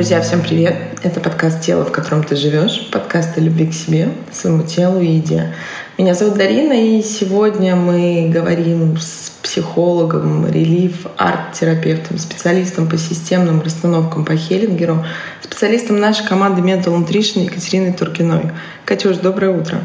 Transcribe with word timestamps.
Друзья, 0.00 0.22
всем 0.22 0.40
привет! 0.40 0.76
Это 1.02 1.20
подкаст 1.20 1.60
«Тело, 1.60 1.84
в 1.84 1.92
котором 1.92 2.24
ты 2.24 2.34
живешь», 2.34 2.88
подкаст 2.90 3.36
о 3.36 3.40
любви 3.42 3.66
к 3.66 3.74
себе, 3.74 4.08
своему 4.32 4.62
телу 4.62 4.98
и 4.98 5.06
еде. 5.06 5.52
Меня 5.98 6.14
зовут 6.14 6.38
Дарина, 6.38 6.72
и 6.72 7.02
сегодня 7.02 7.76
мы 7.76 8.30
говорим 8.32 8.96
с 8.96 9.30
психологом, 9.42 10.50
релиф, 10.50 11.06
арт-терапевтом, 11.18 12.16
специалистом 12.16 12.88
по 12.88 12.96
системным 12.96 13.60
расстановкам 13.60 14.24
по 14.24 14.34
Хеллингеру, 14.34 15.04
специалистом 15.42 16.00
нашей 16.00 16.26
команды 16.26 16.62
Mental 16.62 16.96
Nutrition 16.96 17.44
Екатериной 17.44 17.92
Туркиной. 17.92 18.52
Катюш, 18.86 19.18
доброе 19.18 19.50
утро! 19.50 19.80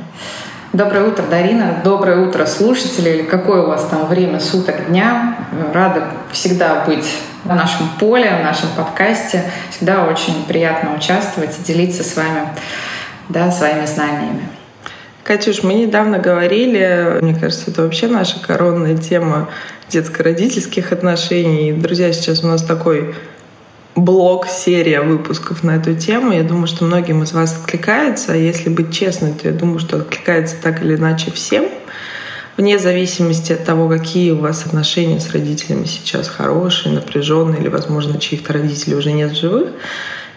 Доброе 0.71 1.09
утро, 1.09 1.26
Дарина. 1.29 1.82
Доброе 1.84 2.26
утро, 2.26 2.45
слушатели. 2.45 3.23
Какое 3.23 3.63
у 3.63 3.68
вас 3.68 3.85
там 3.91 4.07
время 4.07 4.40
суток 4.40 4.88
дня. 4.88 5.38
Рада 5.73 6.04
всегда 6.32 6.85
быть 6.85 7.05
в 7.45 7.55
нашем 7.55 7.88
поле, 7.99 8.38
в 8.40 8.44
нашем 8.44 8.70
подкасте. 8.76 9.44
Всегда 9.70 10.05
очень 10.05 10.44
приятно 10.48 10.95
участвовать 10.95 11.52
и 11.59 11.63
делиться 11.63 12.04
с 12.04 12.16
вами 12.16 12.49
да, 13.30 13.52
своими 13.52 13.85
знаниями. 13.85 14.49
Катюш, 15.23 15.63
мы 15.63 15.76
недавно 15.76 16.20
говорили, 16.20 17.20
мне 17.21 17.35
кажется, 17.35 17.71
это 17.71 17.84
вообще 17.84 18.08
наша 18.08 18.40
коронная 18.40 18.98
тема 18.98 19.49
детско-родительских 19.90 20.91
отношений. 20.91 21.71
Друзья, 21.71 22.12
сейчас 22.13 22.44
у 22.44 22.48
нас 22.48 22.63
такой 22.63 23.16
блог, 23.96 24.48
серия 24.48 25.02
выпусков 25.02 25.63
на 25.63 25.77
эту 25.77 25.96
тему. 25.96 26.32
Я 26.32 26.43
думаю, 26.43 26.68
что 26.68 26.84
многим 26.84 27.23
из 27.23 27.32
вас 27.32 27.55
откликается. 27.55 28.34
А 28.34 28.35
если 28.35 28.70
быть 28.70 28.93
честной, 28.93 29.34
то 29.34 29.48
я 29.48 29.54
думаю, 29.54 29.80
что 29.80 29.98
откликается 29.98 30.55
так 30.62 30.82
или 30.82 30.96
иначе 30.96 31.32
всем. 31.32 31.66
Вне 32.57 32.79
зависимости 32.79 33.51
от 33.51 33.65
того, 33.65 33.89
какие 33.89 34.31
у 34.31 34.37
вас 34.37 34.65
отношения 34.65 35.20
с 35.20 35.31
родителями 35.31 35.84
сейчас 35.85 36.29
хорошие, 36.29 36.93
напряженные 36.95 37.59
или, 37.59 37.67
возможно, 37.67 38.17
чьих-то 38.17 38.53
родителей 38.53 38.95
уже 38.95 39.11
нет 39.11 39.31
в 39.31 39.35
живых, 39.35 39.71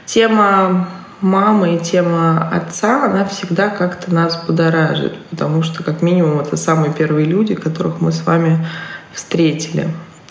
тема 0.05 0.89
мамы 1.21 1.77
и 1.77 1.79
тема 1.79 2.49
отца, 2.49 3.05
она 3.05 3.25
всегда 3.25 3.69
как-то 3.69 4.13
нас 4.13 4.37
будоражит, 4.47 5.17
потому 5.31 5.63
что, 5.63 5.85
как 5.85 6.03
минимум, 6.03 6.41
это 6.41 6.57
самые 6.57 6.93
первые 6.93 7.25
люди, 7.25 7.55
которых 7.55 8.01
мы 8.01 8.11
с 8.11 8.27
вами 8.27 8.67
встретили 9.13 9.89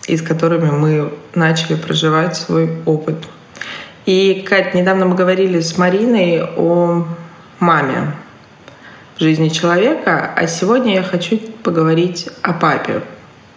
и 0.08 0.17
с 0.17 0.21
которыми 0.21 0.69
мы 0.71 1.13
начали 1.35 1.75
проживать 1.75 2.35
свой 2.35 2.81
опыт. 2.85 3.15
И, 4.05 4.45
Кать, 4.47 4.73
недавно 4.73 5.05
мы 5.05 5.15
говорили 5.15 5.61
с 5.61 5.77
Мариной 5.77 6.43
о 6.58 7.05
маме 7.59 8.13
жизни 9.20 9.50
человека, 9.50 10.32
а 10.36 10.48
сегодня 10.48 10.96
я 10.96 11.04
хочу 11.04 11.40
поговорить 11.64 12.30
о 12.42 12.54
папе. 12.54 13.02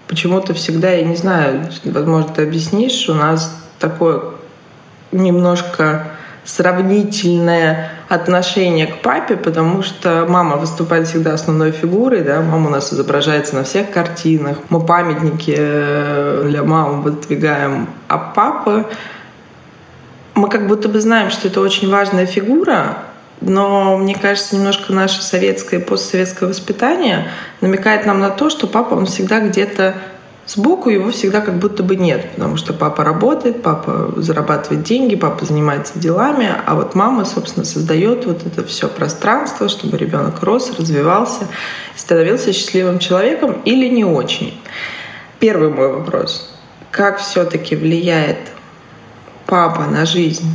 Почему-то 0.06 0.54
всегда, 0.54 0.90
я 0.90 1.04
не 1.04 1.16
знаю, 1.16 1.68
возможно, 1.84 2.32
ты 2.34 2.42
объяснишь, 2.42 3.08
у 3.08 3.14
нас 3.14 3.56
такое 3.78 4.22
немножко 5.12 6.08
сравнительное 6.44 7.92
отношение 8.08 8.86
к 8.86 9.02
папе, 9.02 9.36
потому 9.36 9.82
что 9.82 10.26
мама 10.28 10.56
выступает 10.56 11.06
всегда 11.06 11.34
основной 11.34 11.70
фигурой, 11.70 12.22
да, 12.22 12.40
мама 12.40 12.68
у 12.68 12.70
нас 12.70 12.92
изображается 12.92 13.54
на 13.54 13.64
всех 13.64 13.90
картинах, 13.90 14.58
мы 14.68 14.80
памятники 14.84 15.54
э, 15.56 16.44
для 16.48 16.64
мамы 16.64 17.02
выдвигаем, 17.02 17.88
а 18.08 18.18
папа 18.18 18.86
мы 20.34 20.48
как 20.48 20.66
будто 20.66 20.88
бы 20.88 21.00
знаем, 21.00 21.30
что 21.30 21.48
это 21.48 21.60
очень 21.60 21.90
важная 21.90 22.26
фигура, 22.26 22.96
но 23.40 23.96
мне 23.96 24.14
кажется, 24.14 24.56
немножко 24.56 24.92
наше 24.92 25.22
советское 25.22 25.78
и 25.78 25.82
постсоветское 25.82 26.48
воспитание 26.48 27.28
намекает 27.60 28.06
нам 28.06 28.20
на 28.20 28.30
то, 28.30 28.50
что 28.50 28.66
папа, 28.66 28.94
он 28.94 29.06
всегда 29.06 29.40
где-то 29.40 29.94
Сбоку 30.50 30.90
его 30.90 31.12
всегда 31.12 31.42
как 31.42 31.58
будто 31.58 31.84
бы 31.84 31.94
нет, 31.94 32.32
потому 32.32 32.56
что 32.56 32.72
папа 32.72 33.04
работает, 33.04 33.62
папа 33.62 34.12
зарабатывает 34.16 34.82
деньги, 34.82 35.14
папа 35.14 35.44
занимается 35.44 35.96
делами, 35.96 36.52
а 36.66 36.74
вот 36.74 36.96
мама, 36.96 37.24
собственно, 37.24 37.64
создает 37.64 38.26
вот 38.26 38.44
это 38.44 38.64
все 38.64 38.88
пространство, 38.88 39.68
чтобы 39.68 39.96
ребенок 39.96 40.42
рос, 40.42 40.72
развивался, 40.76 41.46
становился 41.94 42.52
счастливым 42.52 42.98
человеком 42.98 43.62
или 43.64 43.88
не 43.88 44.04
очень. 44.04 44.60
Первый 45.38 45.68
мой 45.68 45.92
вопрос. 45.92 46.52
Как 46.90 47.18
все-таки 47.18 47.76
влияет 47.76 48.38
папа 49.46 49.82
на 49.82 50.04
жизнь 50.04 50.52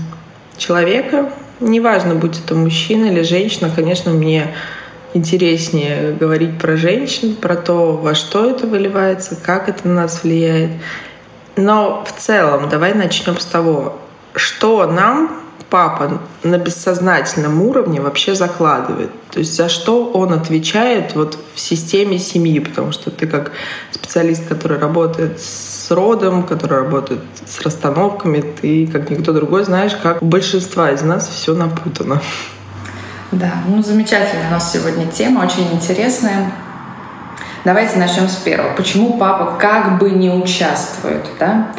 человека? 0.57 1.31
Неважно, 1.59 2.15
будь 2.15 2.39
это 2.39 2.53
мужчина 2.53 3.05
или 3.05 3.21
женщина, 3.21 3.71
конечно, 3.73 4.11
мне 4.11 4.53
интереснее 5.13 6.11
говорить 6.11 6.59
про 6.59 6.75
женщин, 6.75 7.35
про 7.35 7.55
то, 7.55 7.93
во 7.93 8.13
что 8.13 8.49
это 8.49 8.67
выливается, 8.67 9.37
как 9.37 9.69
это 9.69 9.87
на 9.87 9.93
нас 10.01 10.23
влияет. 10.23 10.71
Но 11.55 12.03
в 12.05 12.21
целом 12.21 12.67
давай 12.67 12.93
начнем 12.93 13.39
с 13.39 13.45
того, 13.45 13.97
что 14.35 14.85
нам 14.85 15.44
папа 15.75 16.21
на 16.43 16.57
бессознательном 16.57 17.61
уровне 17.61 17.99
вообще 17.99 18.33
закладывает. 18.33 19.09
То 19.29 19.39
есть 19.39 19.53
за 19.57 19.67
что 19.67 20.05
он 20.05 20.31
отвечает 20.31 21.15
вот 21.15 21.37
в 21.53 21.59
системе 21.59 22.17
семьи, 22.17 22.59
потому 22.59 22.93
что 22.93 23.11
ты 23.11 23.27
как 23.27 23.51
специалист, 23.91 24.47
который 24.47 24.79
работает 24.79 25.41
с 25.41 25.91
родом, 25.91 26.43
который 26.43 26.77
работает 26.77 27.19
с 27.45 27.59
расстановками, 27.59 28.39
ты, 28.39 28.87
как 28.87 29.09
никто 29.09 29.33
другой, 29.33 29.65
знаешь, 29.65 29.93
как 30.01 30.21
у 30.21 30.25
большинства 30.25 30.91
из 30.91 31.01
нас 31.01 31.27
все 31.27 31.53
напутано. 31.53 32.21
Да, 33.33 33.51
ну 33.67 33.83
замечательная 33.83 34.47
у 34.47 34.51
нас 34.51 34.71
сегодня 34.71 35.07
тема, 35.07 35.43
очень 35.43 35.69
интересная. 35.73 36.53
Давайте 37.65 37.99
начнем 37.99 38.29
с 38.29 38.37
первого. 38.37 38.73
Почему 38.77 39.17
папа 39.17 39.57
как 39.59 39.99
бы 39.99 40.09
не 40.09 40.29
участвует? 40.29 41.25
Да? 41.37 41.73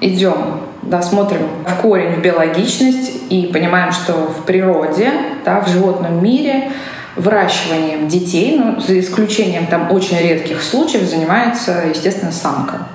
Идем, 0.00 0.69
да, 0.82 1.02
смотрим 1.02 1.42
в 1.66 1.80
корень, 1.80 2.14
в 2.14 2.22
биологичность 2.22 3.12
и 3.28 3.50
понимаем, 3.52 3.92
что 3.92 4.12
в 4.12 4.44
природе, 4.44 5.10
да, 5.44 5.60
в 5.60 5.68
животном 5.68 6.22
мире 6.22 6.72
выращиванием 7.16 8.08
детей, 8.08 8.58
ну, 8.58 8.80
за 8.80 8.98
исключением 9.00 9.66
там 9.66 9.90
очень 9.92 10.18
редких 10.18 10.62
случаев, 10.62 11.08
занимается, 11.08 11.84
естественно, 11.88 12.32
самка. 12.32 12.86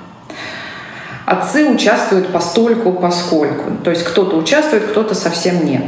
Отцы 1.25 1.67
участвуют 1.69 2.31
постольку, 2.31 2.91
поскольку. 2.91 3.71
То 3.83 3.89
есть 3.89 4.03
кто-то 4.03 4.37
участвует, 4.37 4.83
кто-то 4.83 5.15
совсем 5.15 5.65
нет. 5.65 5.83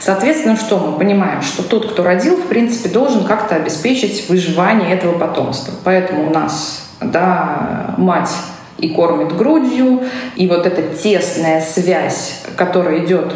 Соответственно, 0.00 0.56
что 0.56 0.78
мы 0.78 0.98
понимаем? 0.98 1.42
Что 1.42 1.62
тот, 1.62 1.92
кто 1.92 2.02
родил, 2.02 2.36
в 2.36 2.46
принципе, 2.46 2.88
должен 2.88 3.24
как-то 3.24 3.54
обеспечить 3.54 4.28
выживание 4.28 4.92
этого 4.92 5.16
потомства. 5.16 5.72
Поэтому 5.84 6.28
у 6.28 6.30
нас 6.30 6.88
да, 7.00 7.94
мать 7.96 8.30
и 8.78 8.88
кормит 8.88 9.36
грудью, 9.36 10.00
и 10.36 10.46
вот 10.46 10.66
эта 10.66 10.82
тесная 10.96 11.60
связь, 11.60 12.42
которая 12.56 13.04
идет 13.04 13.34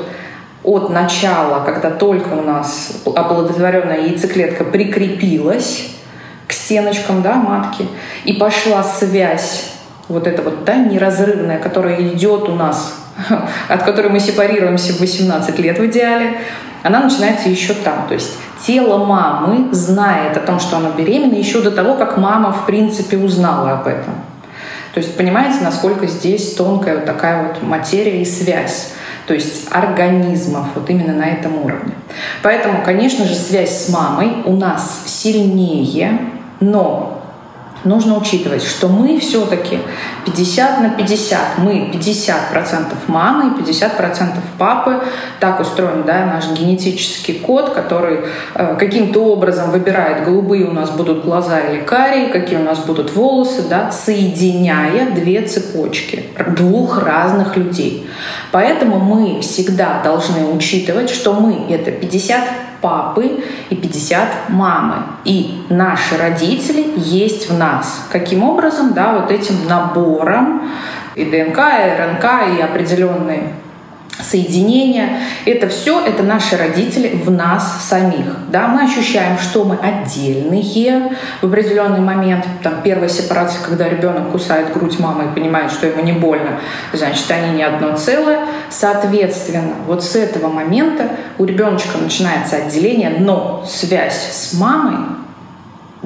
от 0.64 0.90
начала, 0.90 1.64
когда 1.64 1.90
только 1.90 2.34
у 2.34 2.42
нас 2.42 3.02
оплодотворенная 3.04 4.08
яйцеклетка 4.08 4.64
прикрепилась 4.64 5.90
к 6.46 6.52
стеночкам 6.52 7.22
да, 7.22 7.34
матки, 7.34 7.86
и 8.24 8.32
пошла 8.34 8.82
связь 8.82 9.72
вот 10.08 10.26
эта 10.26 10.42
вот 10.42 10.64
да, 10.64 10.76
неразрывная, 10.76 11.58
которая 11.58 12.02
идет 12.02 12.48
у 12.48 12.54
нас 12.54 12.94
от 13.68 13.82
которой 13.82 14.08
мы 14.08 14.20
сепарируемся 14.20 14.92
в 14.92 15.00
18 15.00 15.58
лет 15.58 15.78
в 15.78 15.86
идеале, 15.86 16.38
она 16.82 17.00
начинается 17.00 17.48
еще 17.48 17.74
там. 17.74 18.06
То 18.08 18.14
есть 18.14 18.36
тело 18.64 19.04
мамы 19.04 19.72
знает 19.72 20.36
о 20.36 20.40
том, 20.40 20.60
что 20.60 20.76
она 20.76 20.90
беременна, 20.90 21.34
еще 21.34 21.60
до 21.60 21.70
того, 21.70 21.94
как 21.94 22.16
мама, 22.16 22.52
в 22.52 22.66
принципе, 22.66 23.16
узнала 23.16 23.72
об 23.72 23.86
этом. 23.86 24.14
То 24.98 25.04
есть 25.04 25.16
понимаете, 25.16 25.58
насколько 25.62 26.08
здесь 26.08 26.54
тонкая 26.54 26.96
вот 26.96 27.04
такая 27.04 27.46
вот 27.46 27.62
материя 27.62 28.20
и 28.20 28.24
связь 28.24 28.94
то 29.28 29.34
есть 29.34 29.68
организмов, 29.70 30.66
вот 30.74 30.90
именно 30.90 31.12
на 31.12 31.26
этом 31.26 31.64
уровне. 31.64 31.92
Поэтому, 32.42 32.82
конечно 32.82 33.24
же, 33.24 33.36
связь 33.36 33.84
с 33.84 33.90
мамой 33.90 34.42
у 34.44 34.56
нас 34.56 35.02
сильнее, 35.06 36.18
но 36.58 37.17
нужно 37.84 38.16
учитывать, 38.18 38.62
что 38.62 38.88
мы 38.88 39.18
все-таки 39.18 39.78
50 40.24 40.80
на 40.80 40.90
50, 40.90 41.58
мы 41.58 41.90
50% 41.92 42.94
мамы 43.06 43.52
и 43.58 43.62
50% 43.62 44.36
папы. 44.58 45.00
Так 45.40 45.60
устроен 45.60 46.04
да, 46.04 46.26
наш 46.26 46.50
генетический 46.58 47.34
код, 47.34 47.70
который 47.70 48.20
э, 48.54 48.76
каким-то 48.78 49.24
образом 49.24 49.70
выбирает, 49.70 50.24
голубые 50.24 50.66
у 50.66 50.72
нас 50.72 50.90
будут 50.90 51.24
глаза 51.24 51.60
или 51.60 51.80
карие, 51.80 52.28
какие 52.28 52.58
у 52.58 52.64
нас 52.64 52.78
будут 52.78 53.14
волосы, 53.14 53.62
да, 53.68 53.90
соединяя 53.90 55.10
две 55.10 55.42
цепочки 55.42 56.24
двух 56.56 57.02
разных 57.02 57.56
людей. 57.56 58.08
Поэтому 58.52 58.98
мы 58.98 59.40
всегда 59.40 60.00
должны 60.02 60.46
учитывать, 60.46 61.10
что 61.10 61.32
мы— 61.34 61.66
это 61.70 61.90
50 61.90 62.40
папы 62.80 63.44
и 63.70 63.76
50 63.76 64.50
мамы. 64.50 64.96
И 65.24 65.62
наши 65.68 66.16
родители 66.16 66.92
есть 66.96 67.50
в 67.50 67.58
нас. 67.58 68.06
Каким 68.10 68.42
образом? 68.42 68.92
Да, 68.92 69.12
вот 69.12 69.30
этим 69.30 69.66
набором 69.68 70.70
и 71.14 71.24
ДНК, 71.24 71.58
и 71.58 72.00
РНК, 72.00 72.58
и 72.58 72.62
определенные 72.62 73.54
соединение. 74.20 75.20
Это 75.46 75.68
все, 75.68 76.04
это 76.04 76.22
наши 76.22 76.56
родители 76.56 77.20
в 77.24 77.30
нас 77.30 77.86
самих. 77.88 78.50
Да? 78.50 78.68
Мы 78.68 78.82
ощущаем, 78.82 79.38
что 79.38 79.64
мы 79.64 79.76
отдельные 79.76 81.16
в 81.40 81.46
определенный 81.46 82.00
момент. 82.00 82.44
Там 82.62 82.82
первая 82.82 83.08
сепарация, 83.08 83.62
когда 83.62 83.88
ребенок 83.88 84.32
кусает 84.32 84.72
грудь 84.72 84.98
мамы 84.98 85.24
и 85.24 85.34
понимает, 85.34 85.70
что 85.70 85.86
ему 85.86 86.02
не 86.02 86.12
больно, 86.12 86.60
значит, 86.92 87.30
они 87.30 87.56
не 87.56 87.62
одно 87.62 87.96
целое. 87.96 88.46
Соответственно, 88.70 89.74
вот 89.86 90.04
с 90.04 90.16
этого 90.16 90.48
момента 90.48 91.10
у 91.38 91.44
ребеночка 91.44 91.98
начинается 91.98 92.56
отделение, 92.56 93.16
но 93.18 93.64
связь 93.66 94.32
с 94.32 94.54
мамой 94.54 95.27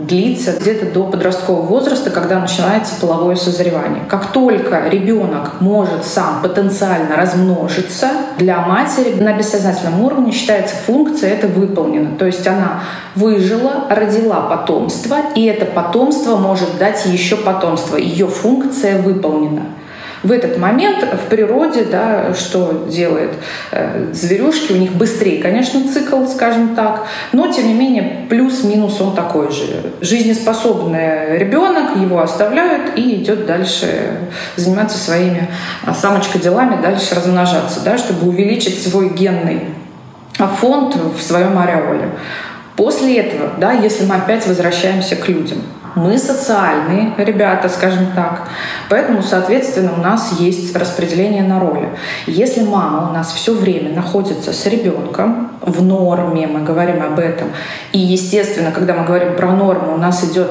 длится 0.07 0.53
где-то 0.59 0.87
до 0.87 1.05
подросткового 1.05 1.67
возраста, 1.67 2.11
когда 2.11 2.39
начинается 2.39 2.95
половое 3.01 3.37
созревание. 3.37 4.05
Как 4.09 4.33
только 4.33 4.89
ребенок 4.89 5.61
может 5.61 6.05
сам 6.05 6.43
потенциально 6.43 7.17
размножиться, 7.17 8.09
для 8.39 8.61
матери 8.61 9.21
на 9.21 9.37
бессознательном 9.37 10.01
уровне 10.01 10.33
считается 10.33 10.75
функция 10.77 11.31
это 11.31 11.47
выполнена. 11.47 12.17
То 12.19 12.27
есть 12.27 12.47
она 12.47 12.81
выжила, 13.15 13.87
родила 13.91 14.41
потомство, 14.43 15.17
и 15.35 15.45
это 15.45 15.65
потомство 15.67 16.37
может 16.37 16.79
дать 16.79 17.05
еще 17.07 17.37
потомство. 17.37 17.97
Ее 17.97 18.27
функция 18.27 19.01
выполнена 19.01 19.63
в 20.23 20.31
этот 20.31 20.59
момент 20.59 21.03
в 21.03 21.29
природе, 21.29 21.85
да, 21.85 22.35
что 22.35 22.87
делает 22.89 23.33
э, 23.73 24.13
зверюшки, 24.13 24.73
у 24.73 24.77
них 24.77 24.93
быстрее, 24.93 25.43
конечно, 25.43 25.81
цикл, 25.93 26.25
скажем 26.27 26.75
так, 26.75 27.07
но 27.33 27.51
тем 27.51 27.67
не 27.67 27.75
менее 27.75 28.27
плюс-минус 28.29 29.01
он 29.01 29.15
такой 29.15 29.51
же. 29.51 29.93
Жизнеспособный 30.01 31.39
ребенок, 31.39 31.97
его 31.97 32.21
оставляют 32.21 32.97
и 32.97 33.17
идет 33.17 33.47
дальше 33.47 34.19
заниматься 34.57 34.99
своими 34.99 35.49
а, 35.85 35.95
самочка 35.95 36.39
делами, 36.39 36.81
дальше 36.81 37.15
размножаться, 37.15 37.81
да, 37.85 37.99
чтобы 37.99 38.29
увеличить 38.29 38.83
свой 38.83 39.11
генный 39.11 39.61
фонд 40.61 40.97
в 40.97 41.21
своем 41.21 41.59
ореоле. 41.59 42.11
После 42.77 43.19
этого, 43.19 43.51
да, 43.59 43.73
если 43.73 44.07
мы 44.07 44.17
опять 44.17 44.47
возвращаемся 44.47 45.17
к 45.17 45.29
людям, 45.29 45.59
мы 45.95 46.19
социальные 46.19 47.15
ребята, 47.19 47.69
скажем 47.69 48.07
так. 48.15 48.49
Поэтому, 48.89 49.23
соответственно, 49.23 49.93
у 49.97 50.01
нас 50.01 50.33
есть 50.39 50.75
распределение 50.77 51.43
на 51.43 51.61
роли. 51.61 51.91
Если 52.27 52.63
мама 52.63 53.11
у 53.11 53.13
нас 53.13 53.33
все 53.33 53.55
время 53.55 53.95
находится 53.95 54.53
с 54.53 54.67
ребенком 54.67 55.53
в 55.61 55.83
норме, 55.83 56.47
мы 56.47 56.63
говорим 56.63 57.03
об 57.03 57.19
этом, 57.19 57.49
и, 57.93 57.99
естественно, 57.99 58.73
когда 58.73 58.95
мы 58.95 59.05
говорим 59.05 59.37
про 59.37 59.53
норму, 59.53 59.95
у 59.95 59.99
нас 59.99 60.25
идет 60.25 60.51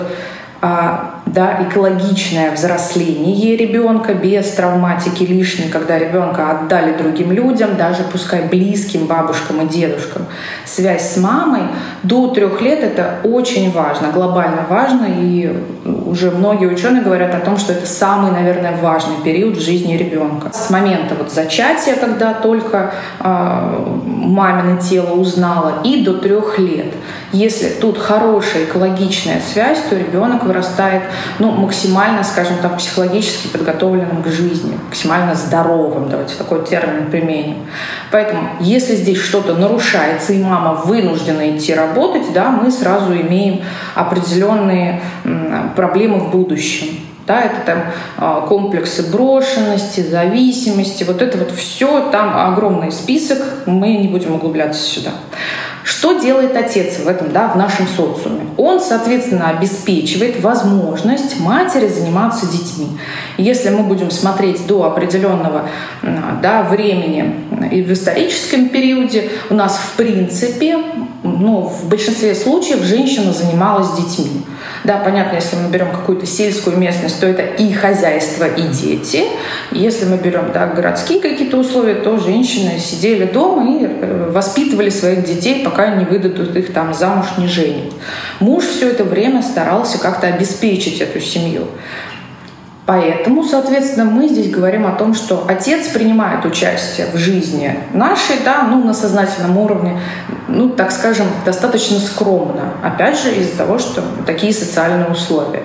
а, 0.61 1.20
да, 1.25 1.59
экологичное 1.61 2.51
взросление 2.51 3.55
ребенка 3.55 4.13
без 4.13 4.51
травматики 4.51 5.23
лишней, 5.23 5.69
когда 5.69 5.97
ребенка 5.97 6.51
отдали 6.51 6.93
другим 6.97 7.31
людям, 7.31 7.77
даже 7.77 8.03
пускай 8.03 8.43
близким 8.43 9.05
бабушкам 9.05 9.61
и 9.61 9.67
дедушкам. 9.67 10.25
Связь 10.65 11.13
с 11.13 11.17
мамой 11.17 11.63
до 12.03 12.27
трех 12.29 12.61
лет 12.61 12.83
это 12.83 13.19
очень 13.23 13.71
важно, 13.71 14.09
глобально 14.11 14.65
важно, 14.67 15.05
и 15.07 15.55
уже 16.05 16.31
многие 16.31 16.67
ученые 16.67 17.01
говорят 17.01 17.33
о 17.33 17.39
том, 17.39 17.57
что 17.57 17.73
это 17.73 17.85
самый, 17.85 18.31
наверное, 18.31 18.75
важный 18.81 19.15
период 19.23 19.57
в 19.57 19.61
жизни 19.61 19.95
ребенка. 19.95 20.51
С 20.53 20.69
момента 20.69 21.15
вот 21.17 21.31
зачатия, 21.31 21.95
когда 21.95 22.33
только 22.33 22.93
э, 23.19 23.85
мамино 24.05 24.79
тело 24.81 25.13
узнало, 25.13 25.81
и 25.83 26.03
до 26.03 26.15
трех 26.15 26.59
лет. 26.59 26.93
Если 27.31 27.69
тут 27.69 27.97
хорошая 27.97 28.65
экологичная 28.65 29.41
связь, 29.41 29.79
то 29.89 29.95
ребенок 29.95 30.43
вырастает 30.43 31.03
ну, 31.39 31.51
максимально, 31.51 32.23
скажем 32.23 32.57
так, 32.61 32.77
психологически 32.77 33.47
подготовленным 33.47 34.23
к 34.23 34.27
жизни, 34.27 34.77
максимально 34.87 35.35
здоровым, 35.35 36.09
давайте 36.09 36.35
такой 36.35 36.65
термин 36.65 37.09
применим. 37.09 37.57
Поэтому, 38.11 38.49
если 38.59 38.95
здесь 38.95 39.17
что-то 39.17 39.55
нарушается, 39.55 40.33
и 40.33 40.43
мама 40.43 40.73
вынуждена 40.73 41.55
идти 41.55 41.73
работать, 41.73 42.33
да, 42.33 42.49
мы 42.49 42.71
сразу 42.71 43.13
имеем 43.13 43.61
определенные 43.95 45.01
проблемы 45.75 46.19
в 46.19 46.31
будущем. 46.31 46.87
Да, 47.27 47.43
это 47.43 47.61
там 47.65 47.83
а, 48.17 48.41
комплексы 48.41 49.11
брошенности, 49.11 50.01
зависимости, 50.01 51.03
вот 51.03 51.21
это 51.21 51.37
вот 51.37 51.51
все, 51.51 52.09
там 52.11 52.35
огромный 52.35 52.91
список, 52.91 53.37
мы 53.67 53.95
не 53.95 54.07
будем 54.07 54.33
углубляться 54.33 54.81
сюда. 54.81 55.11
Что 55.91 56.13
делает 56.13 56.55
отец 56.55 56.99
в 56.99 57.07
этом, 57.09 57.33
да, 57.33 57.49
в 57.49 57.57
нашем 57.57 57.85
социуме? 57.85 58.45
Он, 58.55 58.79
соответственно, 58.79 59.49
обеспечивает 59.49 60.39
возможность 60.39 61.37
матери 61.41 61.89
заниматься 61.89 62.49
детьми. 62.49 62.97
Если 63.37 63.69
мы 63.71 63.83
будем 63.83 64.09
смотреть 64.09 64.65
до 64.67 64.85
определенного 64.85 65.67
да, 66.41 66.63
времени 66.63 67.35
и 67.69 67.81
в 67.81 67.91
историческом 67.91 68.69
периоде, 68.69 69.31
у 69.49 69.53
нас 69.53 69.77
в 69.77 69.97
принципе, 69.97 70.77
ну, 71.23 71.61
в 71.61 71.87
большинстве 71.87 72.33
случаев 72.33 72.81
женщина 72.81 73.31
занималась 73.31 73.91
детьми. 73.91 74.41
Да, 74.83 74.97
понятно, 74.97 75.35
если 75.35 75.55
мы 75.55 75.69
берем 75.69 75.91
какую-то 75.91 76.25
сельскую 76.25 76.77
местность, 76.77 77.19
то 77.19 77.27
это 77.27 77.43
и 77.43 77.71
хозяйство, 77.73 78.45
и 78.45 78.63
дети. 78.63 79.25
Если 79.71 80.05
мы 80.05 80.17
берем 80.17 80.51
да, 80.51 80.65
городские 80.67 81.21
какие-то 81.21 81.57
условия, 81.57 81.95
то 81.95 82.17
женщины 82.17 82.79
сидели 82.79 83.25
дома 83.25 83.69
и 83.69 83.85
э, 83.85 84.31
воспитывали 84.31 84.89
своих 84.89 85.23
детей, 85.23 85.63
пока 85.63 85.95
не 85.95 86.05
выдадут 86.05 86.55
их 86.55 86.73
там 86.73 86.93
замуж, 86.93 87.27
не 87.37 87.47
женят. 87.47 87.93
Муж 88.39 88.63
все 88.63 88.89
это 88.89 89.03
время 89.03 89.43
старался 89.43 89.99
как-то 89.99 90.25
обеспечить 90.25 91.01
эту 91.01 91.19
семью. 91.19 91.67
Поэтому, 92.85 93.43
соответственно, 93.43 94.09
мы 94.09 94.27
здесь 94.27 94.49
говорим 94.49 94.87
о 94.87 94.91
том, 94.91 95.13
что 95.13 95.45
отец 95.47 95.87
принимает 95.89 96.43
участие 96.45 97.07
в 97.13 97.17
жизни 97.17 97.77
нашей, 97.93 98.37
да, 98.43 98.63
ну, 98.63 98.83
на 98.83 98.93
сознательном 98.93 99.57
уровне, 99.57 99.99
ну, 100.47 100.69
так 100.69 100.91
скажем, 100.91 101.27
достаточно 101.45 101.99
скромно. 101.99 102.73
Опять 102.83 103.19
же, 103.19 103.35
из-за 103.35 103.57
того, 103.57 103.77
что 103.77 104.03
такие 104.25 104.51
социальные 104.51 105.09
условия. 105.09 105.63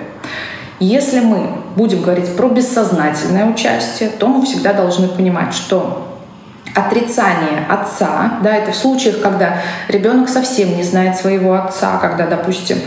Если 0.79 1.19
мы 1.19 1.49
будем 1.75 2.03
говорить 2.03 2.35
про 2.35 2.49
бессознательное 2.49 3.49
участие, 3.49 4.09
то 4.09 4.27
мы 4.27 4.45
всегда 4.45 4.73
должны 4.73 5.07
понимать, 5.07 5.53
что 5.53 6.16
отрицание 6.77 7.65
отца, 7.67 8.39
да, 8.43 8.55
это 8.55 8.71
в 8.71 8.75
случаях, 8.75 9.21
когда 9.21 9.57
ребенок 9.87 10.29
совсем 10.29 10.75
не 10.77 10.83
знает 10.83 11.15
своего 11.15 11.55
отца, 11.55 11.97
когда, 11.97 12.27
допустим, 12.27 12.77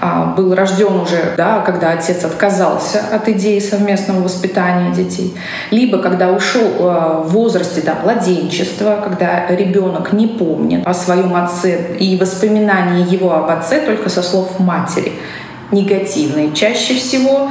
а, 0.00 0.26
был 0.26 0.54
рожден 0.54 1.00
уже, 1.00 1.34
да, 1.36 1.60
когда 1.60 1.90
отец 1.90 2.24
отказался 2.24 3.02
от 3.12 3.28
идеи 3.28 3.58
совместного 3.58 4.22
воспитания 4.22 4.94
детей, 4.94 5.36
либо 5.70 5.98
когда 5.98 6.30
ушел 6.30 6.70
а, 6.80 7.22
в 7.22 7.30
возрасте 7.30 7.82
да, 7.84 7.96
младенчества, 8.02 9.00
когда 9.02 9.46
ребенок 9.48 10.12
не 10.12 10.28
помнит 10.28 10.86
о 10.86 10.94
своем 10.94 11.34
отце 11.34 11.96
и 11.98 12.16
воспоминания 12.16 13.02
его 13.02 13.34
об 13.34 13.50
отце 13.50 13.80
только 13.80 14.08
со 14.10 14.22
слов 14.22 14.60
матери 14.60 15.12
негативные. 15.72 16.52
Чаще 16.54 16.94
всего 16.94 17.50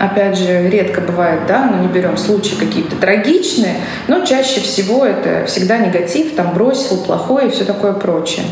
опять 0.00 0.38
же, 0.38 0.68
редко 0.70 1.02
бывает, 1.02 1.40
да, 1.46 1.66
но 1.66 1.82
не 1.82 1.88
берем 1.88 2.16
случаи 2.16 2.54
какие-то 2.54 2.96
трагичные, 2.96 3.76
но 4.08 4.24
чаще 4.24 4.60
всего 4.60 5.04
это 5.04 5.44
всегда 5.46 5.76
негатив, 5.76 6.34
там 6.34 6.54
бросил, 6.54 6.96
плохое 7.04 7.48
и 7.48 7.50
все 7.50 7.64
такое 7.64 7.92
прочее. 7.92 8.46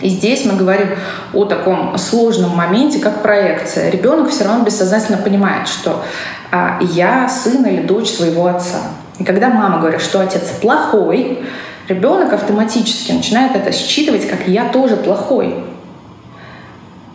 И 0.00 0.08
здесь 0.08 0.44
мы 0.44 0.54
говорим 0.54 0.90
о 1.32 1.44
таком 1.44 1.98
сложном 1.98 2.56
моменте, 2.56 2.98
как 3.00 3.22
проекция. 3.22 3.90
Ребенок 3.90 4.30
все 4.30 4.44
равно 4.44 4.64
бессознательно 4.64 5.18
понимает, 5.18 5.68
что 5.68 6.04
а, 6.50 6.78
я 6.80 7.28
сын 7.28 7.64
или 7.66 7.82
дочь 7.82 8.10
своего 8.10 8.46
отца. 8.46 8.78
И 9.18 9.24
когда 9.24 9.48
мама 9.48 9.78
говорит, 9.78 10.00
что 10.00 10.20
отец 10.20 10.42
плохой, 10.60 11.44
ребенок 11.88 12.32
автоматически 12.32 13.12
начинает 13.12 13.54
это 13.54 13.70
считывать, 13.72 14.28
как 14.28 14.48
я 14.48 14.68
тоже 14.68 14.96
плохой. 14.96 15.54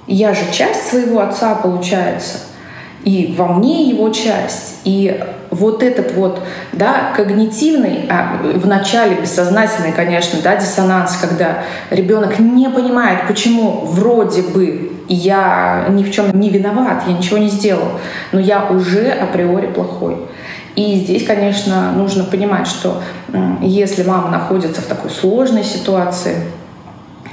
Я 0.08 0.34
же 0.34 0.42
часть 0.52 0.90
своего 0.90 1.20
отца, 1.20 1.56
получается 1.56 2.40
и 3.08 3.34
во 3.38 3.48
мне 3.48 3.90
его 3.90 4.10
часть. 4.10 4.82
И 4.84 5.24
вот 5.50 5.82
этот 5.82 6.14
вот, 6.16 6.42
да, 6.74 7.14
когнитивный, 7.16 8.06
а 8.10 8.38
в 8.44 8.68
начале 8.68 9.16
бессознательный, 9.16 9.94
конечно, 9.94 10.40
да, 10.44 10.58
диссонанс, 10.58 11.16
когда 11.16 11.64
ребенок 11.90 12.38
не 12.38 12.70
понимает, 12.70 13.26
почему 13.26 13.86
вроде 13.86 14.42
бы 14.42 14.92
я 15.08 15.86
ни 15.90 16.04
в 16.04 16.12
чем 16.12 16.38
не 16.38 16.50
виноват, 16.50 17.04
я 17.08 17.14
ничего 17.14 17.38
не 17.38 17.48
сделал, 17.48 17.92
но 18.34 18.42
я 18.42 18.66
уже 18.66 19.10
априори 19.10 19.68
плохой. 19.68 20.18
И 20.76 20.96
здесь, 20.96 21.26
конечно, 21.26 21.94
нужно 21.94 22.26
понимать, 22.26 22.68
что 22.68 23.02
если 23.62 24.04
мама 24.04 24.30
находится 24.30 24.82
в 24.82 24.86
такой 24.86 25.10
сложной 25.12 25.64
ситуации, 25.64 26.36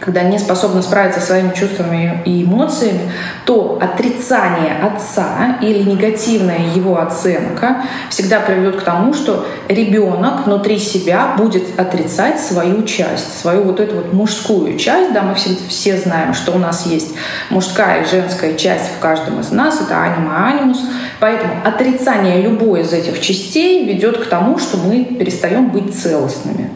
когда 0.05 0.23
не 0.23 0.39
способна 0.39 0.83
справиться 0.83 1.21
со 1.21 1.29
своими 1.29 1.55
чувствами 1.55 2.23
и 2.27 2.45
эмоциями, 2.45 3.11
то 3.47 3.79
отрицание 3.81 4.75
отца 4.83 5.57
или 5.63 5.83
негативная 5.83 6.75
его 6.75 7.01
оценка 7.01 7.83
всегда 8.11 8.41
приведет 8.41 8.77
к 8.77 8.83
тому, 8.83 9.15
что 9.15 9.47
ребенок 9.69 10.45
внутри 10.45 10.79
себя 10.79 11.35
будет 11.39 11.81
отрицать 11.81 12.39
свою 12.39 12.83
часть, 12.83 13.41
свою 13.41 13.63
вот 13.63 13.81
эту 13.81 13.97
вот 13.97 14.13
мужскую 14.13 14.77
часть. 14.79 15.15
Да, 15.15 15.23
мы 15.23 15.35
все, 15.35 15.51
все 15.69 15.97
знаем, 15.97 16.35
что 16.35 16.53
у 16.53 16.59
нас 16.59 16.85
есть 16.85 17.15
мужская 17.49 18.03
и 18.03 18.07
женская 18.07 18.55
часть 18.55 18.91
в 18.97 18.99
каждом 18.99 19.41
из 19.41 19.51
нас, 19.53 19.81
это 19.81 19.99
анима 20.03 20.49
анимус. 20.49 20.81
Поэтому 21.19 21.55
отрицание 21.65 22.43
любой 22.43 22.83
из 22.83 22.93
этих 22.93 23.23
частей 23.23 23.87
ведет 23.87 24.19
к 24.19 24.27
тому, 24.27 24.59
что 24.59 24.77
мы 24.77 25.05
перестаем 25.05 25.71
быть 25.71 25.99
целостными 25.99 26.71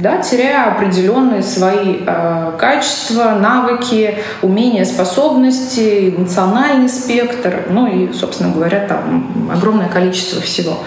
да, 0.00 0.18
теряя 0.18 0.72
определенные 0.72 1.42
свои 1.42 1.98
э, 2.06 2.52
качества, 2.58 3.36
навыки, 3.40 4.18
умения, 4.42 4.84
способности, 4.84 6.14
эмоциональный 6.16 6.88
спектр, 6.88 7.64
ну 7.68 7.86
и, 7.86 8.12
собственно 8.12 8.52
говоря, 8.52 8.86
там 8.86 9.50
огромное 9.52 9.88
количество 9.88 10.40
всего. 10.40 10.78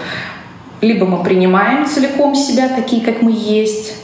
Либо 0.80 1.06
мы 1.06 1.22
принимаем 1.22 1.86
целиком 1.86 2.34
себя 2.34 2.68
такие, 2.68 3.04
как 3.04 3.22
мы 3.22 3.32
есть, 3.32 3.94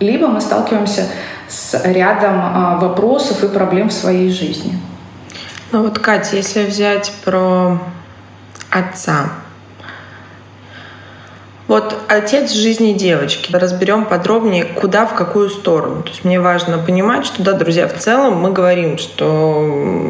либо 0.00 0.26
мы 0.26 0.40
сталкиваемся 0.40 1.06
с 1.48 1.80
рядом 1.84 2.40
э, 2.40 2.78
вопросов 2.80 3.44
и 3.44 3.48
проблем 3.48 3.90
в 3.90 3.92
своей 3.92 4.30
жизни. 4.30 4.78
Ну 5.70 5.84
вот, 5.84 5.98
Катя, 5.98 6.36
если 6.36 6.64
взять 6.64 7.12
про 7.24 7.78
отца, 8.70 9.30
вот 11.68 11.94
отец 12.08 12.52
жизни 12.52 12.94
девочки. 12.94 13.54
Разберем 13.54 14.06
подробнее, 14.06 14.64
куда, 14.64 15.04
в 15.06 15.14
какую 15.14 15.50
сторону. 15.50 16.02
То 16.02 16.08
есть 16.08 16.24
мне 16.24 16.40
важно 16.40 16.78
понимать, 16.78 17.26
что, 17.26 17.42
да, 17.42 17.52
друзья, 17.52 17.86
в 17.86 17.98
целом 17.98 18.38
мы 18.38 18.50
говорим, 18.52 18.96
что 18.96 19.60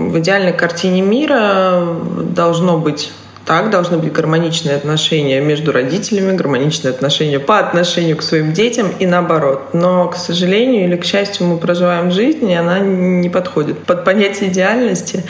в 0.09 0.19
идеальной 0.21 0.53
картине 0.53 1.03
мира 1.03 1.97
должно 2.23 2.79
быть 2.79 3.13
так 3.49 3.71
должны 3.71 3.97
быть 3.97 4.13
гармоничные 4.13 4.77
отношения 4.77 5.41
между 5.41 5.73
родителями, 5.73 6.37
гармоничные 6.37 6.91
отношения 6.91 7.41
по 7.41 7.59
отношению 7.59 8.19
к 8.19 8.23
своим 8.23 8.53
детям 8.53 8.93
и 8.99 9.07
наоборот. 9.07 9.71
Но, 9.73 10.07
к 10.09 10.17
сожалению 10.17 10.85
или 10.85 10.97
к 10.97 11.05
счастью, 11.07 11.47
мы 11.47 11.57
проживаем 11.57 12.11
жизнь, 12.11 12.47
и 12.51 12.53
она 12.53 12.81
не 12.81 13.31
подходит 13.31 13.79
под 13.85 14.05
понятие 14.05 14.51
идеальности. 14.51 15.25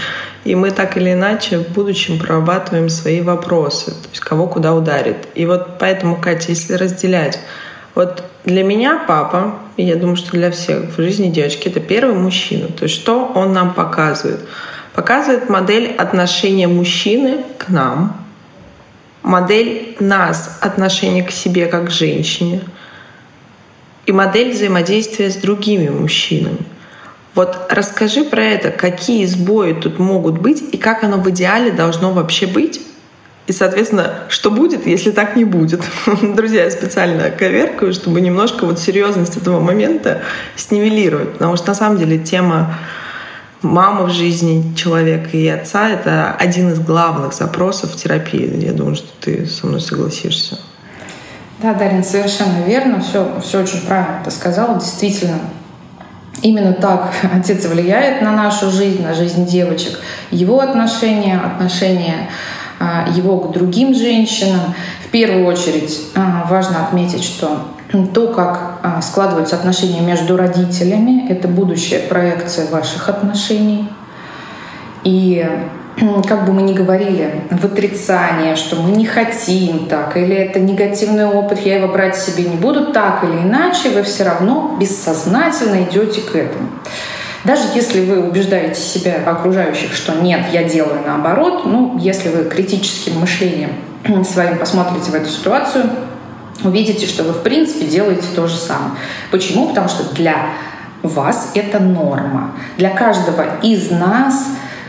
И 0.44 0.56
мы 0.56 0.72
так 0.72 0.96
или 0.96 1.12
иначе 1.12 1.58
в 1.58 1.68
будущем 1.68 2.18
прорабатываем 2.18 2.88
свои 2.88 3.20
вопросы, 3.20 3.92
то 3.92 4.08
есть 4.10 4.20
кого 4.20 4.48
куда 4.48 4.74
ударит. 4.74 5.28
И 5.36 5.46
вот 5.46 5.78
поэтому, 5.78 6.16
Катя, 6.16 6.46
если 6.48 6.72
разделять, 6.74 7.38
вот 7.94 8.24
для 8.44 8.64
меня 8.64 9.00
папа, 9.06 9.54
и 9.76 9.84
я 9.84 9.94
думаю, 9.94 10.16
что 10.16 10.32
для 10.32 10.50
всех 10.50 10.96
в 10.96 11.00
жизни 11.00 11.30
девочки, 11.30 11.68
это 11.68 11.78
первый 11.78 12.16
мужчина. 12.16 12.66
То 12.66 12.82
есть 12.82 12.96
что 12.96 13.30
он 13.32 13.52
нам 13.52 13.74
показывает? 13.74 14.40
Показывает 14.98 15.48
модель 15.48 15.94
отношения 15.96 16.66
мужчины 16.66 17.44
к 17.56 17.68
нам, 17.68 18.16
модель 19.22 19.96
нас, 20.00 20.58
отношения 20.60 21.22
к 21.22 21.30
себе 21.30 21.66
как 21.66 21.86
к 21.86 21.90
женщине 21.90 22.62
и 24.06 24.10
модель 24.10 24.50
взаимодействия 24.50 25.30
с 25.30 25.36
другими 25.36 25.88
мужчинами. 25.88 26.58
Вот 27.36 27.68
расскажи 27.70 28.24
про 28.24 28.42
это, 28.42 28.72
какие 28.72 29.24
сбои 29.26 29.74
тут 29.74 30.00
могут 30.00 30.40
быть 30.40 30.64
и 30.72 30.76
как 30.76 31.04
оно 31.04 31.18
в 31.18 31.30
идеале 31.30 31.70
должно 31.70 32.12
вообще 32.12 32.48
быть. 32.48 32.80
И, 33.46 33.52
соответственно, 33.52 34.24
что 34.28 34.50
будет, 34.50 34.84
если 34.84 35.12
так 35.12 35.36
не 35.36 35.44
будет? 35.44 35.80
Друзья, 36.22 36.64
я 36.64 36.70
специально 36.72 37.30
коверкаю, 37.30 37.92
чтобы 37.92 38.20
немножко 38.20 38.66
вот 38.66 38.80
серьезность 38.80 39.36
этого 39.36 39.60
момента 39.60 40.22
снивелировать. 40.56 41.34
Потому 41.34 41.56
что 41.56 41.68
на 41.68 41.74
самом 41.76 41.98
деле 41.98 42.18
тема 42.18 42.74
мама 43.62 44.04
в 44.04 44.10
жизни 44.10 44.74
человека 44.74 45.36
и 45.36 45.46
отца— 45.48 45.88
это 45.90 46.34
один 46.34 46.72
из 46.72 46.80
главных 46.80 47.32
запросов 47.32 47.96
терапии. 47.96 48.64
Я 48.64 48.72
думаю, 48.72 48.96
что 48.96 49.08
ты 49.20 49.46
со 49.46 49.66
мной 49.66 49.80
согласишься. 49.80 50.58
Да, 51.60 51.74
Дарин, 51.74 52.04
совершенно 52.04 52.64
верно. 52.64 53.00
Все, 53.00 53.40
все 53.42 53.62
очень 53.62 53.80
правильно 53.80 54.20
ты 54.24 54.30
сказала. 54.30 54.78
Действительно, 54.78 55.38
именно 56.42 56.72
так 56.72 57.12
отец 57.34 57.66
влияет 57.66 58.22
на 58.22 58.32
нашу 58.32 58.70
жизнь, 58.70 59.02
на 59.02 59.14
жизнь 59.14 59.44
девочек. 59.44 59.98
Его 60.30 60.60
отношения, 60.60 61.38
отношения 61.40 62.28
а, 62.78 63.08
его 63.10 63.38
к 63.40 63.52
другим 63.52 63.94
женщинам. 63.94 64.74
В 65.04 65.10
первую 65.10 65.46
очередь 65.46 65.98
а, 66.14 66.46
важно 66.48 66.86
отметить, 66.86 67.24
что 67.24 67.66
то, 68.12 68.28
как 68.28 68.80
а, 68.82 69.00
складываются 69.00 69.56
отношения 69.56 70.00
между 70.00 70.36
родителями, 70.36 71.26
это 71.30 71.48
будущая 71.48 72.00
проекция 72.06 72.66
ваших 72.70 73.08
отношений. 73.08 73.88
И 75.04 75.46
как 76.28 76.44
бы 76.44 76.52
мы 76.52 76.62
ни 76.62 76.74
говорили 76.74 77.42
в 77.50 77.64
отрицание, 77.64 78.56
что 78.56 78.76
мы 78.76 78.90
не 78.90 79.06
хотим 79.06 79.86
так, 79.86 80.16
или 80.16 80.34
это 80.34 80.60
негативный 80.60 81.26
опыт, 81.26 81.60
я 81.60 81.78
его 81.78 81.88
брать 81.88 82.16
себе 82.16 82.44
не 82.44 82.56
буду, 82.56 82.92
так 82.92 83.24
или 83.24 83.38
иначе, 83.38 83.90
вы 83.90 84.02
все 84.02 84.24
равно 84.24 84.76
бессознательно 84.78 85.82
идете 85.82 86.20
к 86.20 86.36
этому. 86.36 86.68
Даже 87.44 87.62
если 87.74 88.04
вы 88.04 88.28
убеждаете 88.28 88.80
себя, 88.80 89.22
окружающих, 89.24 89.94
что 89.94 90.12
нет, 90.20 90.42
я 90.52 90.64
делаю 90.64 91.00
наоборот, 91.06 91.62
ну, 91.64 91.96
если 91.98 92.28
вы 92.28 92.44
критическим 92.44 93.20
мышлением 93.20 93.70
своим 94.24 94.58
посмотрите 94.58 95.10
в 95.10 95.14
эту 95.14 95.28
ситуацию, 95.30 95.84
увидите, 96.64 97.06
что 97.06 97.24
вы 97.24 97.32
в 97.32 97.42
принципе 97.42 97.86
делаете 97.86 98.26
то 98.34 98.46
же 98.46 98.56
самое. 98.56 98.92
Почему? 99.30 99.68
Потому 99.68 99.88
что 99.88 100.14
для 100.14 100.50
вас 101.02 101.52
это 101.54 101.78
норма. 101.78 102.52
Для 102.76 102.90
каждого 102.90 103.44
из 103.62 103.90
нас 103.90 104.46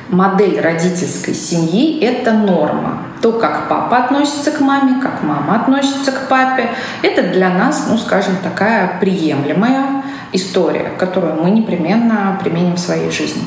модель 0.09 0.59
родительской 0.59 1.33
семьи— 1.33 1.99
это 2.01 2.31
норма. 2.31 3.03
То, 3.21 3.33
как 3.33 3.67
папа 3.67 3.97
относится 3.97 4.51
к 4.51 4.59
маме, 4.59 5.01
как 5.01 5.23
мама 5.23 5.61
относится 5.61 6.11
к 6.11 6.27
папе, 6.27 6.69
это 7.03 7.23
для 7.23 7.49
нас, 7.49 7.85
ну, 7.89 7.97
скажем, 7.97 8.37
такая 8.41 8.97
приемлемая 8.99 10.03
история, 10.31 10.91
которую 10.97 11.41
мы 11.41 11.51
непременно 11.51 12.39
применим 12.41 12.75
в 12.75 12.79
своей 12.79 13.11
жизни. 13.11 13.43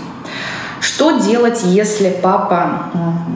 Что 0.82 1.12
делать, 1.12 1.60
если 1.62 2.10
папа, 2.10 2.90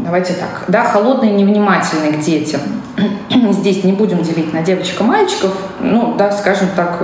давайте 0.04 0.32
так, 0.32 0.64
да, 0.66 0.82
холодный 0.82 1.30
невнимательный 1.30 2.12
к 2.14 2.18
детям? 2.18 2.60
Здесь 3.52 3.84
не 3.84 3.92
будем 3.92 4.20
делить 4.22 4.52
на 4.52 4.62
девочек 4.62 5.00
и 5.00 5.04
мальчиков, 5.04 5.52
ну, 5.78 6.16
да, 6.18 6.32
скажем 6.32 6.70
так, 6.74 7.00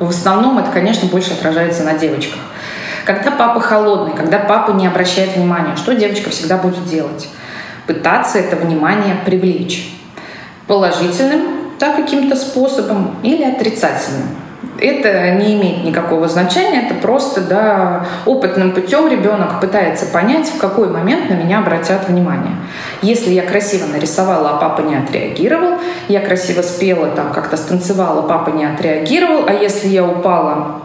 в 0.00 0.08
основном 0.08 0.58
это, 0.58 0.72
конечно, 0.72 1.06
больше 1.06 1.34
отражается 1.34 1.84
на 1.84 1.94
девочках. 1.94 2.40
Когда 3.04 3.30
папа 3.30 3.60
холодный, 3.60 4.16
когда 4.16 4.40
папа 4.40 4.72
не 4.72 4.88
обращает 4.88 5.36
внимания, 5.36 5.76
что 5.76 5.94
девочка 5.94 6.30
всегда 6.30 6.56
будет 6.56 6.84
делать? 6.86 7.28
Пытаться 7.86 8.40
это 8.40 8.56
внимание 8.56 9.14
привлечь 9.24 9.94
положительным, 10.66 11.42
да, 11.78 11.94
каким-то 11.94 12.34
способом 12.34 13.14
или 13.22 13.44
отрицательным 13.44 14.43
это 14.80 15.32
не 15.34 15.54
имеет 15.54 15.84
никакого 15.84 16.28
значения, 16.28 16.86
это 16.86 16.94
просто 16.94 17.40
да, 17.40 18.06
опытным 18.26 18.72
путем 18.72 19.08
ребенок 19.08 19.60
пытается 19.60 20.06
понять, 20.06 20.48
в 20.48 20.58
какой 20.58 20.88
момент 20.88 21.30
на 21.30 21.34
меня 21.34 21.58
обратят 21.58 22.08
внимание. 22.08 22.56
Если 23.02 23.30
я 23.30 23.42
красиво 23.42 23.86
нарисовала, 23.86 24.50
а 24.50 24.56
папа 24.56 24.82
не 24.82 24.96
отреагировал, 24.96 25.78
я 26.08 26.20
красиво 26.20 26.62
спела, 26.62 27.08
там 27.08 27.32
как-то 27.32 27.56
станцевала, 27.56 28.22
папа 28.22 28.50
не 28.50 28.64
отреагировал, 28.64 29.44
а 29.46 29.52
если 29.52 29.88
я 29.88 30.04
упала 30.04 30.83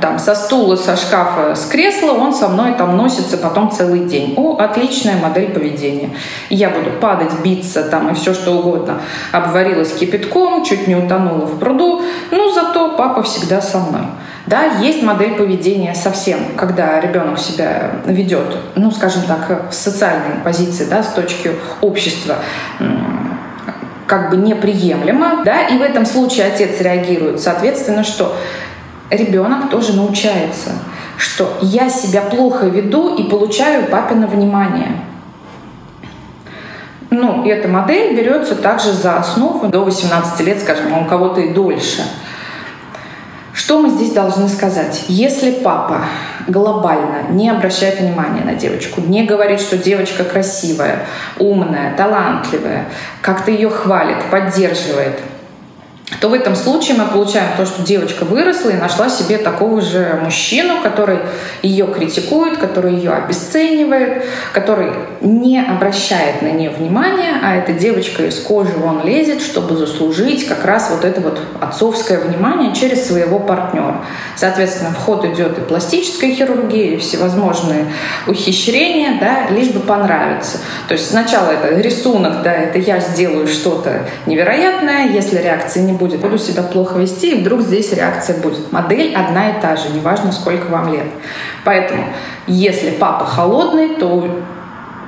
там 0.00 0.18
со 0.18 0.34
стула, 0.34 0.76
со 0.76 0.96
шкафа, 0.96 1.54
с 1.54 1.66
кресла, 1.66 2.12
он 2.12 2.34
со 2.34 2.48
мной 2.48 2.74
там 2.74 2.96
носится 2.96 3.36
потом 3.38 3.70
целый 3.70 4.00
день. 4.00 4.34
О, 4.36 4.56
отличная 4.56 5.16
модель 5.16 5.50
поведения. 5.50 6.10
Я 6.50 6.70
буду 6.70 6.90
падать, 7.00 7.32
биться 7.42 7.82
там 7.82 8.10
и 8.10 8.14
все 8.14 8.34
что 8.34 8.58
угодно. 8.58 9.00
Обварилась 9.32 9.92
кипятком, 9.92 10.64
чуть 10.64 10.86
не 10.86 10.96
утонула 10.96 11.46
в 11.46 11.58
пруду, 11.58 12.02
но 12.30 12.50
зато 12.52 12.96
папа 12.96 13.22
всегда 13.22 13.60
со 13.60 13.78
мной. 13.78 14.06
Да, 14.46 14.64
есть 14.80 15.02
модель 15.02 15.34
поведения 15.34 15.94
совсем, 15.94 16.38
когда 16.56 16.98
ребенок 17.00 17.38
себя 17.38 17.90
ведет, 18.06 18.56
ну, 18.76 18.90
скажем 18.90 19.22
так, 19.24 19.70
с 19.70 19.76
социальной 19.76 20.36
позиции, 20.42 20.86
да, 20.86 21.02
с 21.02 21.08
точки 21.08 21.50
общества, 21.82 22.36
как 24.06 24.30
бы 24.30 24.38
неприемлемо, 24.38 25.42
да, 25.44 25.66
и 25.68 25.76
в 25.76 25.82
этом 25.82 26.06
случае 26.06 26.46
отец 26.46 26.80
реагирует, 26.80 27.40
соответственно, 27.40 28.02
что 28.02 28.34
ребенок 29.10 29.70
тоже 29.70 29.94
научается, 29.94 30.70
что 31.16 31.58
я 31.62 31.88
себя 31.88 32.22
плохо 32.22 32.66
веду 32.66 33.14
и 33.14 33.24
получаю 33.24 33.86
папино 33.86 34.26
внимание. 34.26 35.00
Ну, 37.10 37.44
и 37.44 37.48
эта 37.48 37.68
модель 37.68 38.14
берется 38.14 38.54
также 38.54 38.92
за 38.92 39.16
основу 39.16 39.68
до 39.68 39.80
18 39.80 40.40
лет, 40.46 40.60
скажем, 40.60 40.94
а 40.94 41.00
у 41.00 41.06
кого-то 41.06 41.40
и 41.40 41.54
дольше. 41.54 42.02
Что 43.54 43.80
мы 43.80 43.88
здесь 43.90 44.12
должны 44.12 44.48
сказать? 44.48 45.06
Если 45.08 45.50
папа 45.50 46.02
глобально 46.46 47.22
не 47.30 47.50
обращает 47.50 48.00
внимания 48.00 48.42
на 48.44 48.54
девочку, 48.54 49.00
не 49.00 49.24
говорит, 49.24 49.60
что 49.60 49.78
девочка 49.78 50.22
красивая, 50.22 51.06
умная, 51.38 51.96
талантливая, 51.96 52.84
как-то 53.20 53.50
ее 53.50 53.70
хвалит, 53.70 54.18
поддерживает– 54.30 55.18
то 56.20 56.28
в 56.28 56.34
этом 56.34 56.56
случае 56.56 56.96
мы 56.96 57.06
получаем 57.06 57.50
то, 57.56 57.66
что 57.66 57.82
девочка 57.82 58.24
выросла 58.24 58.70
и 58.70 58.76
нашла 58.76 59.08
себе 59.08 59.38
такого 59.38 59.80
же 59.80 60.18
мужчину, 60.22 60.82
который 60.82 61.18
ее 61.62 61.86
критикует, 61.86 62.56
который 62.56 62.94
ее 62.94 63.12
обесценивает, 63.12 64.24
который 64.52 64.90
не 65.20 65.60
обращает 65.60 66.42
на 66.42 66.50
нее 66.50 66.70
внимания, 66.70 67.34
а 67.42 67.56
эта 67.56 67.72
девочка 67.72 68.24
из 68.24 68.40
кожи 68.40 68.72
вон 68.76 69.04
лезет, 69.04 69.42
чтобы 69.42 69.76
заслужить 69.76 70.46
как 70.46 70.64
раз 70.64 70.90
вот 70.90 71.04
это 71.04 71.20
вот 71.20 71.40
отцовское 71.60 72.18
внимание 72.20 72.74
через 72.74 73.06
своего 73.06 73.38
партнера. 73.38 74.04
Соответственно, 74.34 74.90
в 74.90 74.96
ход 74.96 75.24
идет 75.26 75.58
и 75.58 75.60
пластическая 75.60 76.34
хирургия, 76.34 76.94
и 76.94 76.96
всевозможные 76.96 77.92
ухищрения, 78.26 79.20
да, 79.20 79.54
лишь 79.54 79.68
бы 79.68 79.80
понравиться. 79.80 80.58
То 80.88 80.94
есть 80.94 81.10
сначала 81.10 81.50
это 81.50 81.74
рисунок, 81.80 82.42
да, 82.42 82.52
это 82.52 82.78
я 82.78 82.98
сделаю 82.98 83.46
что-то 83.46 84.08
невероятное, 84.26 85.08
если 85.08 85.38
реакции 85.38 85.80
не 85.80 85.97
будет, 85.98 86.20
буду 86.20 86.38
себя 86.38 86.62
плохо 86.62 86.98
вести, 86.98 87.32
и 87.32 87.40
вдруг 87.40 87.62
здесь 87.62 87.92
реакция 87.92 88.40
будет. 88.40 88.72
Модель 88.72 89.14
одна 89.14 89.50
и 89.50 89.60
та 89.60 89.76
же, 89.76 89.90
неважно, 89.90 90.32
сколько 90.32 90.66
вам 90.66 90.92
лет. 90.92 91.06
Поэтому, 91.64 92.04
если 92.46 92.90
папа 92.90 93.26
холодный, 93.26 93.96
то 93.96 94.40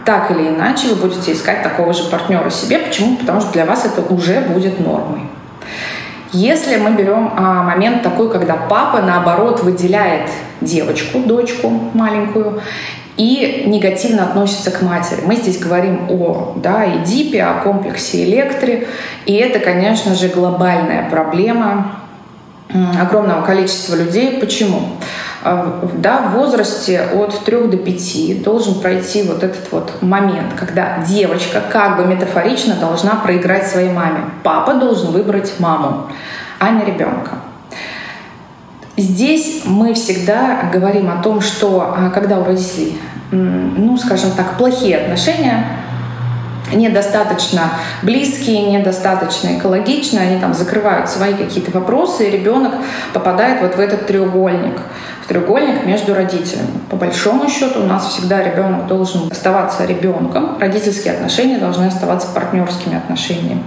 так 0.04 0.30
или 0.30 0.48
иначе 0.48 0.88
вы 0.88 0.96
будете 0.96 1.32
искать 1.32 1.62
такого 1.62 1.92
же 1.92 2.04
партнера 2.04 2.50
себе. 2.50 2.78
Почему? 2.78 3.16
Потому 3.16 3.40
что 3.40 3.52
для 3.52 3.64
вас 3.64 3.84
это 3.84 4.02
уже 4.12 4.40
будет 4.40 4.80
нормой. 4.80 5.22
Если 6.32 6.76
мы 6.76 6.92
берем 6.92 7.32
а, 7.36 7.62
момент 7.64 8.02
такой, 8.02 8.30
когда 8.30 8.54
папа, 8.54 9.02
наоборот, 9.02 9.62
выделяет 9.64 10.30
девочку, 10.60 11.18
дочку 11.18 11.70
маленькую, 11.92 12.60
и 13.20 13.64
негативно 13.66 14.22
относится 14.22 14.70
к 14.70 14.80
матери. 14.80 15.20
Мы 15.26 15.36
здесь 15.36 15.58
говорим 15.58 16.06
о 16.08 16.54
да, 16.56 16.86
Эдипе, 16.86 17.42
о 17.42 17.60
комплексе 17.60 18.24
электри, 18.24 18.88
и 19.26 19.34
это, 19.34 19.58
конечно 19.58 20.14
же, 20.14 20.28
глобальная 20.28 21.06
проблема 21.10 21.96
огромного 22.98 23.42
количества 23.42 23.96
людей. 23.96 24.38
Почему? 24.40 24.80
А, 25.42 25.86
да, 25.98 26.28
в 26.28 26.38
возрасте 26.38 27.02
от 27.12 27.38
3 27.44 27.66
до 27.66 27.76
5 27.76 28.42
должен 28.42 28.80
пройти 28.80 29.22
вот 29.24 29.42
этот 29.42 29.70
вот 29.70 30.00
момент, 30.00 30.54
когда 30.58 31.04
девочка 31.06 31.60
как 31.70 31.98
бы 31.98 32.06
метафорично 32.06 32.76
должна 32.76 33.16
проиграть 33.16 33.66
своей 33.66 33.90
маме. 33.90 34.20
Папа 34.42 34.72
должен 34.72 35.10
выбрать 35.12 35.52
маму, 35.58 36.06
а 36.58 36.70
не 36.70 36.86
ребенка. 36.86 37.32
Здесь 39.00 39.62
мы 39.64 39.94
всегда 39.94 40.68
говорим 40.70 41.08
о 41.08 41.22
том, 41.22 41.40
что 41.40 41.94
а, 41.96 42.10
когда 42.10 42.38
у 42.38 42.44
родителей, 42.44 42.98
ну, 43.30 43.96
скажем 43.96 44.32
так, 44.32 44.56
плохие 44.56 44.96
отношения, 44.98 45.64
недостаточно 46.72 47.72
близкие, 48.02 48.70
недостаточно 48.70 49.58
экологичные, 49.58 50.28
они 50.28 50.40
там 50.40 50.54
закрывают 50.54 51.08
свои 51.08 51.34
какие-то 51.34 51.70
вопросы, 51.72 52.28
и 52.28 52.30
ребенок 52.30 52.74
попадает 53.12 53.60
вот 53.60 53.76
в 53.76 53.80
этот 53.80 54.06
треугольник, 54.06 54.80
в 55.24 55.28
треугольник 55.28 55.84
между 55.84 56.14
родителями. 56.14 56.68
По 56.88 56.96
большому 56.96 57.48
счету 57.48 57.82
у 57.82 57.86
нас 57.86 58.06
всегда 58.06 58.42
ребенок 58.42 58.86
должен 58.86 59.30
оставаться 59.30 59.84
ребенком, 59.84 60.58
родительские 60.58 61.14
отношения 61.14 61.58
должны 61.58 61.86
оставаться 61.86 62.28
партнерскими 62.28 62.96
отношениями. 62.96 63.62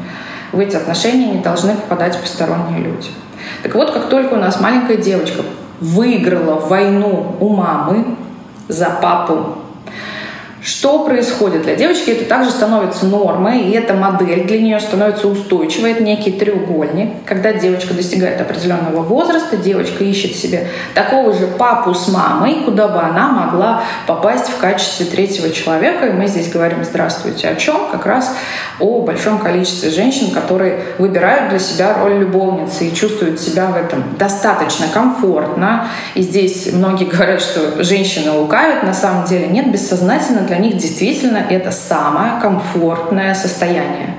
В 0.51 0.59
эти 0.59 0.75
отношения 0.75 1.27
не 1.27 1.39
должны 1.39 1.73
попадать 1.73 2.17
посторонние 2.19 2.79
люди. 2.79 3.09
Так 3.63 3.73
вот, 3.75 3.91
как 3.91 4.09
только 4.09 4.35
у 4.35 4.37
нас 4.37 4.59
маленькая 4.61 4.97
девочка 4.97 5.41
выиграла 5.79 6.59
войну 6.59 7.35
у 7.39 7.49
мамы 7.49 8.05
за 8.67 8.89
папу 9.01 9.62
что 10.63 11.03
происходит 11.03 11.63
для 11.63 11.75
девочки? 11.75 12.11
Это 12.11 12.23
также 12.23 12.49
становится 12.49 13.05
нормой, 13.05 13.63
и 13.63 13.71
эта 13.71 13.93
модель 13.93 14.45
для 14.45 14.61
нее 14.61 14.79
становится 14.79 15.27
устойчивой. 15.27 15.91
Это 15.91 16.03
некий 16.03 16.31
треугольник. 16.31 17.09
Когда 17.25 17.51
девочка 17.51 17.93
достигает 17.93 18.39
определенного 18.39 19.01
возраста, 19.01 19.57
девочка 19.57 20.05
ищет 20.05 20.37
себе 20.37 20.69
такого 20.93 21.33
же 21.33 21.47
папу 21.47 21.93
с 21.93 22.07
мамой, 22.07 22.61
куда 22.63 22.87
бы 22.87 22.99
она 22.99 23.27
могла 23.29 23.83
попасть 24.07 24.47
в 24.47 24.57
качестве 24.57 25.05
третьего 25.05 25.49
человека. 25.49 26.05
И 26.07 26.13
мы 26.13 26.27
здесь 26.27 26.49
говорим 26.49 26.85
«Здравствуйте» 26.85 27.49
о 27.49 27.55
чем? 27.55 27.89
Как 27.91 28.05
раз 28.05 28.33
о 28.79 29.01
большом 29.01 29.39
количестве 29.39 29.89
женщин, 29.89 30.31
которые 30.31 30.79
выбирают 30.97 31.49
для 31.49 31.59
себя 31.59 31.93
роль 31.99 32.19
любовницы 32.19 32.87
и 32.87 32.95
чувствуют 32.95 33.41
себя 33.41 33.65
в 33.65 33.75
этом 33.75 34.01
достаточно 34.17 34.87
комфортно. 34.87 35.87
И 36.15 36.21
здесь 36.21 36.69
многие 36.71 37.05
говорят, 37.11 37.41
что 37.41 37.83
женщины 37.83 38.31
лукавят. 38.31 38.83
На 38.83 38.93
самом 38.93 39.25
деле 39.25 39.47
нет, 39.47 39.69
бессознательно 39.69 40.41
для 40.41 40.52
них 40.57 40.77
действительно 40.77 41.37
это 41.37 41.71
самое 41.71 42.39
комфортное 42.41 43.33
состояние. 43.35 44.15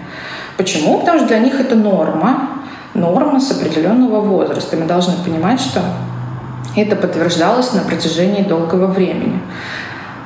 Почему? 0.57 1.01
Потому 1.01 1.19
что 1.19 1.29
для 1.29 1.39
них 1.39 1.61
это 1.61 1.75
норма, 1.75 2.51
норма 2.95 3.41
с 3.41 3.51
определенного 3.51 4.21
возраста. 4.21 4.77
Мы 4.77 4.87
должны 4.87 5.15
понимать, 5.25 5.61
что 5.61 5.81
это 6.77 6.97
подтверждалось 6.97 7.73
на 7.73 7.83
протяжении 7.83 8.43
долгого 8.43 8.87
времени. 8.87 9.41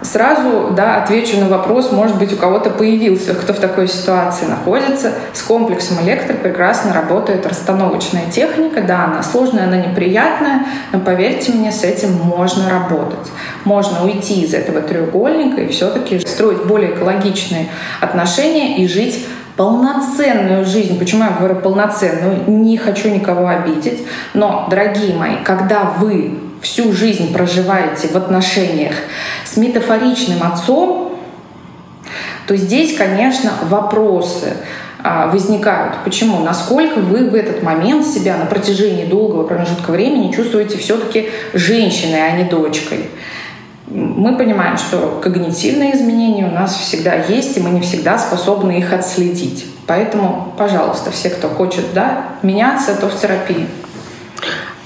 Сразу 0.02 0.70
да, 0.76 1.02
отвечу 1.02 1.38
на 1.38 1.48
вопрос, 1.48 1.90
может 1.90 2.18
быть, 2.18 2.32
у 2.32 2.36
кого-то 2.36 2.70
появился, 2.70 3.34
кто 3.34 3.52
в 3.52 3.58
такой 3.58 3.88
ситуации 3.88 4.46
находится. 4.46 5.12
С 5.32 5.42
комплексом 5.42 6.00
электро 6.04 6.34
прекрасно 6.34 6.92
работает 6.92 7.46
расстановочная 7.46 8.30
техника. 8.30 8.80
Да, 8.80 9.06
она 9.06 9.22
сложная, 9.22 9.64
она 9.64 9.76
неприятная, 9.76 10.66
но 10.92 11.00
поверьте 11.00 11.52
мне, 11.52 11.72
с 11.72 11.82
этим 11.82 12.12
можно 12.12 12.70
работать. 12.70 13.28
Можно 13.64 14.04
уйти 14.04 14.42
из 14.42 14.54
этого 14.54 14.80
треугольника 14.80 15.62
и 15.62 15.68
все-таки 15.68 16.20
строить 16.20 16.64
более 16.64 16.94
экологичные 16.94 17.68
отношения 18.00 18.78
и 18.78 18.86
жить 18.86 19.26
полноценную 19.56 20.64
жизнь. 20.64 20.96
Почему 20.98 21.24
я 21.24 21.30
говорю 21.30 21.56
полноценную? 21.56 22.44
Не 22.46 22.78
хочу 22.78 23.10
никого 23.10 23.48
обидеть. 23.48 24.06
Но, 24.32 24.68
дорогие 24.70 25.16
мои, 25.16 25.36
когда 25.42 25.92
вы 25.98 26.38
всю 26.60 26.92
жизнь 26.92 27.32
проживаете 27.32 28.08
в 28.08 28.16
отношениях 28.16 28.94
с 29.44 29.56
метафоричным 29.56 30.42
отцом, 30.42 31.18
то 32.46 32.56
здесь, 32.56 32.96
конечно, 32.96 33.52
вопросы 33.64 34.54
а, 35.02 35.28
возникают. 35.28 35.98
Почему? 36.04 36.40
Насколько 36.40 37.00
вы 37.00 37.28
в 37.28 37.34
этот 37.34 37.62
момент 37.62 38.06
себя 38.06 38.36
на 38.36 38.46
протяжении 38.46 39.04
долгого 39.04 39.44
промежутка 39.44 39.90
времени 39.90 40.32
чувствуете 40.32 40.78
все-таки 40.78 41.28
женщиной, 41.52 42.26
а 42.26 42.30
не 42.32 42.44
дочкой? 42.44 43.10
Мы 43.86 44.36
понимаем, 44.36 44.76
что 44.76 45.20
когнитивные 45.22 45.94
изменения 45.94 46.46
у 46.46 46.50
нас 46.50 46.76
всегда 46.76 47.14
есть, 47.14 47.56
и 47.56 47.60
мы 47.60 47.70
не 47.70 47.80
всегда 47.80 48.18
способны 48.18 48.78
их 48.78 48.92
отследить. 48.92 49.66
Поэтому, 49.86 50.52
пожалуйста, 50.58 51.10
все, 51.10 51.30
кто 51.30 51.48
хочет 51.48 51.94
да, 51.94 52.24
меняться, 52.42 52.94
то 52.94 53.08
в 53.08 53.18
терапии. 53.18 53.66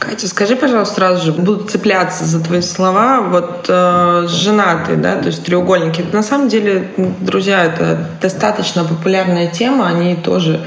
Катя, 0.02 0.26
скажи, 0.26 0.56
пожалуйста, 0.56 0.96
сразу 0.96 1.24
же, 1.24 1.32
буду 1.32 1.64
цепляться 1.64 2.24
за 2.24 2.42
твои 2.42 2.60
слова. 2.60 3.20
Вот 3.20 3.66
э, 3.68 4.26
женатые, 4.28 4.96
да, 4.96 5.14
то 5.14 5.28
есть 5.28 5.44
треугольники. 5.44 6.00
Это, 6.00 6.16
на 6.16 6.24
самом 6.24 6.48
деле, 6.48 6.90
друзья, 7.20 7.64
это 7.64 8.08
достаточно 8.20 8.84
популярная 8.84 9.46
тема. 9.46 9.86
Они 9.86 10.16
тоже 10.16 10.66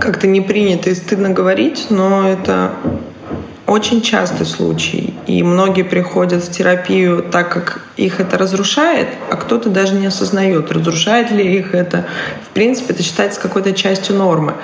как-то 0.00 0.26
не 0.26 0.40
принято 0.40 0.90
и 0.90 0.96
стыдно 0.96 1.30
говорить, 1.30 1.86
но 1.90 2.28
это 2.28 2.72
очень 3.68 4.02
частый 4.02 4.46
случай. 4.46 5.14
И 5.28 5.44
многие 5.44 5.82
приходят 5.82 6.42
в 6.42 6.50
терапию 6.50 7.22
так, 7.22 7.52
как 7.52 7.82
их 7.96 8.18
это 8.18 8.36
разрушает, 8.36 9.08
а 9.30 9.36
кто-то 9.36 9.70
даже 9.70 9.94
не 9.94 10.06
осознает, 10.06 10.72
разрушает 10.72 11.30
ли 11.30 11.56
их 11.56 11.72
это. 11.72 12.06
В 12.44 12.48
принципе, 12.48 12.94
это 12.94 13.04
считается 13.04 13.40
какой-то 13.40 13.72
частью 13.72 14.16
нормы. 14.16 14.54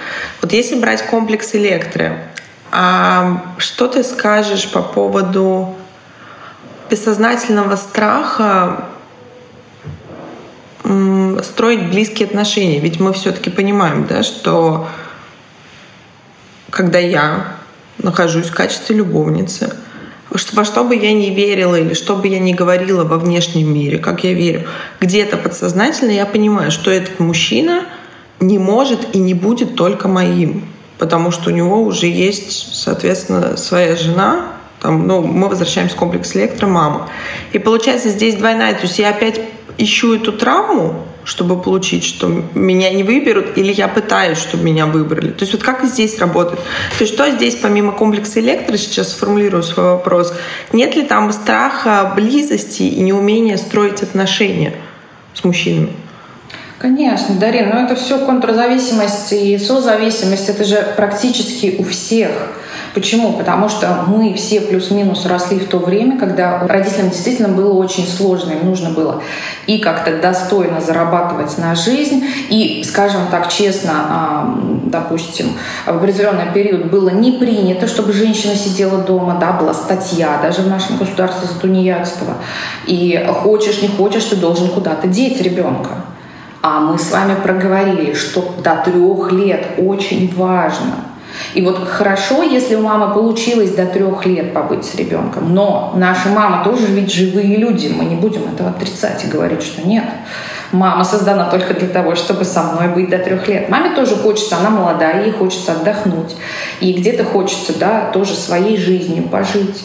Вот 0.41 0.53
если 0.53 0.81
брать 0.81 1.07
комплекс 1.07 1.55
электро, 1.55 2.19
а 2.75 3.55
что 3.59 3.87
ты 3.87 4.03
скажешь 4.03 4.73
по 4.73 4.81
поводу 4.81 5.77
бессознательного 6.89 7.77
страха 7.77 8.87
строить 11.43 11.91
близкие 11.91 12.27
отношения? 12.27 12.81
Ведь 12.81 12.99
мы 12.99 13.13
все-таки 13.13 13.51
понимаем, 13.51 14.07
да, 14.07 14.23
что 14.23 14.89
когда 16.71 16.99
я 16.99 17.57
нахожусь 17.99 18.47
в 18.47 18.55
качестве 18.55 18.97
любовницы, 18.97 19.77
во 20.31 20.65
что 20.65 20.85
бы 20.85 20.97
я 20.97 21.13
ни 21.13 21.27
верила 21.27 21.79
или 21.79 21.93
что 21.93 22.17
бы 22.17 22.27
я 22.27 22.39
ни 22.39 22.55
говорила 22.55 23.05
во 23.05 23.19
внешнем 23.19 23.73
мире, 23.73 23.99
как 23.99 24.25
я 24.25 24.33
верю, 24.33 24.67
где-то 24.99 25.37
подсознательно 25.37 26.11
я 26.11 26.25
понимаю, 26.25 26.71
что 26.71 26.91
этот 26.91 27.21
мужчина 27.21 27.85
не 28.41 28.59
может 28.59 29.15
и 29.15 29.19
не 29.19 29.35
будет 29.35 29.77
только 29.77 30.09
моим 30.09 30.65
потому 31.03 31.33
что 31.33 31.51
у 31.51 31.53
него 31.53 31.83
уже 31.83 32.07
есть, 32.07 32.77
соответственно, 32.77 33.57
своя 33.57 33.97
жена, 33.97 34.53
там, 34.81 35.09
ну, 35.09 35.21
мы 35.21 35.49
возвращаемся 35.49 35.97
в 35.97 35.99
комплекс 35.99 36.37
электромама. 36.37 37.09
И 37.51 37.59
получается 37.59 38.09
здесь 38.09 38.37
двойная, 38.37 38.73
то 38.75 38.83
есть 38.83 39.01
я 39.01 39.09
опять 39.09 39.41
ищу 39.79 40.15
эту 40.15 40.31
травму, 40.31 41.05
чтобы 41.25 41.61
получить, 41.61 42.05
что 42.05 42.29
меня 42.55 42.93
не 42.93 43.03
выберут, 43.03 43.59
или 43.59 43.73
я 43.73 43.89
пытаюсь, 43.89 44.39
чтобы 44.39 44.63
меня 44.63 44.87
выбрали. 44.87 45.33
То 45.33 45.43
есть 45.43 45.53
вот 45.53 45.65
как 45.65 45.85
здесь 45.85 46.21
работает? 46.21 46.61
То 46.97 47.03
есть 47.03 47.15
что 47.15 47.29
здесь 47.33 47.57
помимо 47.57 47.91
комплекса 47.91 48.39
электро, 48.39 48.77
сейчас 48.77 49.11
сформулирую 49.11 49.65
свой 49.65 49.87
вопрос, 49.87 50.33
нет 50.73 50.95
ли 50.95 51.03
там 51.03 51.33
страха 51.33 52.13
близости 52.15 52.85
и 52.85 53.01
неумения 53.01 53.57
строить 53.57 54.05
отношения 54.05 54.75
с 55.35 55.43
мужчинами? 55.43 55.91
Конечно, 56.83 57.37
Дарин, 57.37 57.71
но 57.71 57.85
это 57.85 57.95
все 57.95 58.19
контрзависимость 58.19 59.33
и 59.33 59.57
созависимость, 59.57 60.49
это 60.49 60.65
же 60.65 60.85
практически 60.97 61.77
у 61.79 61.85
всех. 61.85 62.33
Почему? 62.93 63.35
Потому 63.35 63.69
что 63.69 64.03
мы 64.09 64.35
все 64.35 64.61
плюс-минус 64.61 65.25
росли 65.27 65.61
в 65.61 65.69
то 65.69 65.79
время, 65.79 66.19
когда 66.19 66.67
родителям 66.67 67.11
действительно 67.11 67.51
было 67.51 67.73
очень 67.73 68.05
сложно, 68.05 68.51
им 68.51 68.67
нужно 68.67 68.91
было 68.91 69.23
и 69.69 69.79
как-то 69.79 70.21
достойно 70.21 70.81
зарабатывать 70.81 71.57
на 71.57 71.77
жизнь, 71.77 72.25
и, 72.51 72.83
скажем 72.83 73.29
так 73.31 73.49
честно, 73.49 74.59
допустим, 74.87 75.53
в 75.87 75.97
определенный 75.97 76.53
период 76.53 76.91
было 76.91 77.11
не 77.11 77.31
принято, 77.31 77.87
чтобы 77.87 78.13
женщина 78.13 78.57
сидела 78.57 78.99
дома, 78.99 79.39
да, 79.41 79.53
была 79.53 79.73
статья 79.73 80.41
даже 80.43 80.63
в 80.63 80.67
нашем 80.67 80.97
государстве 80.97 81.47
за 81.47 81.61
тунеядство. 81.61 82.35
И 82.89 83.25
хочешь, 83.29 83.83
не 83.83 83.89
хочешь, 83.89 84.25
ты 84.25 84.35
должен 84.35 84.67
куда-то 84.67 85.07
деть 85.07 85.41
ребенка. 85.41 85.91
А 86.63 86.81
мы 86.81 86.99
с 86.99 87.11
вами 87.11 87.35
проговорили, 87.43 88.15
что 88.15 88.55
до 88.63 88.83
трех 88.85 89.33
лет 89.33 89.67
очень 89.79 90.33
важно– 90.35 90.95
и 91.55 91.63
вот 91.63 91.87
хорошо, 91.89 92.43
если 92.43 92.75
у 92.75 92.83
мамы 92.83 93.13
получилось 93.13 93.73
до 93.73 93.87
трех 93.87 94.25
лет 94.27 94.53
побыть 94.53 94.85
с 94.85 94.95
ребенком, 94.95 95.55
но 95.55 95.93
наша 95.97 96.29
мама 96.29 96.65
тоже 96.65 96.87
ведь 96.87 97.13
живые 97.13 97.57
люди, 97.57 97.89
мы 97.89 98.05
не 98.05 98.17
будем 98.17 98.43
этого 98.53 98.71
отрицать 98.71 99.25
и 99.25 99.29
говорить, 99.29 99.63
что 99.63 99.87
нет. 99.87 100.05
Мама 100.73 101.05
создана 101.05 101.51
только 101.51 101.75
для 101.75 101.89
того, 101.89 102.15
чтобы 102.15 102.45
со 102.45 102.63
мной 102.63 102.89
быть 102.89 103.11
до 103.11 103.19
трех 103.19 103.47
лет. 103.47 103.69
Маме 103.69 103.95
тоже 103.95 104.17
хочется, 104.17 104.57
она 104.57 104.71
молодая, 104.71 105.25
ей 105.25 105.33
хочется 105.33 105.73
отдохнуть. 105.73 106.35
И 106.81 106.95
где-то 106.95 107.25
хочется, 107.25 107.79
да, 107.79 108.11
тоже 108.11 108.35
своей 108.35 108.79
жизнью 108.79 109.29
пожить. 109.29 109.85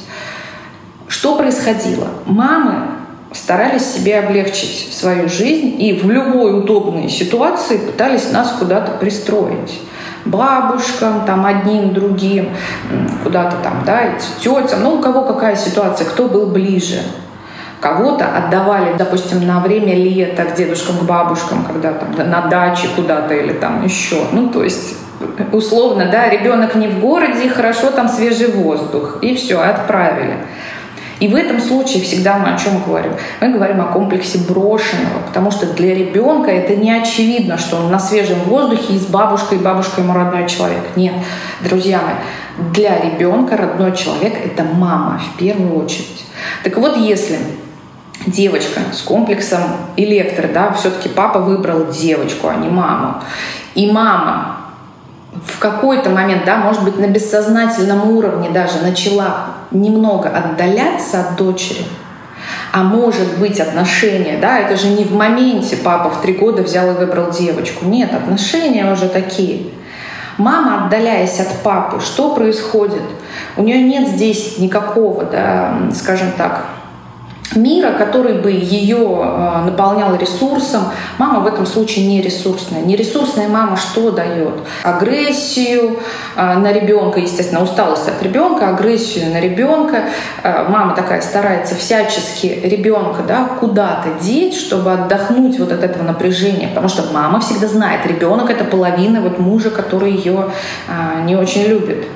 Что 1.10 1.36
происходило? 1.36 2.08
Мамы 2.26 2.97
старались 3.34 3.86
себе 3.86 4.20
облегчить 4.20 4.94
свою 4.94 5.28
жизнь 5.28 5.82
и 5.82 5.94
в 5.94 6.10
любой 6.10 6.60
удобной 6.60 7.10
ситуации 7.10 7.78
пытались 7.78 8.32
нас 8.32 8.54
куда-то 8.60 8.94
пристроить 8.94 9.82
бабушкам, 10.26 11.26
там 11.26 11.46
одним, 11.46 11.94
другим, 11.94 12.50
куда-то 13.24 13.58
там, 13.64 13.84
да, 13.86 14.16
тетям, 14.40 14.84
ну 14.84 14.96
у 14.96 15.00
кого 15.00 15.24
какая 15.24 15.56
ситуация, 15.56 16.06
кто 16.06 16.28
был 16.28 16.48
ближе. 16.48 17.02
Кого-то 17.80 18.26
отдавали, 18.36 18.96
допустим, 18.98 19.46
на 19.46 19.60
время 19.60 19.94
лета 19.94 20.46
к 20.46 20.56
дедушкам, 20.56 20.98
к 20.98 21.04
бабушкам, 21.04 21.64
когда 21.64 21.94
там 21.94 22.30
на 22.30 22.42
даче 22.48 22.88
куда-то 22.96 23.36
или 23.36 23.54
там 23.54 23.86
еще. 23.86 24.24
Ну, 24.32 24.50
то 24.50 24.64
есть 24.64 24.98
условно, 25.52 26.10
да, 26.12 26.28
ребенок 26.28 26.74
не 26.74 26.88
в 26.88 27.00
городе, 27.00 27.50
хорошо 27.50 27.92
там 27.92 28.10
свежий 28.10 28.52
воздух, 28.52 29.20
и 29.22 29.36
все, 29.36 29.60
отправили. 29.60 30.38
И 31.20 31.28
в 31.28 31.36
этом 31.36 31.60
случае 31.60 32.04
всегда 32.04 32.38
мы 32.38 32.54
о 32.54 32.58
чем 32.58 32.84
говорим? 32.84 33.14
Мы 33.42 33.50
говорим 33.50 33.82
о 33.82 33.86
комплексе 33.86 34.40
брошенного, 34.40 35.20
потому 35.26 35.50
что 35.52 35.66
для 35.74 35.96
ребенка 35.96 36.52
это 36.52 36.76
не 36.76 36.92
очевидно, 36.92 37.58
что 37.58 37.78
он 37.78 37.92
на 37.92 38.00
свежем 38.00 38.40
воздухе 38.46 38.94
и 38.94 39.00
с 39.00 39.06
бабушкой, 39.06 39.58
и 39.58 39.62
бабушка 39.62 40.02
ему 40.02 40.14
родной 40.14 40.48
человек. 40.48 40.84
Нет, 40.96 41.14
друзья 41.62 42.02
мои, 42.02 42.72
для 42.72 43.00
ребенка 43.00 43.58
родной 43.58 43.96
человек— 43.96 44.34
это 44.46 44.64
мама 44.64 45.20
в 45.20 45.38
первую 45.38 45.84
очередь. 45.84 46.26
Так 46.64 46.78
вот, 46.78 46.98
если 46.98 47.40
девочка 48.28 48.82
с 48.92 49.02
комплексом 49.02 49.62
электро, 49.96 50.48
да, 50.48 50.72
все-таки 50.74 51.10
папа 51.10 51.40
выбрал 51.40 51.88
девочку, 51.88 52.48
а 52.48 52.56
не 52.56 52.70
маму, 52.70 53.22
и 53.74 53.92
мама 53.92 54.58
в 55.46 55.60
какой-то 55.60 56.10
момент, 56.10 56.46
да, 56.46 56.58
может 56.58 56.84
быть, 56.84 56.98
на 56.98 57.08
бессознательном 57.08 58.10
уровне 58.10 58.50
даже 58.50 58.80
начала 58.82 59.57
немного 59.72 60.30
отдаляться 60.30 61.22
от 61.22 61.36
дочери, 61.36 61.84
а 62.72 62.84
может 62.84 63.40
быть 63.40 63.60
отношения, 63.60 64.38
да, 64.40 64.60
это 64.60 64.78
же 64.78 64.88
не 64.88 65.04
в 65.04 65.14
моменте 65.14 65.78
папа 65.78 66.10
в 66.10 66.22
три 66.22 66.34
года 66.34 66.64
взял 66.64 66.92
и 66.92 66.94
выбрал 66.94 67.32
девочку. 67.32 67.86
Нет, 67.86 68.14
отношения 68.14 68.92
уже 68.92 69.08
такие. 69.10 69.68
Мама, 70.38 70.86
отдаляясь 70.86 71.40
от 71.40 71.64
папы, 71.64 72.00
что 72.00 72.36
происходит? 72.36 73.02
У 73.56 73.64
нее 73.64 73.82
нет 73.82 74.08
здесь 74.08 74.60
никакого, 74.60 75.26
да, 75.26 75.74
скажем 75.96 76.28
так, 76.38 76.66
мира, 77.56 77.94
который 77.94 78.34
бы 78.34 78.52
ее 78.52 78.98
э, 78.98 79.62
наполнял 79.66 80.16
ресурсом. 80.16 80.84
Мама 81.18 81.40
в 81.40 81.48
этом 81.48 81.66
случае 81.66 82.06
не 82.08 82.22
ресурсная. 82.22 82.82
Нересурсная 82.82 83.48
мама 83.48 83.78
что 83.78 84.12
дает? 84.12 84.54
Агрессию 84.84 86.00
э, 86.36 86.54
на 86.56 86.72
ребенка, 86.72 87.20
естественно, 87.20 87.64
усталость 87.64 88.08
от 88.08 88.22
ребенка, 88.22 88.70
агрессию 88.70 89.32
на 89.32 89.40
ребенка. 89.40 90.04
Э, 90.44 90.68
мама 90.68 90.96
такая 90.96 91.22
старается 91.22 91.76
всячески 91.76 92.48
ребенка 92.64 93.22
да, 93.28 93.46
куда-то 93.60 94.10
деть, 94.22 94.56
чтобы 94.56 94.94
отдохнуть 94.94 95.60
вот 95.60 95.72
от 95.72 95.84
этого 95.84 96.04
напряжения, 96.04 96.68
потому 96.68 96.90
что 96.90 97.04
мама 97.14 97.40
всегда 97.40 97.68
знает, 97.68 98.06
ребенок 98.06 98.50
это 98.50 98.64
половина 98.64 99.22
вот 99.22 99.40
мужа, 99.40 99.70
который 99.70 100.12
ее 100.12 100.50
не 101.26 101.36
очень 101.36 101.64
любит. 101.64 102.08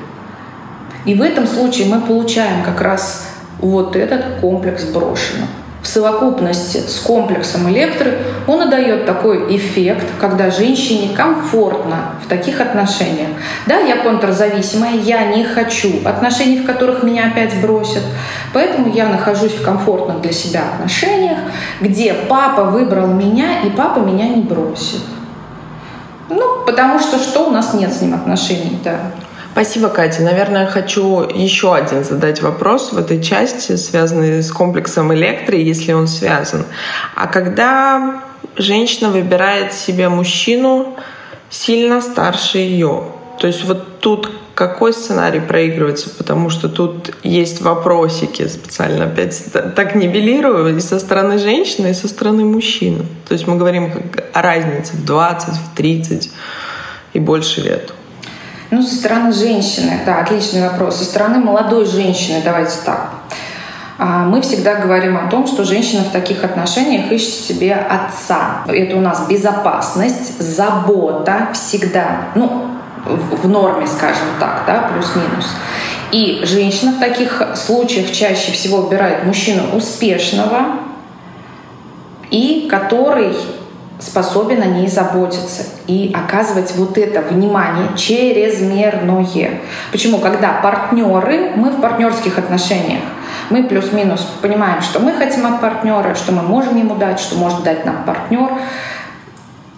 И 1.06 1.16
в 1.16 1.22
этом 1.22 1.48
случае 1.48 1.88
мы 1.88 2.02
получаем 2.02 2.64
как 2.64 2.82
раз 2.82 3.31
вот 3.62 3.96
этот 3.96 4.40
комплекс 4.42 4.84
брошено. 4.86 5.46
В 5.82 5.88
совокупности 5.88 6.78
с 6.78 7.00
комплексом 7.00 7.68
электры 7.72 8.20
он 8.46 8.68
и 8.68 8.70
дает 8.70 9.08
такой 9.08 9.56
эффект, 9.56 10.06
когда 10.20 10.52
женщине 10.52 11.16
комфортно 11.16 12.12
в 12.24 12.30
таких 12.30 12.62
отношениях. 12.62 13.30
Да, 13.66 13.80
я 13.80 13.98
контрзависимая, 13.98 14.94
я 14.98 15.26
не 15.36 15.44
хочу 15.44 15.92
отношений, 16.06 16.60
в 16.60 16.68
которых 16.68 17.02
меня 17.02 17.28
опять 17.28 17.60
бросят. 17.62 18.04
Поэтому 18.54 18.94
я 18.94 19.08
нахожусь 19.08 19.54
в 19.54 19.64
комфортных 19.64 20.22
для 20.22 20.32
себя 20.32 20.62
отношениях, 20.76 21.40
где 21.80 22.14
папа 22.14 22.66
выбрал 22.66 23.08
меня, 23.08 23.62
и 23.64 23.72
папа 23.72 24.00
меня 24.00 24.28
не 24.28 24.44
бросит. 24.44 25.02
Ну, 26.30 26.64
потому 26.66 27.00
что 27.00 27.18
что 27.18 27.48
у 27.48 27.50
нас 27.50 27.74
нет 27.74 27.92
с 27.92 28.02
ним 28.02 28.14
отношений, 28.14 28.80
да. 28.84 28.98
Спасибо, 29.52 29.90
Катя. 29.90 30.22
Наверное, 30.22 30.66
хочу 30.66 31.20
еще 31.22 31.76
один 31.76 32.06
задать 32.06 32.42
вопрос 32.42 32.94
в 32.94 32.98
этой 32.98 33.22
части, 33.22 33.76
связанный 33.76 34.42
с 34.42 34.52
комплексом 34.52 35.14
электро, 35.14 35.58
если 35.58 35.92
он 35.92 36.08
связан. 36.08 36.66
А 37.16 37.28
когда 37.28 38.22
женщина 38.56 39.10
выбирает 39.10 39.74
себе 39.74 40.08
мужчину 40.08 40.96
сильно 41.50 42.02
старше 42.02 42.60
ее, 42.60 43.04
то 43.40 43.48
есть 43.48 43.66
вот 43.66 44.00
тут 44.00 44.32
какой 44.56 44.94
сценарий 44.94 45.42
проигрывается, 45.42 46.10
потому 46.10 46.50
что 46.50 46.70
тут 46.70 47.14
есть 47.24 47.62
вопросики, 47.62 48.48
специально 48.48 49.06
опять 49.06 49.44
так 49.76 49.96
нивелирую, 49.96 50.78
и 50.78 50.80
со 50.80 50.98
стороны 51.00 51.38
женщины, 51.40 51.92
и 51.92 51.94
со 51.94 52.08
стороны 52.08 52.46
мужчины. 52.46 53.06
То 53.28 53.34
есть 53.34 53.48
мы 53.48 53.58
говорим 53.58 53.92
о 54.34 54.42
разнице 54.42 54.94
в 54.94 55.04
20, 55.04 55.56
в 55.56 55.76
30 55.76 56.32
и 57.14 57.20
больше 57.20 57.62
лет. 57.62 57.94
Ну, 58.72 58.82
со 58.82 58.96
стороны 58.96 59.34
женщины, 59.34 60.00
да, 60.06 60.20
отличный 60.20 60.62
вопрос. 60.62 60.96
Со 60.96 61.04
стороны 61.04 61.40
молодой 61.40 61.86
женщины, 61.86 62.42
давайте 62.44 62.78
так. 62.86 63.10
А, 63.98 64.24
мы 64.24 64.42
всегда 64.42 64.76
говорим 64.76 65.18
о 65.18 65.30
том, 65.30 65.46
что 65.46 65.66
женщина 65.66 66.04
в 66.04 66.12
таких 66.12 66.46
отношениях 66.46 67.12
ищет 67.12 67.34
себе 67.34 67.76
отца. 67.76 68.64
Это 68.68 68.96
у 68.96 69.02
нас 69.02 69.28
безопасность, 69.28 70.42
забота 70.42 71.50
всегда, 71.54 72.30
ну, 72.34 72.68
в 73.06 73.50
норме, 73.50 73.86
скажем 73.88 74.28
так, 74.40 74.64
да, 74.66 74.90
плюс-минус. 74.94 75.50
И 76.12 76.42
женщина 76.46 76.94
в 76.94 77.00
таких 77.00 77.44
случаях 77.56 78.10
чаще 78.12 78.54
всего 78.54 78.84
выбирает 78.84 79.26
мужчину 79.26 79.76
успешного 79.76 80.78
и 82.30 82.68
который 82.72 83.36
способен 84.02 84.62
о 84.62 84.66
ней 84.66 84.88
заботиться 84.88 85.64
и 85.88 86.12
оказывать 86.14 86.74
вот 86.76 86.98
это 86.98 87.22
внимание 87.22 87.96
чрезмерное. 87.96 89.62
Почему? 89.92 90.18
Когда 90.18 90.60
партнеры, 90.62 91.52
мы 91.56 91.70
в 91.70 91.82
партнерских 91.82 92.38
отношениях, 92.38 93.04
мы 93.50 93.64
плюс-минус 93.64 94.22
понимаем, 94.42 94.82
что 94.82 95.00
мы 95.00 95.14
хотим 95.14 95.46
от 95.46 95.62
партнера, 95.62 96.16
что 96.16 96.32
мы 96.32 96.42
можем 96.42 96.78
ему 96.78 96.96
дать, 96.96 97.20
что 97.20 97.36
может 97.36 97.64
дать 97.64 97.86
нам 97.86 98.04
партнер. 98.06 98.50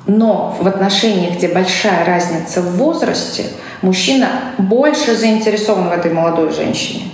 Но 0.06 0.56
в 0.60 0.68
отношениях, 0.68 1.36
где 1.36 1.48
большая 1.48 2.06
разница 2.06 2.62
в 2.62 2.78
возрасте, 2.78 3.46
мужчина 3.82 4.30
больше 4.58 5.16
заинтересован 5.16 5.90
в 5.90 5.92
этой 5.92 6.12
молодой 6.12 6.52
женщине. 6.52 7.06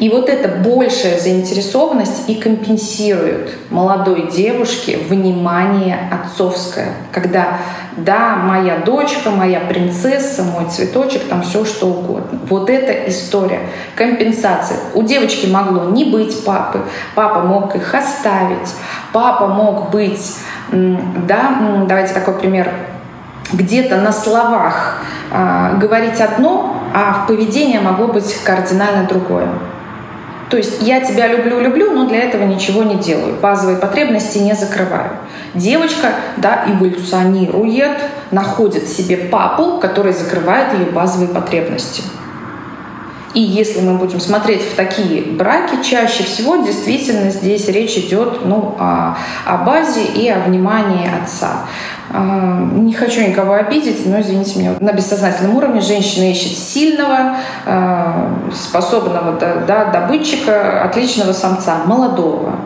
И 0.00 0.08
вот 0.08 0.30
эта 0.30 0.48
большая 0.48 1.18
заинтересованность 1.18 2.26
и 2.26 2.36
компенсирует 2.36 3.50
молодой 3.68 4.30
девушке 4.30 4.96
внимание 4.96 5.98
отцовское, 6.10 6.94
когда 7.12 7.58
да, 7.98 8.36
моя 8.36 8.78
дочка, 8.78 9.28
моя 9.28 9.60
принцесса, 9.60 10.42
мой 10.42 10.70
цветочек, 10.70 11.28
там 11.28 11.42
все 11.42 11.66
что 11.66 11.88
угодно. 11.88 12.40
Вот 12.48 12.70
эта 12.70 13.10
история. 13.10 13.60
Компенсация. 13.94 14.78
У 14.94 15.02
девочки 15.02 15.46
могло 15.46 15.90
не 15.90 16.06
быть 16.06 16.46
папы, 16.46 16.80
папа 17.14 17.40
мог 17.40 17.76
их 17.76 17.94
оставить, 17.94 18.74
папа 19.12 19.48
мог 19.48 19.90
быть, 19.90 20.34
да, 20.72 21.84
давайте 21.86 22.14
такой 22.14 22.38
пример, 22.38 22.72
где-то 23.52 23.96
на 23.96 24.12
словах 24.12 25.02
э, 25.30 25.76
говорить 25.78 26.20
одно, 26.20 26.76
а 26.94 27.24
в 27.24 27.26
поведении 27.26 27.78
могло 27.78 28.06
быть 28.06 28.34
кардинально 28.44 29.06
другое. 29.06 29.48
То 30.50 30.56
есть 30.56 30.82
я 30.82 31.00
тебя 31.00 31.28
люблю-люблю, 31.28 31.92
но 31.92 32.08
для 32.08 32.18
этого 32.24 32.42
ничего 32.42 32.82
не 32.82 32.96
делаю. 32.96 33.36
Базовые 33.40 33.78
потребности 33.78 34.38
не 34.38 34.54
закрываю. 34.54 35.12
Девочка 35.54 36.08
да, 36.38 36.64
эволюционирует, 36.66 37.98
находит 38.32 38.88
себе 38.88 39.16
папу, 39.16 39.78
который 39.78 40.12
закрывает 40.12 40.76
ее 40.76 40.86
базовые 40.86 41.28
потребности. 41.28 42.02
И 43.32 43.40
если 43.40 43.80
мы 43.80 43.94
будем 43.94 44.18
смотреть 44.18 44.62
в 44.62 44.74
такие 44.74 45.22
браки, 45.22 45.84
чаще 45.88 46.24
всего 46.24 46.56
действительно 46.56 47.30
здесь 47.30 47.68
речь 47.68 47.96
идет 47.96 48.44
ну, 48.44 48.74
о, 48.76 49.16
о 49.46 49.58
базе 49.58 50.04
и 50.04 50.28
о 50.28 50.40
внимании 50.40 51.08
отца. 51.22 51.66
А, 52.12 52.68
не 52.72 52.92
хочу 52.92 53.20
никого 53.20 53.54
обидеть, 53.54 54.04
но 54.04 54.20
извините 54.20 54.58
меня, 54.58 54.74
на 54.80 54.92
бессознательном 54.92 55.56
уровне 55.56 55.80
женщина 55.80 56.24
ищет 56.24 56.58
сильного, 56.58 57.36
а, 57.66 58.32
способного 58.52 59.38
да, 59.38 59.84
добытчика, 59.86 60.82
отличного 60.82 61.32
самца, 61.32 61.82
молодого. 61.86 62.56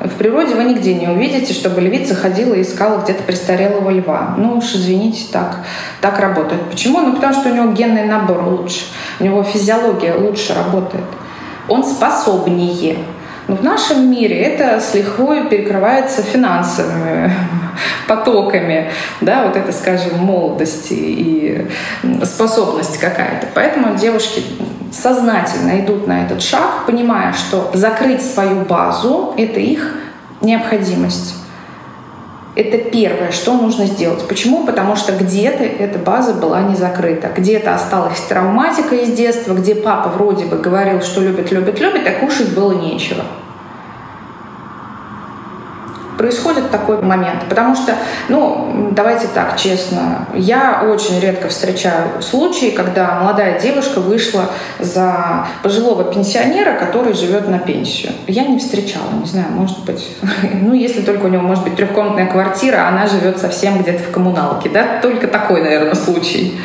В 0.00 0.14
природе 0.14 0.54
вы 0.54 0.64
нигде 0.64 0.94
не 0.94 1.08
увидите, 1.08 1.52
чтобы 1.52 1.82
львица 1.82 2.14
ходила 2.14 2.54
и 2.54 2.62
искала 2.62 3.02
где-то 3.02 3.22
престарелого 3.22 3.90
льва. 3.90 4.34
Ну 4.38 4.56
уж 4.56 4.74
извините, 4.74 5.24
так, 5.30 5.58
так 6.00 6.18
работает. 6.18 6.62
Почему? 6.70 7.00
Ну 7.00 7.14
потому 7.14 7.34
что 7.34 7.50
у 7.50 7.54
него 7.54 7.72
генный 7.72 8.06
набор 8.06 8.42
лучше, 8.42 8.86
у 9.20 9.24
него 9.24 9.42
физиология 9.42 10.14
лучше 10.14 10.54
работает. 10.54 11.04
Он 11.68 11.84
способнее. 11.84 12.96
Но 13.46 13.56
в 13.56 13.62
нашем 13.62 14.10
мире 14.10 14.36
это 14.36 14.80
с 14.80 14.94
лихвой 14.94 15.48
перекрывается 15.48 16.22
финансовыми 16.22 17.32
потоками, 18.06 18.90
да, 19.20 19.46
вот 19.46 19.56
это, 19.56 19.72
скажем, 19.72 20.18
молодости 20.18 20.94
и 20.94 21.68
способность 22.24 22.98
какая-то. 22.98 23.48
Поэтому 23.54 23.96
девушки 23.96 24.42
сознательно 24.92 25.80
идут 25.80 26.06
на 26.06 26.24
этот 26.24 26.42
шаг, 26.42 26.86
понимая, 26.86 27.32
что 27.32 27.70
закрыть 27.74 28.22
свою 28.22 28.62
базу— 28.62 29.34
это 29.36 29.60
их 29.60 29.94
необходимость. 30.40 31.36
Это 32.56 32.78
первое, 32.78 33.30
что 33.30 33.54
нужно 33.54 33.86
сделать. 33.86 34.26
Почему? 34.26 34.66
Потому 34.66 34.96
что 34.96 35.12
где-то 35.12 35.62
эта 35.62 35.98
база 35.98 36.34
была 36.34 36.62
не 36.62 36.74
закрыта. 36.74 37.30
Где-то 37.34 37.74
осталась 37.74 38.18
травматика 38.28 38.96
из 38.96 39.12
детства, 39.12 39.54
где 39.54 39.76
папа 39.76 40.08
вроде 40.08 40.46
бы 40.46 40.58
говорил, 40.58 41.00
что 41.00 41.20
любит, 41.20 41.52
любит, 41.52 41.80
любит, 41.80 42.06
а 42.08 42.20
кушать 42.20 42.52
было 42.52 42.72
нечего 42.72 43.24
происходит 46.20 46.70
такой 46.70 47.00
момент. 47.00 47.44
Потому 47.48 47.74
что, 47.74 47.94
ну, 48.28 48.90
давайте 48.92 49.26
так, 49.34 49.56
честно, 49.56 50.26
я 50.34 50.84
очень 50.86 51.18
редко 51.18 51.48
встречаю 51.48 52.20
случаи, 52.20 52.70
когда 52.70 53.18
молодая 53.20 53.58
девушка 53.58 54.00
вышла 54.00 54.50
за 54.78 55.46
пожилого 55.62 56.12
пенсионера, 56.12 56.78
который 56.78 57.14
живет 57.14 57.48
на 57.48 57.58
пенсию. 57.58 58.12
Я 58.26 58.44
не 58.44 58.58
встречала, 58.58 59.10
не 59.18 59.26
знаю, 59.26 59.46
может 59.52 59.82
быть, 59.86 60.06
ну, 60.60 60.74
если 60.74 61.00
только 61.00 61.24
у 61.24 61.28
него 61.28 61.42
может 61.42 61.64
быть 61.64 61.76
трехкомнатная 61.76 62.26
квартира, 62.26 62.86
она 62.86 63.06
живет 63.06 63.38
совсем 63.38 63.78
где-то 63.78 64.02
в 64.02 64.10
коммуналке, 64.10 64.68
да, 64.68 65.00
только 65.00 65.26
такой, 65.26 65.62
наверное, 65.62 65.94
случай. 65.94 66.60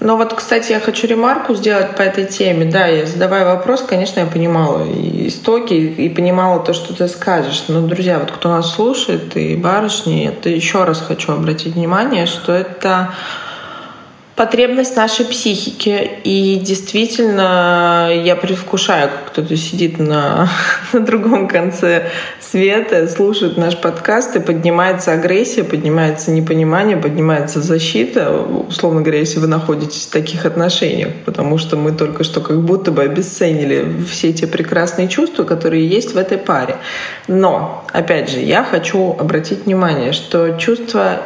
Но 0.00 0.16
вот, 0.16 0.32
кстати, 0.32 0.70
я 0.70 0.80
хочу 0.80 1.06
ремарку 1.08 1.54
сделать 1.54 1.96
по 1.96 2.02
этой 2.02 2.24
теме. 2.24 2.70
Да, 2.70 2.86
я 2.86 3.04
задавая 3.04 3.44
вопрос, 3.44 3.82
конечно, 3.82 4.20
я 4.20 4.26
понимала 4.26 4.86
истоки, 5.26 5.74
и 5.74 6.08
понимала 6.08 6.60
то, 6.60 6.72
что 6.72 6.94
ты 6.94 7.08
скажешь. 7.08 7.64
Но, 7.68 7.80
друзья, 7.80 8.18
вот 8.20 8.30
кто 8.30 8.48
нас 8.48 8.74
слушает, 8.74 9.36
и 9.36 9.56
барышни, 9.56 10.28
это 10.28 10.48
еще 10.48 10.84
раз 10.84 11.00
хочу 11.00 11.32
обратить 11.32 11.74
внимание, 11.74 12.26
что 12.26 12.52
это 12.52 13.12
потребность 14.38 14.94
нашей 14.94 15.26
психики. 15.26 16.12
И 16.22 16.60
действительно, 16.62 18.08
я 18.14 18.36
предвкушаю, 18.36 19.10
как 19.10 19.32
кто-то 19.32 19.56
сидит 19.56 19.98
на, 19.98 20.48
на 20.92 21.00
другом 21.00 21.48
конце 21.48 22.10
света, 22.40 23.08
слушает 23.08 23.56
наш 23.56 23.76
подкаст, 23.76 24.36
и 24.36 24.40
поднимается 24.40 25.12
агрессия, 25.12 25.64
поднимается 25.64 26.30
непонимание, 26.30 26.96
поднимается 26.96 27.60
защита, 27.60 28.30
условно 28.30 29.00
говоря, 29.00 29.18
если 29.18 29.40
вы 29.40 29.48
находитесь 29.48 30.06
в 30.06 30.10
таких 30.10 30.46
отношениях, 30.46 31.10
потому 31.24 31.58
что 31.58 31.76
мы 31.76 31.90
только 31.90 32.22
что 32.22 32.40
как 32.40 32.62
будто 32.62 32.92
бы 32.92 33.02
обесценили 33.02 34.04
все 34.08 34.32
те 34.32 34.46
прекрасные 34.46 35.08
чувства, 35.08 35.42
которые 35.42 35.84
есть 35.84 36.14
в 36.14 36.16
этой 36.16 36.38
паре. 36.38 36.76
Но, 37.26 37.84
опять 37.92 38.30
же, 38.30 38.38
я 38.38 38.62
хочу 38.62 39.16
обратить 39.18 39.64
внимание, 39.64 40.12
что 40.12 40.56
чувства 40.58 41.22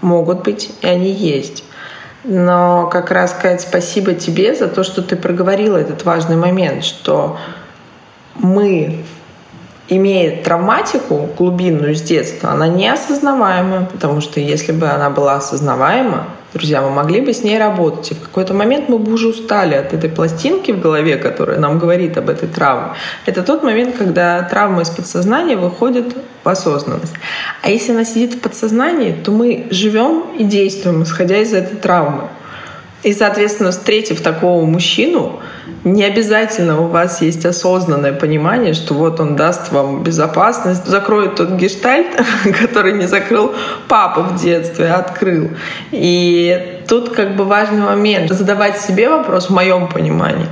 могут 0.00 0.44
быть, 0.44 0.70
и 0.80 0.86
они 0.86 1.10
есть. 1.10 1.63
Но 2.24 2.88
как 2.90 3.10
раз 3.10 3.32
сказать 3.32 3.60
спасибо 3.60 4.14
тебе 4.14 4.54
за 4.54 4.68
то, 4.68 4.82
что 4.82 5.02
ты 5.02 5.14
проговорила 5.14 5.76
этот 5.76 6.04
важный 6.04 6.36
момент, 6.36 6.82
что 6.82 7.36
мы, 8.34 9.04
имея 9.88 10.42
травматику 10.42 11.28
глубинную 11.36 11.94
с 11.94 12.00
детства, 12.00 12.50
она 12.50 12.66
неосознаваемая, 12.66 13.84
потому 13.84 14.22
что 14.22 14.40
если 14.40 14.72
бы 14.72 14.88
она 14.88 15.10
была 15.10 15.36
осознаваема, 15.36 16.28
друзья, 16.54 16.80
мы 16.80 16.90
могли 16.90 17.20
бы 17.20 17.34
с 17.34 17.42
ней 17.42 17.58
работать. 17.58 18.12
И 18.12 18.14
в 18.14 18.20
какой-то 18.20 18.54
момент 18.54 18.88
мы 18.88 18.98
бы 18.98 19.12
уже 19.12 19.28
устали 19.28 19.74
от 19.74 19.92
этой 19.92 20.08
пластинки 20.08 20.70
в 20.70 20.80
голове, 20.80 21.16
которая 21.16 21.58
нам 21.58 21.78
говорит 21.78 22.16
об 22.16 22.30
этой 22.30 22.48
травме. 22.48 22.92
Это 23.26 23.42
тот 23.42 23.62
момент, 23.62 23.96
когда 23.96 24.42
травма 24.42 24.82
из 24.82 24.88
подсознания 24.88 25.56
выходит 25.56 26.14
в 26.44 26.48
осознанность. 26.48 27.14
А 27.62 27.70
если 27.70 27.92
она 27.92 28.04
сидит 28.04 28.34
в 28.34 28.40
подсознании, 28.40 29.12
то 29.12 29.32
мы 29.32 29.66
живем 29.70 30.24
и 30.38 30.44
действуем, 30.44 31.02
исходя 31.02 31.38
из 31.38 31.52
этой 31.52 31.76
травмы. 31.76 32.28
И, 33.02 33.12
соответственно, 33.12 33.70
встретив 33.70 34.22
такого 34.22 34.64
мужчину, 34.64 35.40
не 35.84 36.02
обязательно 36.02 36.80
у 36.80 36.88
вас 36.88 37.20
есть 37.20 37.44
осознанное 37.44 38.14
понимание, 38.14 38.72
что 38.72 38.94
вот 38.94 39.20
он 39.20 39.36
даст 39.36 39.70
вам 39.70 40.02
безопасность, 40.02 40.86
закроет 40.86 41.36
тот 41.36 41.50
гештальт, 41.50 42.06
который 42.60 42.94
не 42.94 43.06
закрыл 43.06 43.54
папа 43.86 44.22
в 44.22 44.40
детстве, 44.40 44.86
а 44.86 44.96
открыл. 44.96 45.50
И 45.92 46.82
тут 46.88 47.14
как 47.14 47.36
бы 47.36 47.44
важный 47.44 47.82
момент 47.82 48.32
задавать 48.32 48.78
себе 48.78 49.10
вопрос 49.10 49.50
в 49.50 49.50
моем 49.50 49.88
понимании, 49.88 50.48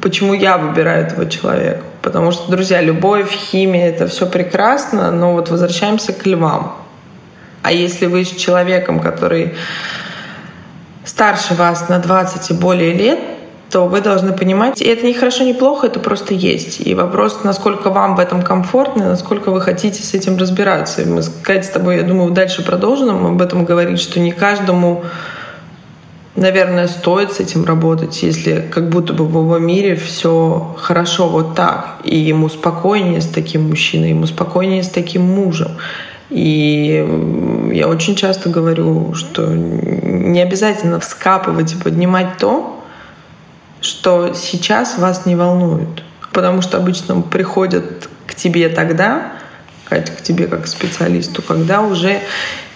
почему 0.00 0.34
я 0.34 0.58
выбираю 0.58 1.06
этого 1.06 1.30
человека. 1.30 1.82
Потому 2.02 2.32
что, 2.32 2.50
друзья, 2.50 2.80
любовь, 2.80 3.30
химия— 3.30 3.88
это 3.90 4.08
все 4.08 4.26
прекрасно, 4.26 5.12
но 5.12 5.32
вот 5.32 5.48
возвращаемся 5.48 6.12
к 6.12 6.26
львам. 6.26 6.76
А 7.62 7.70
если 7.70 8.06
вы 8.06 8.24
с 8.24 8.30
человеком, 8.30 8.98
который 8.98 9.54
старше 11.04 11.54
вас 11.54 11.88
на 11.88 12.00
20 12.00 12.50
и 12.50 12.54
более 12.54 12.92
лет, 12.92 13.20
то 13.72 13.86
вы 13.86 14.02
должны 14.02 14.34
понимать, 14.34 14.82
и 14.82 14.84
это 14.84 15.06
не 15.06 15.14
хорошо, 15.14 15.44
не 15.44 15.54
плохо, 15.54 15.86
это 15.86 15.98
просто 15.98 16.34
есть. 16.34 16.86
И 16.86 16.94
вопрос, 16.94 17.42
насколько 17.42 17.88
вам 17.88 18.16
в 18.16 18.20
этом 18.20 18.42
комфортно, 18.42 19.08
насколько 19.08 19.50
вы 19.50 19.62
хотите 19.62 20.02
с 20.02 20.12
этим 20.12 20.36
разбираться. 20.36 21.00
И 21.00 21.06
мы, 21.06 21.22
сказать 21.22 21.64
с 21.64 21.70
тобой, 21.70 21.96
я 21.96 22.02
думаю, 22.02 22.32
дальше 22.32 22.62
продолжим 22.62 23.26
об 23.26 23.40
этом 23.40 23.64
говорить, 23.64 23.98
что 23.98 24.20
не 24.20 24.32
каждому 24.32 25.04
наверное, 26.34 26.88
стоит 26.88 27.32
с 27.32 27.40
этим 27.40 27.64
работать, 27.64 28.22
если 28.22 28.66
как 28.70 28.88
будто 28.88 29.12
бы 29.12 29.26
в 29.26 29.30
его 29.30 29.58
мире 29.58 29.96
все 29.96 30.74
хорошо 30.78 31.28
вот 31.28 31.54
так, 31.54 31.96
и 32.04 32.16
ему 32.16 32.48
спокойнее 32.48 33.20
с 33.20 33.26
таким 33.26 33.68
мужчиной, 33.68 34.10
ему 34.10 34.26
спокойнее 34.26 34.82
с 34.82 34.88
таким 34.88 35.22
мужем. 35.22 35.72
И 36.30 37.70
я 37.72 37.88
очень 37.88 38.16
часто 38.16 38.48
говорю, 38.48 39.12
что 39.14 39.46
не 39.46 40.40
обязательно 40.40 41.00
вскапывать 41.00 41.74
и 41.74 41.76
поднимать 41.76 42.38
то, 42.38 42.81
что 43.82 44.32
сейчас 44.34 44.98
вас 44.98 45.26
не 45.26 45.36
волнует. 45.36 46.02
Потому 46.32 46.62
что 46.62 46.78
обычно 46.78 47.20
приходят 47.20 48.08
к 48.26 48.34
тебе 48.34 48.68
тогда, 48.70 49.32
к 49.88 50.22
тебе 50.22 50.46
как 50.46 50.64
к 50.64 50.66
специалисту, 50.66 51.42
когда 51.42 51.82
уже 51.82 52.20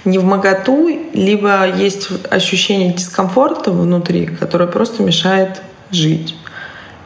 не 0.05 0.19
в 0.19 0.25
моготу, 0.25 0.89
либо 1.15 1.67
есть 1.67 2.09
ощущение 2.31 2.93
дискомфорта 2.93 3.71
внутри, 3.71 4.27
которое 4.27 4.67
просто 4.67 5.03
мешает 5.03 5.63
жить. 5.91 6.37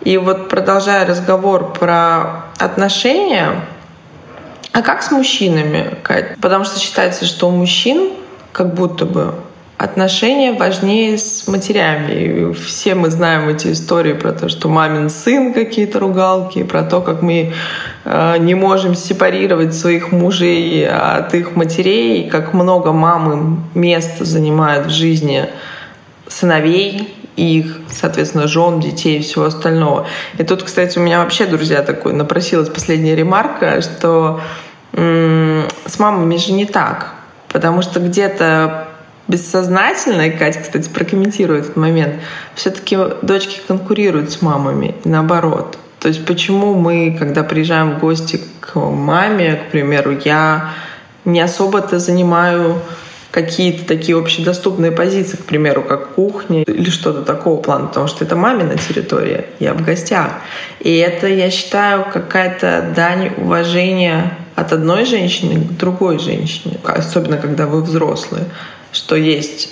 И 0.03 0.17
вот 0.19 0.49
продолжая 0.49 1.07
разговор 1.07 1.73
про 1.73 2.47
отношения, 2.59 3.65
а 4.73 4.83
как 4.83 5.03
с 5.03 5.11
мужчинами, 5.11 5.97
Кать? 6.03 6.37
Потому 6.41 6.65
что 6.65 6.81
считается, 6.81 7.25
что 7.25 7.49
у 7.49 7.51
мужчин 7.51 8.13
как 8.53 8.75
будто 8.75 9.05
бы 9.05 9.35
отношения 9.81 10.53
важнее 10.53 11.17
с 11.17 11.49
матерями. 11.49 12.13
И 12.13 12.53
все 12.53 12.95
мы 12.95 13.09
знаем 13.09 13.49
эти 13.49 13.73
истории 13.73 14.13
про 14.13 14.33
то, 14.33 14.51
что 14.51 14.69
мамин 14.69 15.09
сын 15.09 15.55
какие-то 15.55 15.99
ругалки, 16.01 16.63
про 16.65 16.83
то, 16.83 17.01
как 17.01 17.23
мы 17.23 17.55
э, 18.05 18.37
не 18.41 18.55
можем 18.55 18.95
сепарировать 18.95 19.75
своих 19.75 20.13
мужей 20.13 20.87
от 20.87 21.33
их 21.33 21.57
матерей, 21.57 22.29
как 22.29 22.53
много 22.53 22.93
мамы 22.93 23.63
места 23.75 24.27
занимают 24.27 24.89
в 24.89 24.91
жизни 24.91 25.49
сыновей, 26.29 27.15
их, 27.37 27.79
соответственно, 27.91 28.49
жен, 28.49 28.81
детей 28.81 29.21
и 29.21 29.23
всего 29.23 29.47
остального. 29.47 30.07
И 30.37 30.45
тут, 30.45 30.63
кстати, 30.63 30.99
у 30.99 31.01
меня 31.03 31.21
вообще, 31.21 31.47
друзья, 31.47 31.81
такой 31.81 32.13
напросилась 32.13 32.69
последняя 32.69 33.17
ремарка, 33.17 33.81
что 33.81 34.43
с 34.93 35.99
мамами 35.99 36.37
же 36.37 36.53
не 36.53 36.67
так. 36.67 37.15
Потому 37.49 37.81
что 37.81 37.99
где-то 37.99 38.90
бессознательно, 39.31 40.23
и 40.23 40.31
Катя, 40.31 40.61
кстати, 40.61 40.89
прокомментирует 40.89 41.65
этот 41.65 41.77
момент, 41.77 42.15
все-таки 42.55 42.99
дочки 43.23 43.61
конкурируют 43.67 44.33
с 44.33 44.43
мамами, 44.43 44.95
наоборот. 45.05 45.79
То 46.01 46.09
есть 46.09 46.25
почему 46.25 46.75
мы, 46.75 47.17
когда 47.19 47.43
приезжаем 47.43 47.93
в 47.93 48.01
гости 48.01 48.41
к 48.61 48.75
маме, 48.79 49.57
к 49.57 49.71
примеру, 49.71 50.19
я 50.25 50.71
не 51.25 51.41
особо-то 51.41 51.99
занимаю 51.99 52.81
какие-то 53.31 53.87
такие 53.87 54.19
общедоступные 54.19 54.91
позиции, 54.91 55.37
к 55.37 55.45
примеру, 55.45 55.83
как 55.83 56.15
кухня 56.15 56.63
или 56.63 56.91
что-то 56.91 57.23
такого 57.23 57.61
плана, 57.61 57.87
потому 57.87 58.09
что 58.09 58.25
это 58.25 58.35
мамина 58.35 58.77
территория, 58.77 59.47
я 59.61 59.75
в 59.75 59.85
гостях. 59.85 60.33
И 60.81 60.97
это, 60.97 61.29
я 61.29 61.51
считаю, 61.51 62.07
какая-то 62.13 62.93
дань 62.97 63.33
уважения 63.37 64.37
от 64.57 64.73
одной 64.73 65.05
женщины 65.05 65.61
к 65.61 65.77
другой 65.77 66.19
женщине, 66.19 66.79
особенно 66.83 67.37
когда 67.37 67.67
вы 67.67 67.83
взрослые, 67.83 68.47
что 68.93 69.17
есть 69.17 69.71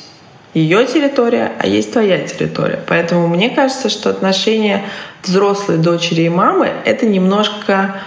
ее 0.54 0.86
территория, 0.86 1.52
а 1.58 1.66
есть 1.66 1.92
твоя 1.92 2.18
территория. 2.26 2.80
Поэтому 2.86 3.28
мне 3.28 3.50
кажется, 3.50 3.88
что 3.88 4.10
отношения 4.10 4.84
взрослой 5.22 5.78
дочери 5.78 6.22
и 6.22 6.28
мамы— 6.28 6.70
это 6.84 7.06
немножко 7.06 8.00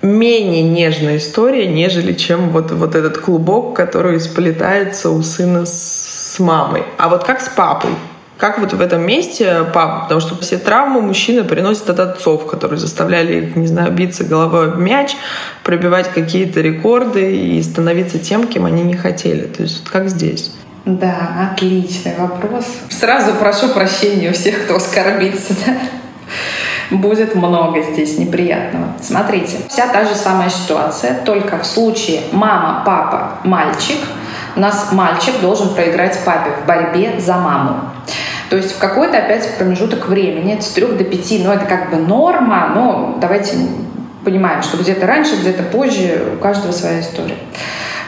менее 0.00 0.62
нежная 0.62 1.16
история, 1.16 1.66
нежели 1.66 2.12
чем 2.12 2.50
вот, 2.50 2.70
вот 2.70 2.94
этот 2.94 3.18
клубок, 3.18 3.76
который 3.76 4.20
сплетается 4.20 5.10
у 5.10 5.22
сына 5.22 5.66
с, 5.66 6.34
с 6.34 6.38
мамой. 6.38 6.84
А 6.96 7.08
вот 7.08 7.24
как 7.24 7.40
с 7.40 7.48
папой? 7.48 7.90
Как 8.38 8.60
вот 8.60 8.72
в 8.72 8.80
этом 8.80 9.02
месте 9.02 9.64
папа? 9.74 10.04
Потому 10.04 10.20
что 10.20 10.40
все 10.40 10.58
травмы 10.58 11.00
мужчины 11.00 11.42
приносят 11.42 11.90
от 11.90 11.98
отцов, 11.98 12.46
которые 12.46 12.78
заставляли 12.78 13.46
их, 13.46 13.56
не 13.56 13.66
знаю, 13.66 13.90
биться 13.90 14.22
головой 14.22 14.68
об 14.68 14.78
мяч, 14.78 15.16
пробивать 15.64 16.08
какие-то 16.12 16.60
рекорды 16.60 17.36
и 17.36 17.62
становиться 17.62 18.20
тем, 18.20 18.46
кем 18.46 18.64
они 18.64 18.82
не 18.82 18.94
хотели. 18.94 19.42
То 19.42 19.62
есть 19.62 19.80
вот 19.80 19.90
как 19.90 20.08
здесь? 20.08 20.52
Да, 20.84 21.50
отличный 21.52 22.14
вопрос. 22.16 22.64
Сразу 22.88 23.32
прошу 23.34 23.70
прощения 23.70 24.30
у 24.30 24.32
всех, 24.32 24.64
кто 24.64 24.76
оскорбится. 24.76 25.54
Да? 25.66 25.74
будет 26.90 27.34
много 27.34 27.82
здесь 27.82 28.18
неприятного. 28.18 28.88
Смотрите, 29.02 29.58
вся 29.68 29.88
та 29.88 30.04
же 30.04 30.14
самая 30.14 30.50
ситуация, 30.50 31.20
только 31.24 31.58
в 31.58 31.66
случае 31.66 32.22
мама, 32.32 32.82
папа, 32.84 33.32
мальчик, 33.44 33.98
у 34.56 34.60
нас 34.60 34.88
мальчик 34.92 35.40
должен 35.40 35.74
проиграть 35.74 36.18
папе 36.24 36.50
в 36.62 36.66
борьбе 36.66 37.20
за 37.20 37.36
маму. 37.36 37.80
То 38.50 38.56
есть 38.56 38.72
в 38.72 38.78
какой-то 38.78 39.18
опять 39.18 39.56
промежуток 39.58 40.08
времени, 40.08 40.58
с 40.58 40.68
трех 40.68 40.96
до 40.96 41.04
пяти, 41.04 41.42
ну 41.44 41.52
это 41.52 41.66
как 41.66 41.90
бы 41.90 41.96
норма, 41.96 42.72
но 42.74 43.18
давайте 43.20 43.56
понимаем, 44.24 44.62
что 44.62 44.78
где-то 44.78 45.06
раньше, 45.06 45.36
где-то 45.36 45.62
позже, 45.64 46.34
у 46.36 46.38
каждого 46.38 46.72
своя 46.72 47.00
история. 47.00 47.36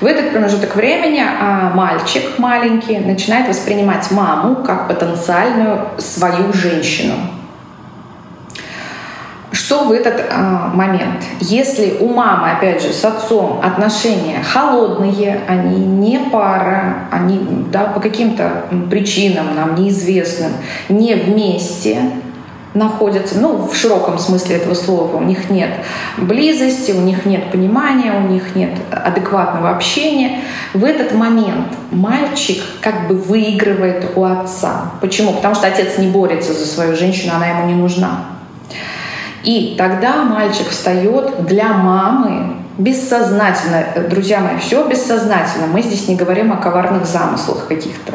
В 0.01 0.07
этот 0.07 0.31
промежуток 0.31 0.77
времени 0.77 1.23
а, 1.23 1.73
мальчик 1.75 2.39
маленький 2.39 2.99
начинает 2.99 3.49
воспринимать 3.49 4.11
маму 4.11 4.57
как 4.57 4.89
потенциальную 4.89 5.89
свою 5.99 6.55
женщину. 6.55 7.15
Что 9.53 9.85
в 9.85 9.93
этот 9.93 10.21
э, 10.21 10.71
момент? 10.75 11.25
Если 11.41 11.97
у 12.01 12.09
мамы, 12.09 12.53
опять 12.53 12.83
же, 12.83 12.93
с 12.93 13.05
отцом 13.05 13.61
отношения 13.63 14.43
холодные, 14.43 15.41
они 15.49 15.79
не 15.79 16.19
пара, 16.31 17.09
они 17.11 17.41
да, 17.73 17.85
по 17.85 18.01
каким-то 18.01 18.67
причинам 18.91 19.57
нам 19.57 19.75
неизвестным 19.75 20.53
не 20.89 21.15
вместе, 21.15 21.99
находятся, 22.75 23.39
ну, 23.39 23.67
в 23.67 23.75
широком 23.75 24.19
смысле 24.19 24.57
этого 24.57 24.75
слова, 24.75 25.17
у 25.17 25.23
них 25.23 25.51
нет 25.51 25.71
близости, 26.17 26.93
у 26.93 27.01
них 27.01 27.27
нет 27.27 27.51
понимания, 27.51 28.13
у 28.13 28.29
них 28.29 28.55
нет 28.55 28.71
адекватного 28.91 29.71
общения. 29.71 30.43
В 30.73 30.85
этот 30.85 31.13
момент 31.13 31.67
мальчик 31.91 32.63
как 32.81 33.09
бы 33.09 33.17
выигрывает 33.17 34.13
у 34.15 34.25
отца. 34.25 34.93
Почему? 35.01 35.33
Потому 35.33 35.57
что 35.57 35.67
отец 35.67 35.99
не 35.99 36.07
борется 36.07 36.53
за 36.53 36.67
свою 36.67 36.95
женщину, 36.95 37.33
она 37.35 37.47
ему 37.49 37.67
не 37.67 37.75
нужна. 37.75 38.27
И 39.43 39.75
тогда 39.79 40.25
мальчик 40.25 40.69
встает 40.69 41.45
для 41.47 41.69
мамы 41.69 42.57
бессознательно. 42.79 43.85
Друзья 44.09 44.41
мои, 44.41 44.59
все 44.59 44.87
бессознательно. 44.87 45.67
Мы 45.67 45.83
здесь 45.83 46.09
не 46.09 46.17
говорим 46.17 46.53
о 46.53 46.57
коварных 46.57 47.07
замыслах 47.07 47.67
каких-то. 47.67 48.15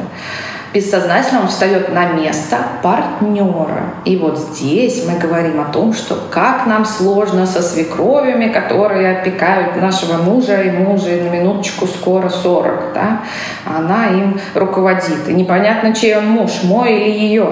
Бессознательно 0.73 1.41
он 1.41 1.47
встает 1.47 1.93
на 1.93 2.07
место 2.07 2.57
партнера. 2.83 3.93
И 4.03 4.17
вот 4.17 4.37
здесь 4.37 5.05
мы 5.07 5.17
говорим 5.17 5.61
о 5.61 5.71
том, 5.71 5.93
что 5.93 6.17
как 6.29 6.65
нам 6.65 6.83
сложно 6.83 7.47
со 7.47 7.61
свекровями, 7.61 8.49
которые 8.49 9.19
опекают 9.19 9.81
нашего 9.81 10.21
мужа, 10.21 10.61
и 10.61 10.71
мужа 10.71 11.11
на 11.11 11.29
минуточку 11.29 11.87
скоро 11.87 12.27
40. 12.27 12.93
Да? 12.93 13.21
Она 13.65 14.07
им 14.07 14.37
руководит. 14.53 15.29
И 15.29 15.33
непонятно, 15.33 15.95
чей 15.95 16.17
он 16.17 16.27
муж, 16.27 16.51
мой 16.63 16.93
или 16.93 17.19
ее. 17.19 17.49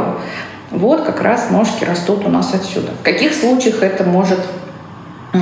Вот 0.74 1.04
как 1.04 1.22
раз 1.22 1.52
ножки 1.52 1.84
растут 1.84 2.26
у 2.26 2.30
нас 2.30 2.54
отсюда. 2.54 2.92
В 3.00 3.04
каких 3.04 3.34
случаях 3.34 3.84
это 3.84 4.04
может 4.04 4.40
э, 5.34 5.38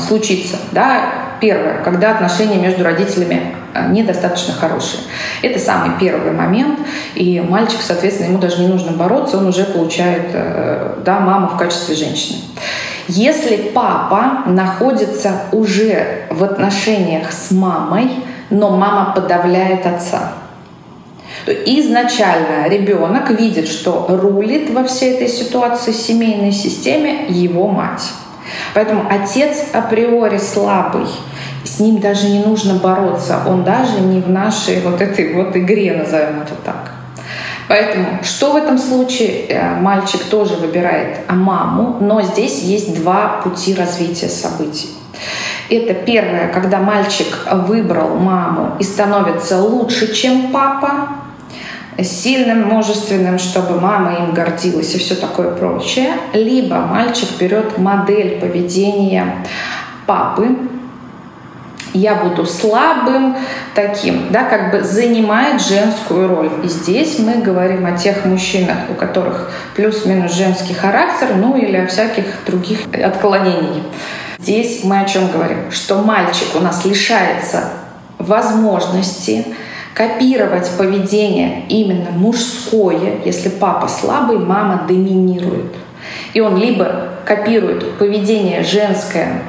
случиться? 0.00 0.56
Да, 0.70 1.26
первое, 1.40 1.82
когда 1.82 2.12
отношения 2.12 2.56
между 2.56 2.84
родителями 2.84 3.54
а, 3.74 3.88
недостаточно 3.88 4.54
хорошие. 4.54 5.02
Это 5.42 5.58
самый 5.58 5.98
первый 5.98 6.32
момент, 6.32 6.78
и 7.14 7.40
мальчик, 7.40 7.80
соответственно, 7.82 8.28
ему 8.28 8.38
даже 8.38 8.60
не 8.60 8.68
нужно 8.68 8.92
бороться, 8.92 9.38
он 9.38 9.48
уже 9.48 9.64
получает 9.64 10.30
э, 10.32 10.98
да, 11.04 11.20
маму 11.20 11.48
в 11.48 11.56
качестве 11.56 11.94
женщины. 11.94 12.38
Если 13.08 13.56
папа 13.74 14.42
находится 14.46 15.32
уже 15.52 16.26
в 16.30 16.42
отношениях 16.42 17.32
с 17.32 17.50
мамой, 17.50 18.10
но 18.50 18.70
мама 18.70 19.12
подавляет 19.14 19.84
отца, 19.86 20.32
то 21.46 21.52
изначально 21.52 22.68
ребенок 22.68 23.30
видит, 23.30 23.68
что 23.68 24.06
рулит 24.08 24.68
во 24.70 24.82
всей 24.82 25.14
этой 25.14 25.28
ситуации 25.28 25.92
семейной 25.92 26.50
системе 26.50 27.26
его 27.28 27.68
мать. 27.68 28.02
Поэтому 28.74 29.04
отец 29.08 29.66
априори 29.72 30.38
слабый, 30.38 31.06
с 31.62 31.78
ним 31.78 32.00
даже 32.00 32.28
не 32.28 32.40
нужно 32.40 32.74
бороться, 32.74 33.42
он 33.46 33.62
даже 33.62 34.00
не 34.00 34.20
в 34.20 34.28
нашей 34.28 34.80
вот 34.80 35.00
этой 35.00 35.34
вот 35.34 35.56
игре, 35.56 35.92
назовем 35.96 36.42
это 36.42 36.54
так. 36.64 36.90
Поэтому 37.68 38.06
что 38.22 38.52
в 38.52 38.56
этом 38.56 38.76
случае? 38.76 39.46
Э, 39.48 39.74
мальчик 39.80 40.22
тоже 40.24 40.54
выбирает 40.54 41.30
маму, 41.30 41.98
но 42.00 42.22
здесь 42.22 42.62
есть 42.62 43.00
два 43.00 43.40
пути 43.42 43.74
развития 43.74 44.28
событий. 44.28 44.88
Это 45.68 45.94
первое, 45.94 46.48
когда 46.48 46.78
мальчик 46.78 47.26
выбрал 47.52 48.16
маму 48.16 48.76
и 48.78 48.84
становится 48.84 49.60
лучше, 49.60 50.14
чем 50.14 50.52
папа, 50.52 51.08
сильным, 52.02 52.68
мужественным, 52.68 53.38
чтобы 53.38 53.80
мама 53.80 54.14
им 54.14 54.34
гордилась 54.34 54.94
и 54.94 54.98
все 54.98 55.14
такое 55.14 55.50
прочее. 55.52 56.12
Либо 56.32 56.76
мальчик 56.76 57.28
берет 57.38 57.78
модель 57.78 58.38
поведения 58.40 59.46
папы, 60.06 60.56
я 61.96 62.16
буду 62.16 62.44
слабым 62.44 63.36
таким, 63.74 64.30
да, 64.30 64.44
как 64.44 64.70
бы 64.70 64.82
занимает 64.82 65.62
женскую 65.62 66.28
роль. 66.28 66.50
И 66.62 66.68
здесь 66.68 67.18
мы 67.18 67.36
говорим 67.36 67.86
о 67.86 67.92
тех 67.92 68.24
мужчинах, 68.26 68.76
у 68.90 68.94
которых 68.94 69.50
плюс-минус 69.74 70.34
женский 70.34 70.74
характер, 70.74 71.28
ну 71.36 71.56
или 71.56 71.76
о 71.76 71.86
всяких 71.86 72.24
других 72.44 72.80
отклонениях. 72.92 73.84
Здесь 74.38 74.84
мы 74.84 75.00
о 75.00 75.04
чем 75.06 75.30
говорим? 75.30 75.70
Что 75.70 76.02
мальчик 76.02 76.48
у 76.54 76.60
нас 76.60 76.84
лишается 76.84 77.70
возможности 78.18 79.46
копировать 79.96 80.70
поведение 80.76 81.62
именно 81.70 82.10
мужское, 82.10 83.14
если 83.24 83.48
папа 83.48 83.88
слабый, 83.88 84.38
мама 84.38 84.82
доминирует. 84.86 85.74
И 86.34 86.40
он 86.40 86.58
либо 86.58 87.14
копирует 87.24 87.96
поведение 87.96 88.62
женское 88.62 89.42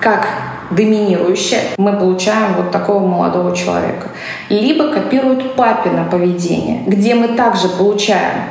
как 0.00 0.26
доминирующее, 0.70 1.60
мы 1.76 1.92
получаем 1.92 2.54
вот 2.54 2.70
такого 2.70 3.06
молодого 3.06 3.54
человека. 3.54 4.08
Либо 4.48 4.88
копирует 4.94 5.54
папино 5.56 6.08
поведение, 6.10 6.82
где 6.86 7.14
мы 7.14 7.28
также 7.28 7.68
получаем 7.68 8.44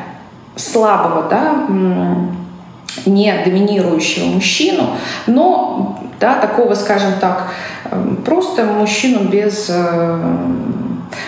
слабого, 0.55 1.27
да, 1.27 1.65
не 3.07 3.33
доминирующего 3.43 4.25
мужчину, 4.25 4.91
но 5.25 5.97
да, 6.19 6.35
такого, 6.35 6.75
скажем 6.75 7.13
так, 7.19 7.47
просто 8.25 8.65
мужчину 8.65 9.29
без 9.29 9.67
э, 9.69 10.19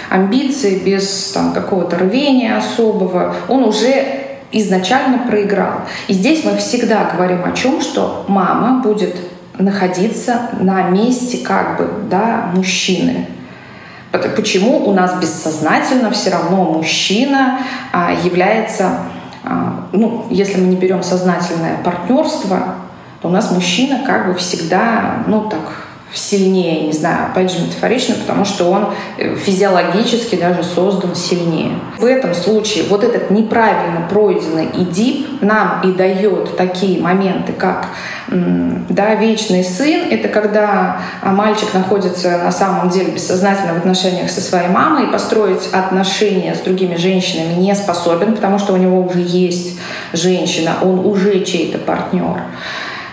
амбиций, 0.10 0.80
без 0.80 1.32
там, 1.34 1.54
какого-то 1.54 1.98
рвения 1.98 2.58
особого, 2.58 3.36
он 3.48 3.63
уже 3.63 4.22
изначально 4.52 5.20
проиграл. 5.20 5.82
И 6.08 6.13
здесь 6.13 6.44
мы 6.44 6.58
всегда 6.58 7.10
говорим 7.13 7.44
о 7.46 7.52
чем, 7.54 7.82
что 7.82 8.26
мама 8.28 8.82
будет 8.82 9.15
находиться 9.58 10.50
на 10.60 10.84
месте 10.89 11.39
как 11.46 11.78
бы 11.78 11.89
да, 12.10 12.52
мужчины. 12.54 13.28
Почему 14.12 14.86
у 14.89 14.94
нас 14.94 15.20
бессознательно 15.22 16.12
все 16.12 16.32
равно 16.32 16.65
мужчина 16.65 17.60
а, 17.94 18.12
является, 18.12 19.00
а, 19.46 19.86
ну, 19.94 20.26
если 20.30 20.60
мы 20.60 20.67
не 20.67 20.76
берем 20.76 21.02
сознательное 21.02 21.78
партнерство, 21.84 22.76
то 23.22 23.30
у 23.30 23.32
нас 23.32 23.52
мужчина 23.52 24.02
как 24.06 24.28
бы 24.28 24.34
всегда, 24.34 25.24
ну 25.28 25.48
так, 25.50 25.88
сильнее, 26.13 26.88
не 26.88 26.93
знаю, 26.93 27.28
опять 27.32 27.52
же 27.52 27.60
метафорично, 27.62 28.15
потому 28.15 28.45
что 28.45 28.69
он 28.69 28.89
э, 29.17 29.36
физиологически 29.36 30.36
даже 30.36 30.63
создан 30.63 31.15
сильнее. 31.15 31.71
В 31.97 32.06
этом 32.06 32.34
случае 32.34 32.86
вот 32.89 33.03
этот 33.03 33.32
неправильно 33.32 34.07
пройденный 34.09 34.70
идип 34.74 35.41
нам 35.41 35.82
и 35.84 35.91
дает 35.91 36.57
такие 36.57 37.01
моменты, 37.01 37.53
как 37.53 37.88
да, 38.28 39.16
вечный 39.16 39.64
сын. 39.64 40.09
Это 40.09 40.30
когда 40.30 41.01
а, 41.22 41.32
мальчик 41.32 41.74
находится 41.74 42.38
на 42.38 42.51
самом 42.51 42.89
деле 42.89 43.12
бессознательно 43.12 43.74
в 43.74 43.78
отношениях 43.78 44.30
со 44.32 44.41
своей 44.41 44.70
мамой 44.70 45.07
и 45.07 45.12
построить 45.12 45.68
отношения 45.74 46.55
с 46.55 46.59
другими 46.59 46.95
женщинами 46.95 47.53
не 47.55 47.76
способен, 47.76 48.36
потому 48.36 48.57
что 48.57 48.74
у 48.74 48.78
него 48.78 49.01
уже 49.01 49.20
есть 49.20 49.80
женщина, 50.14 50.76
он 50.82 51.05
уже 51.05 51.43
чей-то 51.43 51.78
партнер. 51.78 52.41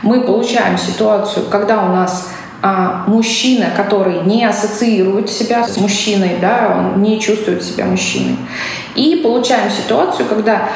Мы 0.03 0.20
получаем 0.20 0.78
ситуацию, 0.78 1.46
когда 1.51 1.82
у 1.84 1.88
нас 1.88 2.28
а 2.61 3.04
мужчина, 3.06 3.66
который 3.76 4.22
не 4.22 4.44
ассоциирует 4.44 5.30
себя 5.30 5.66
с 5.66 5.76
мужчиной, 5.76 6.38
да, 6.40 6.74
он 6.76 7.02
не 7.02 7.20
чувствует 7.20 7.62
себя 7.62 7.84
мужчиной. 7.84 8.36
И 8.96 9.20
получаем 9.22 9.70
ситуацию, 9.70 10.26
когда 10.28 10.68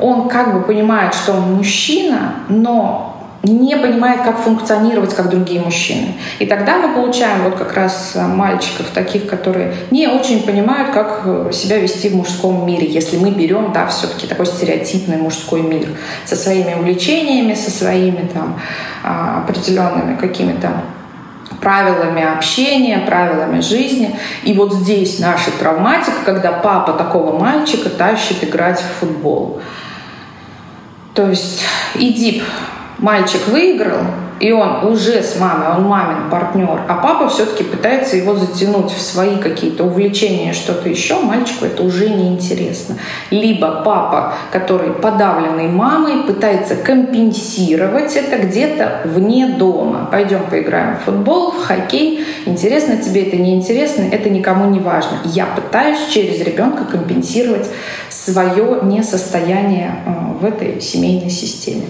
он 0.00 0.28
как 0.28 0.54
бы 0.54 0.62
понимает, 0.62 1.14
что 1.14 1.34
он 1.34 1.54
мужчина, 1.54 2.34
но 2.48 3.14
не 3.44 3.76
понимает, 3.76 4.22
как 4.22 4.38
функционировать, 4.38 5.14
как 5.14 5.30
другие 5.30 5.60
мужчины. 5.60 6.14
И 6.40 6.46
тогда 6.46 6.78
мы 6.78 6.94
получаем 6.94 7.44
вот 7.44 7.54
как 7.54 7.72
раз 7.74 8.16
мальчиков, 8.16 8.86
таких, 8.92 9.26
которые 9.28 9.74
не 9.92 10.08
очень 10.08 10.42
понимают, 10.42 10.90
как 10.90 11.52
себя 11.52 11.78
вести 11.78 12.08
в 12.08 12.16
мужском 12.16 12.66
мире, 12.66 12.88
если 12.88 13.16
мы 13.16 13.30
берем, 13.30 13.72
да, 13.72 13.86
все-таки 13.86 14.26
такой 14.26 14.46
стереотипный 14.46 15.18
мужской 15.18 15.62
мир 15.62 15.88
со 16.24 16.34
своими 16.34 16.74
увлечениями, 16.74 17.54
со 17.54 17.70
своими 17.70 18.28
там 18.34 18.60
а, 19.04 19.44
определенными 19.44 20.16
какими-то 20.16 20.82
правилами 21.60 22.22
общения, 22.22 22.98
правилами 22.98 23.60
жизни. 23.60 24.18
И 24.44 24.52
вот 24.52 24.72
здесь 24.72 25.18
наша 25.18 25.50
травматика, 25.50 26.24
когда 26.24 26.52
папа 26.52 26.92
такого 26.92 27.38
мальчика 27.38 27.90
тащит 27.90 28.42
играть 28.44 28.80
в 28.80 29.00
футбол. 29.00 29.60
То 31.14 31.28
есть 31.28 31.62
Идип 31.94 32.44
мальчик 32.98 33.48
выиграл, 33.48 34.02
и 34.40 34.52
он 34.52 34.84
уже 34.86 35.22
с 35.22 35.38
мамой, 35.38 35.76
он 35.76 35.84
мамин 35.84 36.30
партнер, 36.30 36.82
а 36.88 36.94
папа 37.02 37.28
все-таки 37.28 37.64
пытается 37.64 38.16
его 38.16 38.34
затянуть 38.34 38.90
в 38.92 39.00
свои 39.00 39.36
какие-то 39.36 39.84
увлечения, 39.84 40.52
что-то 40.52 40.88
еще, 40.88 41.20
мальчику 41.20 41.64
это 41.64 41.82
уже 41.82 42.08
неинтересно. 42.08 42.96
Либо 43.30 43.82
папа, 43.84 44.34
который 44.52 44.90
подавленный 44.90 45.68
мамой, 45.68 46.22
пытается 46.22 46.76
компенсировать 46.76 48.16
это 48.16 48.38
где-то 48.38 49.02
вне 49.04 49.46
дома. 49.46 50.08
Пойдем 50.10 50.40
поиграем 50.48 50.96
в 50.96 51.04
футбол, 51.04 51.52
в 51.52 51.64
хоккей. 51.64 52.24
Интересно 52.46 52.96
тебе 52.96 53.24
это, 53.24 53.36
неинтересно, 53.36 54.02
это 54.10 54.30
никому 54.30 54.70
не 54.70 54.80
важно. 54.80 55.18
Я 55.24 55.46
пытаюсь 55.46 56.06
через 56.10 56.40
ребенка 56.40 56.84
компенсировать 56.84 57.68
свое 58.08 58.80
несостояние 58.82 59.96
э, 60.06 60.10
в 60.40 60.44
этой 60.44 60.80
семейной 60.80 61.30
системе. 61.30 61.84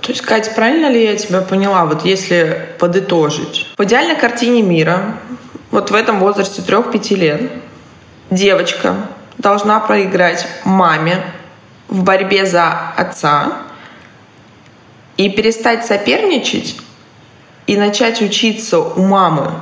То 0.00 0.12
есть, 0.12 0.22
Катя, 0.22 0.50
правильно 0.50 0.86
ли 0.86 1.04
я 1.04 1.16
тебя 1.16 1.40
поняла, 1.40 1.84
вот 1.84 2.04
если 2.04 2.68
подытожить? 2.78 3.66
В 3.76 3.84
идеальной 3.84 4.16
картине 4.16 4.62
мира, 4.62 5.16
вот 5.70 5.90
в 5.90 5.94
этом 5.94 6.18
возрасте 6.18 6.62
3-5 6.62 7.14
лет, 7.16 7.52
девочка 8.30 8.96
должна 9.38 9.80
проиграть 9.80 10.46
маме 10.64 11.24
в 11.88 12.02
борьбе 12.02 12.46
за 12.46 12.92
отца 12.96 13.58
и 15.16 15.28
перестать 15.28 15.86
соперничать 15.86 16.76
и 17.66 17.76
начать 17.76 18.20
учиться 18.20 18.78
у 18.78 19.02
мамы 19.02 19.52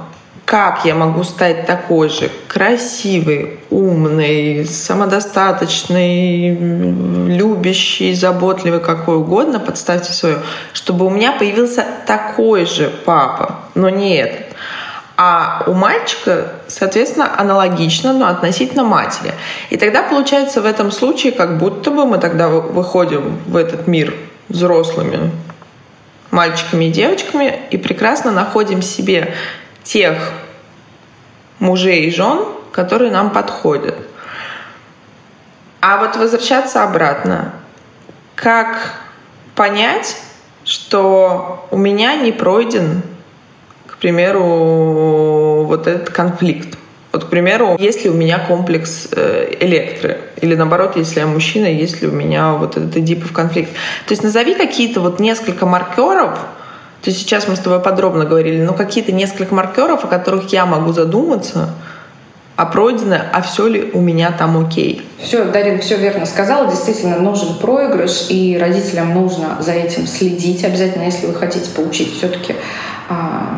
как 0.53 0.85
я 0.85 0.95
могу 0.95 1.25
стать 1.25 1.65
такой 1.65 2.11
же 2.11 2.31
красивой, 2.47 3.59
умной, 3.71 4.67
самодостаточной, 4.67 6.51
любящей, 6.51 8.13
заботливой, 8.13 8.81
какой 8.81 9.17
угодно, 9.17 9.61
подставьте 9.61 10.13
свое, 10.13 10.41
чтобы 10.75 11.07
у 11.07 11.09
меня 11.09 11.33
появился 11.33 11.87
такой 12.07 12.67
же 12.67 12.93
папа, 13.07 13.61
но 13.75 13.89
не 13.89 14.17
этот. 14.17 14.55
А 15.17 15.65
у 15.67 15.73
мальчика, 15.73 16.53
соответственно, 16.69 17.31
аналогично, 17.35 18.13
но 18.13 18.27
относительно 18.27 18.85
матери. 18.85 19.33
И 19.71 19.79
тогда 19.79 20.03
получается 20.03 20.61
в 20.61 20.67
этом 20.67 20.93
случае, 20.93 21.33
как 21.33 21.57
будто 21.57 21.91
бы 21.91 22.05
мы 22.05 22.19
тогда 22.19 22.51
выходим 22.51 23.39
в 23.47 23.57
этот 23.57 23.87
мир 23.87 24.13
взрослыми 24.51 25.31
мальчиками 26.31 26.87
и 26.87 26.91
девочками 26.91 27.59
и 27.71 27.79
прекрасно 27.79 28.33
находим 28.33 28.83
себе 28.83 29.35
тех 29.83 30.17
мужей 31.63 32.07
и 32.07 32.11
жен, 32.11 32.41
которые 32.73 33.13
нам 33.13 33.31
подходят. 33.31 33.97
А 35.81 35.99
вот 35.99 36.17
возвращаться 36.17 36.83
обратно. 36.83 37.53
Как 38.35 38.95
понять, 39.55 40.17
что 40.65 41.67
у 41.71 41.77
меня 41.77 42.17
не 42.17 42.33
пройден, 42.33 43.03
к 43.87 43.97
примеру, 43.99 45.65
вот 45.65 45.87
этот 45.87 46.11
конфликт? 46.11 46.77
Вот, 47.13 47.25
к 47.25 47.29
примеру, 47.29 47.77
есть 47.79 48.05
ли 48.05 48.11
у 48.11 48.15
меня 48.15 48.39
комплекс 48.39 49.09
э, 49.13 49.55
электры? 49.61 50.19
Или 50.41 50.57
наоборот, 50.57 50.97
если 50.97 51.21
я 51.21 51.27
мужчина, 51.27 51.67
есть 51.67 52.03
ли 52.03 52.09
у 52.09 52.13
меня 52.13 52.55
вот 52.55 52.77
этот 52.77 52.97
эдипов 52.97 53.33
конфликт? 53.33 53.71
То 54.07 54.13
есть 54.13 54.25
назови 54.25 54.55
какие-то 54.55 55.01
вот 55.01 55.21
несколько 55.21 55.67
маркеров, 55.67 56.39
то 57.03 57.11
есть 57.11 57.19
сейчас 57.19 57.49
мы 57.49 57.57
с 57.57 57.59
тобой 57.59 57.81
подробно 57.81 58.25
говорили, 58.25 58.63
но 58.63 58.75
какие-то 58.75 59.11
несколько 59.11 59.53
маркеров, 59.53 60.05
о 60.05 60.07
которых 60.07 60.53
я 60.53 60.67
могу 60.67 60.93
задуматься, 60.93 61.71
а 62.55 62.65
пройдено, 62.65 63.17
а 63.33 63.43
все 63.43 63.67
ли 63.67 63.91
у 63.93 64.01
меня 64.01 64.31
там 64.31 64.57
окей. 64.65 65.05
Все, 65.21 65.45
Дарин 65.45 65.81
все 65.81 65.97
верно 65.97 66.27
сказала. 66.27 66.71
Действительно, 66.71 67.19
нужен 67.19 67.57
проигрыш, 67.57 68.27
и 68.29 68.57
родителям 68.61 69.15
нужно 69.15 69.57
за 69.61 69.73
этим 69.73 70.07
следить 70.07 70.65
обязательно, 70.65 71.03
если 71.03 71.27
вы 71.27 71.35
хотите 71.35 71.71
получить 71.71 72.17
все-таки 72.17 72.55
а, 73.09 73.49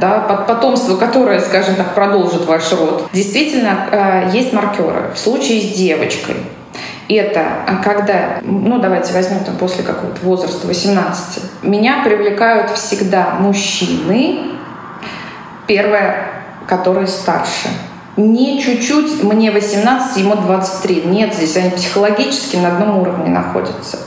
да, 0.00 0.20
потомство, 0.20 0.96
которое, 0.96 1.40
скажем 1.40 1.74
так, 1.74 1.94
продолжит 1.94 2.46
ваш 2.46 2.72
род. 2.72 3.10
Действительно, 3.12 3.86
а, 3.90 4.30
есть 4.32 4.54
маркеры. 4.54 5.10
В 5.14 5.18
случае 5.18 5.60
с 5.60 5.76
девочкой 5.76 6.36
это 7.14 7.42
а 7.66 7.76
когда, 7.82 8.38
ну 8.42 8.78
давайте 8.78 9.12
возьмем 9.12 9.44
там 9.44 9.56
после 9.56 9.82
какого-то 9.82 10.20
возраста 10.22 10.66
18, 10.66 11.62
меня 11.62 12.02
привлекают 12.04 12.70
всегда 12.70 13.36
мужчины, 13.38 14.52
первое, 15.66 16.26
которые 16.66 17.06
старше. 17.06 17.68
Не 18.16 18.60
чуть-чуть, 18.60 19.22
мне 19.22 19.50
18, 19.50 20.16
ему 20.16 20.34
23. 20.34 21.04
Нет, 21.06 21.34
здесь 21.34 21.56
они 21.56 21.70
психологически 21.70 22.56
на 22.56 22.68
одном 22.68 22.98
уровне 22.98 23.30
находятся. 23.30 23.98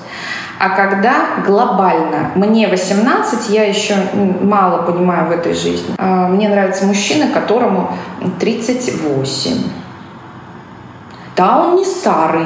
А 0.59 0.69
когда 0.69 1.41
глобально, 1.43 2.31
мне 2.35 2.67
18, 2.67 3.49
я 3.49 3.63
еще 3.63 3.95
мало 4.13 4.83
понимаю 4.83 5.27
в 5.27 5.31
этой 5.31 5.53
жизни. 5.53 5.95
А, 5.97 6.27
мне 6.27 6.49
нравится 6.49 6.85
мужчина, 6.85 7.31
которому 7.33 7.91
38. 8.39 9.63
Да, 11.35 11.57
он 11.57 11.77
не 11.77 11.85
старый, 11.85 12.45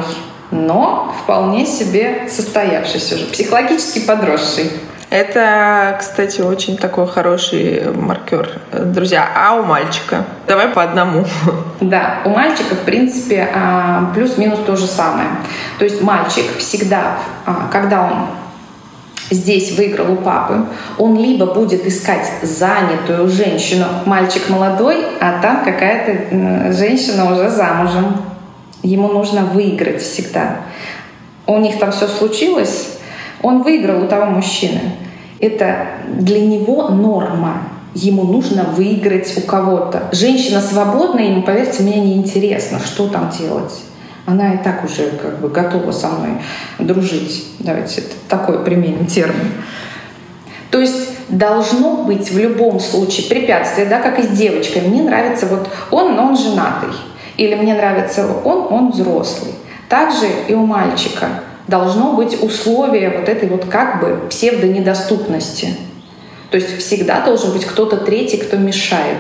но 0.52 1.14
вполне 1.24 1.66
себе 1.66 2.28
состоявшийся 2.30 3.16
уже, 3.16 3.26
психологически 3.26 4.00
подросший. 4.00 4.72
Это, 5.10 5.96
кстати, 6.00 6.42
очень 6.42 6.78
такой 6.78 7.08
хороший 7.08 7.92
маркер. 7.94 8.50
Друзья, 8.72 9.30
а 9.36 9.54
у 9.56 9.64
мальчика? 9.64 10.26
Давай 10.48 10.68
по 10.68 10.84
одному. 10.84 11.26
Да, 11.80 12.20
у 12.26 12.30
мальчика, 12.30 12.74
в 12.76 12.80
принципе, 12.80 13.48
а, 13.54 14.12
плюс-минус 14.16 14.60
то 14.66 14.76
же 14.76 14.88
самое. 14.88 15.28
То 15.78 15.86
есть 15.86 16.02
мальчик 16.02 16.46
всегда, 16.58 17.18
а, 17.46 17.68
когда 17.72 18.04
он 18.04 18.28
здесь 19.30 19.78
выиграл 19.78 20.14
у 20.14 20.16
папы, 20.16 20.66
он 20.98 21.18
либо 21.18 21.46
будет 21.48 21.86
искать 21.86 22.30
занятую 22.42 23.28
женщину, 23.30 23.86
мальчик 24.06 24.50
молодой, 24.50 25.06
а 25.20 25.40
там 25.42 25.64
какая-то 25.64 26.74
женщина 26.74 27.32
уже 27.32 27.50
замужем. 27.50 28.16
Ему 28.86 29.08
нужно 29.08 29.46
выиграть 29.46 30.02
всегда. 30.02 30.58
У 31.48 31.58
них 31.58 31.80
там 31.80 31.92
все 31.92 32.08
случилось, 32.08 33.00
он 33.42 33.64
выиграл 33.64 34.04
у 34.04 34.08
того 34.08 34.28
мужчины. 34.28 34.80
Это 35.40 35.88
для 36.08 36.40
него 36.40 36.90
норма. 36.90 37.64
Ему 37.96 38.24
нужно 38.24 38.64
выиграть 38.64 39.34
у 39.38 39.42
кого-то. 39.42 40.10
Женщина 40.12 40.62
свободная, 40.62 41.32
ему, 41.32 41.42
поверьте, 41.42 41.82
мне 41.82 42.00
не 42.00 42.14
интересно, 42.14 42.80
что 42.80 43.08
там 43.08 43.32
делать. 43.36 43.74
Она 44.28 44.54
и 44.54 44.58
так 44.58 44.84
уже 44.84 45.10
как 45.12 45.40
бы 45.40 45.50
готова 45.50 45.92
со 45.92 46.10
мной 46.10 46.42
дружить. 46.78 47.46
Давайте 47.60 48.04
такой 48.28 48.64
применим 48.64 49.08
термин. 49.08 49.52
То 50.70 50.80
есть 50.80 51.10
должно 51.30 52.04
быть 52.04 52.30
в 52.30 52.38
любом 52.38 52.80
случае 52.80 53.28
препятствие, 53.28 53.88
да, 53.88 54.00
как 54.00 54.20
и 54.20 54.24
с 54.24 54.28
девочкой. 54.28 54.84
Мне 54.84 55.02
нравится 55.02 55.48
вот 55.48 55.70
он, 55.90 56.16
но 56.16 56.28
он 56.28 56.38
женатый. 56.38 56.90
Или 57.38 57.56
мне 57.56 57.74
нравится 57.74 58.28
он, 58.44 58.68
он 58.72 58.92
взрослый. 58.92 59.54
Также 59.90 60.28
и 60.48 60.54
у 60.54 60.66
мальчика 60.66 61.42
должно 61.68 62.14
быть 62.14 62.42
условие 62.42 63.10
вот 63.10 63.28
этой 63.28 63.50
вот 63.50 63.66
как 63.66 64.00
бы 64.00 64.28
псевдонедоступности. 64.30 65.76
То 66.52 66.58
есть 66.58 66.78
всегда 66.78 67.22
должен 67.22 67.52
быть 67.52 67.66
кто-то 67.66 67.98
третий, 67.98 68.38
кто 68.38 68.58
мешает 68.58 69.18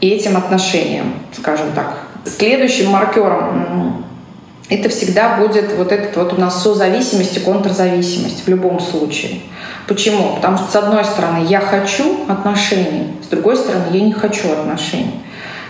и 0.00 0.08
этим 0.08 0.36
отношениям, 0.36 1.14
скажем 1.32 1.72
так. 1.74 1.98
Следующим 2.24 2.90
маркером 2.90 4.04
это 4.68 4.88
всегда 4.88 5.36
будет 5.36 5.72
вот 5.76 5.92
этот 5.92 6.16
вот 6.16 6.32
у 6.32 6.40
нас 6.40 6.62
созависимость 6.62 7.36
и 7.36 7.40
контрзависимость 7.40 8.44
в 8.44 8.48
любом 8.48 8.80
случае. 8.80 9.40
Почему? 9.86 10.34
Потому 10.34 10.58
что 10.58 10.70
с 10.70 10.76
одной 10.76 11.04
стороны 11.04 11.46
я 11.46 11.60
хочу 11.60 12.26
отношений, 12.28 13.14
с 13.24 13.28
другой 13.28 13.56
стороны 13.56 13.86
я 13.92 14.00
не 14.00 14.12
хочу 14.12 14.50
отношений. 14.52 15.22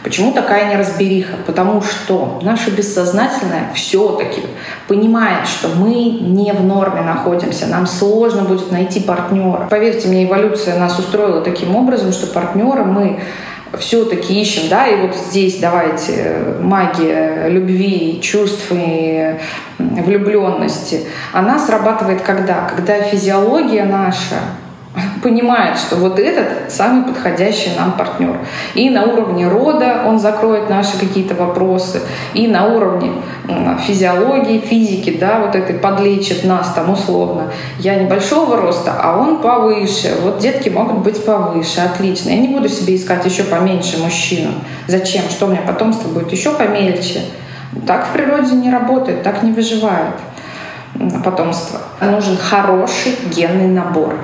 Почему 0.07 0.31
такая 0.31 0.71
неразбериха? 0.71 1.35
Потому 1.47 1.83
что 1.83 2.39
наше 2.41 2.71
бессознательное 2.71 3.73
все-таки 3.75 4.43
понимает, 4.87 5.49
что 5.49 5.67
мы 5.67 5.95
не 5.95 6.53
в 6.53 6.63
норме 6.63 7.01
находимся, 7.01 7.67
нам 7.67 7.89
сложно 7.89 8.43
будет 8.43 8.71
найти 8.71 9.01
партнера. 9.01 9.67
Поверьте 9.69 10.07
мне, 10.07 10.25
эволюция 10.25 10.79
нас 10.79 10.97
устроила 10.97 11.41
таким 11.41 11.75
образом, 11.75 12.13
что 12.13 12.29
партнера 12.29 12.85
мы 12.85 13.19
все-таки 13.81 14.41
ищем, 14.41 14.69
да, 14.71 14.87
и 14.87 14.95
вот 15.01 15.17
здесь 15.17 15.59
давайте 15.59 16.55
магия 16.61 17.49
любви, 17.49 18.21
чувств 18.23 18.67
и 18.71 19.35
влюбленности, 19.81 21.01
она 21.33 21.59
срабатывает 21.59 22.23
когда? 22.23 22.71
Когда 22.77 23.01
физиология 23.01 23.85
наша 23.85 24.37
понимает, 25.23 25.77
что 25.79 25.97
вот 25.97 26.19
этот 26.19 26.73
самый 26.73 27.05
подходящий 27.05 27.71
нам 27.77 27.93
партнер. 27.93 28.39
И 28.75 28.89
на 28.91 29.05
уровне 29.05 29.49
рода 29.49 30.03
он 30.07 30.19
закроет 30.19 30.71
наши 30.71 30.99
какие-то 30.99 31.35
вопросы, 31.35 32.03
и 32.35 32.47
на 32.47 32.67
уровне 32.67 33.13
физиологии, 33.87 34.59
физики, 34.59 35.17
да, 35.19 35.41
вот 35.41 35.55
этой 35.55 35.77
подлечит 35.77 36.45
нас 36.45 36.73
там 36.75 36.91
условно. 36.91 37.51
Я 37.79 37.97
небольшого 37.97 38.57
роста, 38.57 38.95
а 39.03 39.19
он 39.19 39.39
повыше. 39.39 40.17
Вот 40.23 40.39
детки 40.39 40.69
могут 40.69 40.99
быть 40.99 41.25
повыше, 41.25 41.81
отлично. 41.81 42.31
Я 42.31 42.39
не 42.39 42.49
буду 42.49 42.69
себе 42.69 42.97
искать 42.97 43.25
еще 43.25 43.45
поменьше 43.45 43.99
мужчину. 43.99 44.53
Зачем? 44.87 45.23
Что 45.31 45.47
у 45.47 45.49
меня 45.51 45.63
потомство 45.67 46.09
будет 46.09 46.33
еще 46.33 46.53
помельче? 46.53 47.21
Так 47.87 48.07
в 48.07 48.13
природе 48.13 48.55
не 48.55 48.71
работает, 48.71 49.23
так 49.23 49.43
не 49.43 49.53
выживает 49.53 50.15
потомство. 51.25 51.81
Нужен 52.01 52.39
хороший 52.39 53.17
генный 53.35 53.69
набор. 53.69 54.15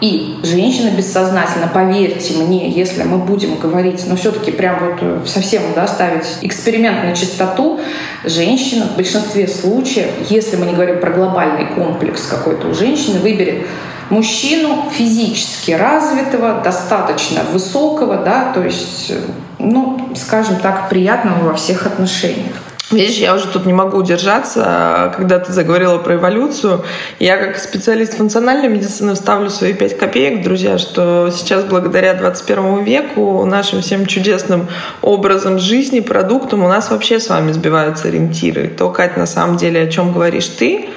И 0.00 0.40
женщина 0.42 0.90
бессознательно, 0.90 1.68
поверьте 1.72 2.34
мне, 2.34 2.68
если 2.68 3.02
мы 3.02 3.16
будем 3.16 3.58
говорить, 3.58 4.04
но 4.06 4.16
все-таки 4.16 4.50
прям 4.50 4.78
вот 4.78 4.98
э, 5.00 5.22
совсем 5.26 5.62
да, 5.74 5.86
ставить 5.86 6.26
эксперимент 6.42 7.02
на 7.02 7.16
чистоту, 7.16 7.80
женщина 8.22 8.88
в 8.88 8.96
большинстве 8.96 9.48
случаев, 9.48 10.10
если 10.28 10.56
мы 10.56 10.66
не 10.66 10.74
говорим 10.74 11.00
про 11.00 11.12
глобальный 11.12 11.66
комплекс 11.74 12.26
какой-то 12.26 12.68
у 12.68 12.74
женщины, 12.74 13.20
выберет 13.20 13.66
мужчину 14.10 14.84
физически 14.92 15.72
развитого, 15.72 16.60
достаточно 16.62 17.42
высокого, 17.52 18.18
да, 18.18 18.52
то 18.52 18.62
есть, 18.62 19.10
э, 19.10 19.20
ну, 19.58 20.10
скажем 20.14 20.56
так, 20.56 20.90
приятного 20.90 21.48
во 21.48 21.54
всех 21.54 21.86
отношениях. 21.86 22.65
Видишь, 22.92 23.16
я 23.16 23.34
уже 23.34 23.48
тут 23.48 23.66
не 23.66 23.72
могу 23.72 23.98
удержаться, 23.98 25.12
когда 25.16 25.40
ты 25.40 25.52
заговорила 25.52 25.98
про 25.98 26.14
эволюцию. 26.14 26.84
Я 27.18 27.36
как 27.36 27.58
специалист 27.58 28.14
функциональной 28.14 28.68
медицины 28.68 29.14
вставлю 29.14 29.50
свои 29.50 29.72
пять 29.72 29.98
копеек, 29.98 30.44
друзья, 30.44 30.78
что 30.78 31.30
сейчас 31.32 31.64
благодаря 31.64 32.14
21 32.14 32.84
веку 32.84 33.44
нашим 33.44 33.82
всем 33.82 34.06
чудесным 34.06 34.68
образом 35.02 35.58
жизни, 35.58 35.98
продуктам 35.98 36.62
у 36.62 36.68
нас 36.68 36.88
вообще 36.90 37.18
с 37.18 37.28
вами 37.28 37.50
сбиваются 37.50 38.06
ориентиры. 38.06 38.68
То, 38.68 38.90
Кать, 38.90 39.16
на 39.16 39.26
самом 39.26 39.56
деле, 39.56 39.82
о 39.82 39.88
чем 39.88 40.12
говоришь 40.12 40.46
ты, 40.46 40.88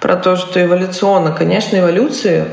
про 0.00 0.16
то, 0.16 0.34
что 0.34 0.60
эволюционно, 0.60 1.30
конечно, 1.30 1.76
эволюции 1.76 2.46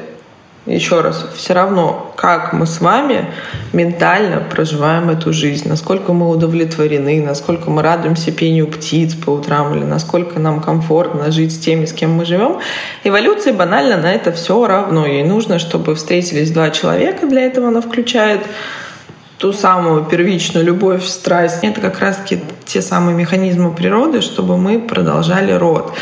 еще 0.66 1.02
раз, 1.02 1.26
все 1.36 1.54
равно, 1.54 2.14
как 2.16 2.54
мы 2.54 2.66
с 2.66 2.80
вами 2.80 3.30
ментально 3.74 4.40
проживаем 4.40 5.10
эту 5.10 5.34
жизнь, 5.34 5.68
насколько 5.68 6.14
мы 6.14 6.30
удовлетворены, 6.30 7.22
насколько 7.22 7.70
мы 7.70 7.82
радуемся 7.82 8.32
пению 8.32 8.68
птиц 8.68 9.14
по 9.14 9.32
утрам, 9.32 9.76
или 9.76 9.84
насколько 9.84 10.40
нам 10.40 10.62
комфортно 10.62 11.32
жить 11.32 11.54
с 11.54 11.60
теми, 11.60 11.86
с 11.86 11.92
кем 11.92 12.12
мы 12.12 12.24
живем. 12.24 12.60
Эволюция 13.04 13.54
банально 13.54 13.98
на 13.98 14.14
это 14.14 14.32
все 14.32 14.66
равно. 14.66 15.06
Ей 15.06 15.24
нужно, 15.24 15.60
чтобы 15.60 15.96
встретились 15.96 16.52
два 16.52 16.70
человека, 16.70 17.28
для 17.28 17.42
этого 17.42 17.68
она 17.68 17.82
включает 17.82 18.42
ту 19.38 19.52
самую 19.52 20.06
первичную 20.06 20.66
любовь, 20.66 21.06
страсть. 21.06 21.60
Это 21.64 21.82
как 21.82 22.00
раз-таки 22.00 22.40
те 22.64 22.82
самые 22.82 23.14
механизмы 23.14 23.74
природы, 23.74 24.22
чтобы 24.22 24.58
мы 24.58 24.80
продолжали 24.80 25.52
род. 25.52 25.94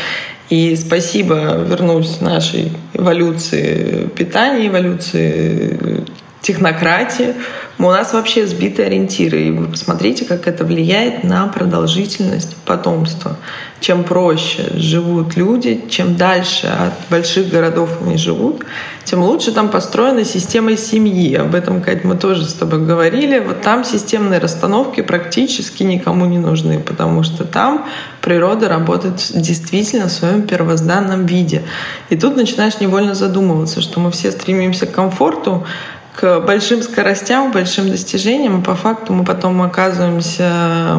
И 0.52 0.76
спасибо, 0.76 1.64
вернусь 1.66 2.20
нашей 2.20 2.72
эволюции 2.92 4.06
питания, 4.14 4.66
эволюции 4.66 6.04
технократии. 6.42 7.34
У 7.78 7.84
нас 7.84 8.12
вообще 8.12 8.46
сбиты 8.46 8.82
ориентиры. 8.84 9.42
И 9.42 9.50
вы 9.50 9.66
посмотрите, 9.66 10.24
как 10.24 10.46
это 10.46 10.64
влияет 10.64 11.24
на 11.24 11.46
продолжительность 11.46 12.56
потомства. 12.66 13.36
Чем 13.80 14.04
проще 14.04 14.70
живут 14.74 15.36
люди, 15.36 15.84
чем 15.88 16.16
дальше 16.16 16.66
от 16.66 16.92
больших 17.10 17.48
городов 17.48 17.98
они 18.00 18.16
живут, 18.16 18.64
тем 19.04 19.22
лучше 19.22 19.50
там 19.50 19.68
построена 19.68 20.24
система 20.24 20.76
семьи. 20.76 21.34
Об 21.34 21.54
этом, 21.54 21.80
Кать, 21.80 22.04
мы 22.04 22.16
тоже 22.16 22.44
с 22.44 22.54
тобой 22.54 22.84
говорили. 22.84 23.40
Вот 23.40 23.62
там 23.62 23.84
системные 23.84 24.38
расстановки 24.38 25.00
практически 25.00 25.82
никому 25.82 26.26
не 26.26 26.38
нужны, 26.38 26.78
потому 26.78 27.24
что 27.24 27.44
там 27.44 27.86
природа 28.20 28.68
работает 28.68 29.32
действительно 29.34 30.08
в 30.08 30.12
своем 30.12 30.42
первозданном 30.42 31.26
виде. 31.26 31.62
И 32.10 32.16
тут 32.16 32.36
начинаешь 32.36 32.78
невольно 32.80 33.14
задумываться, 33.14 33.80
что 33.80 33.98
мы 33.98 34.12
все 34.12 34.30
стремимся 34.30 34.86
к 34.86 34.92
комфорту, 34.92 35.66
к 36.14 36.40
большим 36.40 36.82
скоростям, 36.82 37.52
большим 37.52 37.88
достижениям, 37.88 38.62
по 38.62 38.74
факту 38.74 39.12
мы 39.12 39.24
потом 39.24 39.62
оказываемся 39.62 40.96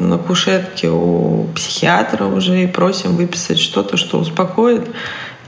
на 0.00 0.18
кушетке 0.18 0.88
у 0.88 1.46
психиатра 1.54 2.24
уже 2.24 2.62
и 2.62 2.66
просим 2.66 3.16
выписать 3.16 3.58
что-то, 3.58 3.96
что 3.96 4.18
успокоит. 4.18 4.88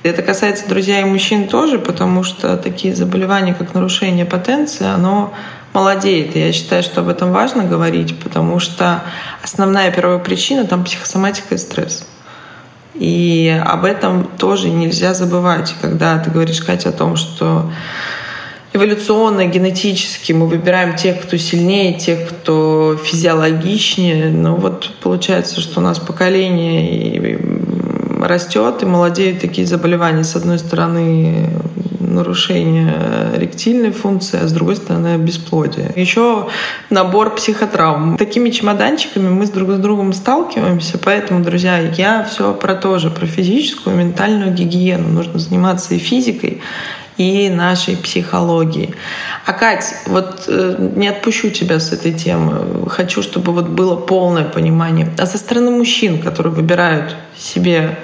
Это 0.02 0.22
касается, 0.22 0.68
друзья, 0.68 1.00
и 1.00 1.04
мужчин 1.04 1.48
тоже, 1.48 1.78
потому 1.78 2.22
что 2.22 2.56
такие 2.56 2.94
заболевания, 2.94 3.54
как 3.54 3.74
нарушение 3.74 4.26
потенции, 4.26 4.86
оно 4.86 5.32
молодеет. 5.72 6.36
И 6.36 6.40
я 6.40 6.52
считаю, 6.52 6.82
что 6.82 7.00
об 7.00 7.08
этом 7.08 7.32
важно 7.32 7.64
говорить, 7.64 8.18
потому 8.20 8.58
что 8.60 9.02
основная 9.42 9.90
первая 9.90 10.18
причина 10.18 10.64
там 10.66 10.84
психосоматика 10.84 11.54
и 11.54 11.58
стресс. 11.58 12.06
И 12.94 13.60
об 13.64 13.84
этом 13.84 14.24
тоже 14.24 14.70
нельзя 14.70 15.14
забывать, 15.14 15.74
когда 15.80 16.18
ты 16.18 16.30
говоришь, 16.30 16.60
Катя, 16.60 16.90
о 16.90 16.92
том, 16.92 17.16
что 17.16 17.70
эволюционно, 18.72 19.46
генетически 19.46 20.32
мы 20.32 20.46
выбираем 20.46 20.96
тех, 20.96 21.22
кто 21.22 21.36
сильнее, 21.36 21.94
тех, 21.94 22.28
кто 22.28 22.96
физиологичнее. 23.02 24.30
Ну 24.30 24.56
вот 24.56 24.90
получается, 25.02 25.60
что 25.60 25.80
у 25.80 25.82
нас 25.82 25.98
поколение 25.98 27.38
растет 28.22 28.82
и 28.82 28.86
молодеют 28.86 29.40
такие 29.40 29.66
заболевания. 29.66 30.24
С 30.24 30.36
одной 30.36 30.58
стороны, 30.58 31.50
нарушение 32.00 32.94
ректильной 33.36 33.92
функции, 33.92 34.40
а 34.42 34.48
с 34.48 34.52
другой 34.52 34.76
стороны 34.76 35.16
бесплодие. 35.18 35.92
Еще 35.94 36.48
набор 36.90 37.34
психотравм. 37.34 38.16
Такими 38.16 38.50
чемоданчиками 38.50 39.28
мы 39.28 39.46
с 39.46 39.50
друг 39.50 39.70
с 39.70 39.76
другом 39.76 40.12
сталкиваемся, 40.12 40.98
поэтому, 40.98 41.44
друзья, 41.44 41.78
я 41.78 42.24
все 42.24 42.54
про 42.54 42.74
то 42.74 42.98
же, 42.98 43.10
про 43.10 43.26
физическую 43.26 43.94
и 43.94 43.98
ментальную 43.98 44.52
гигиену. 44.52 45.08
Нужно 45.08 45.38
заниматься 45.38 45.94
и 45.94 45.98
физикой, 45.98 46.60
и 47.18 47.50
нашей 47.50 47.96
психологии. 47.96 48.94
А 49.44 49.52
Кать, 49.52 49.92
вот 50.06 50.44
э, 50.46 50.76
не 50.96 51.08
отпущу 51.08 51.50
тебя 51.50 51.80
с 51.80 51.92
этой 51.92 52.12
темы. 52.12 52.88
Хочу, 52.88 53.22
чтобы 53.22 53.52
вот 53.52 53.66
было 53.66 53.96
полное 53.96 54.44
понимание. 54.44 55.12
А 55.18 55.26
со 55.26 55.36
стороны 55.36 55.70
мужчин, 55.72 56.22
которые 56.22 56.54
выбирают 56.54 57.16
себе 57.36 57.98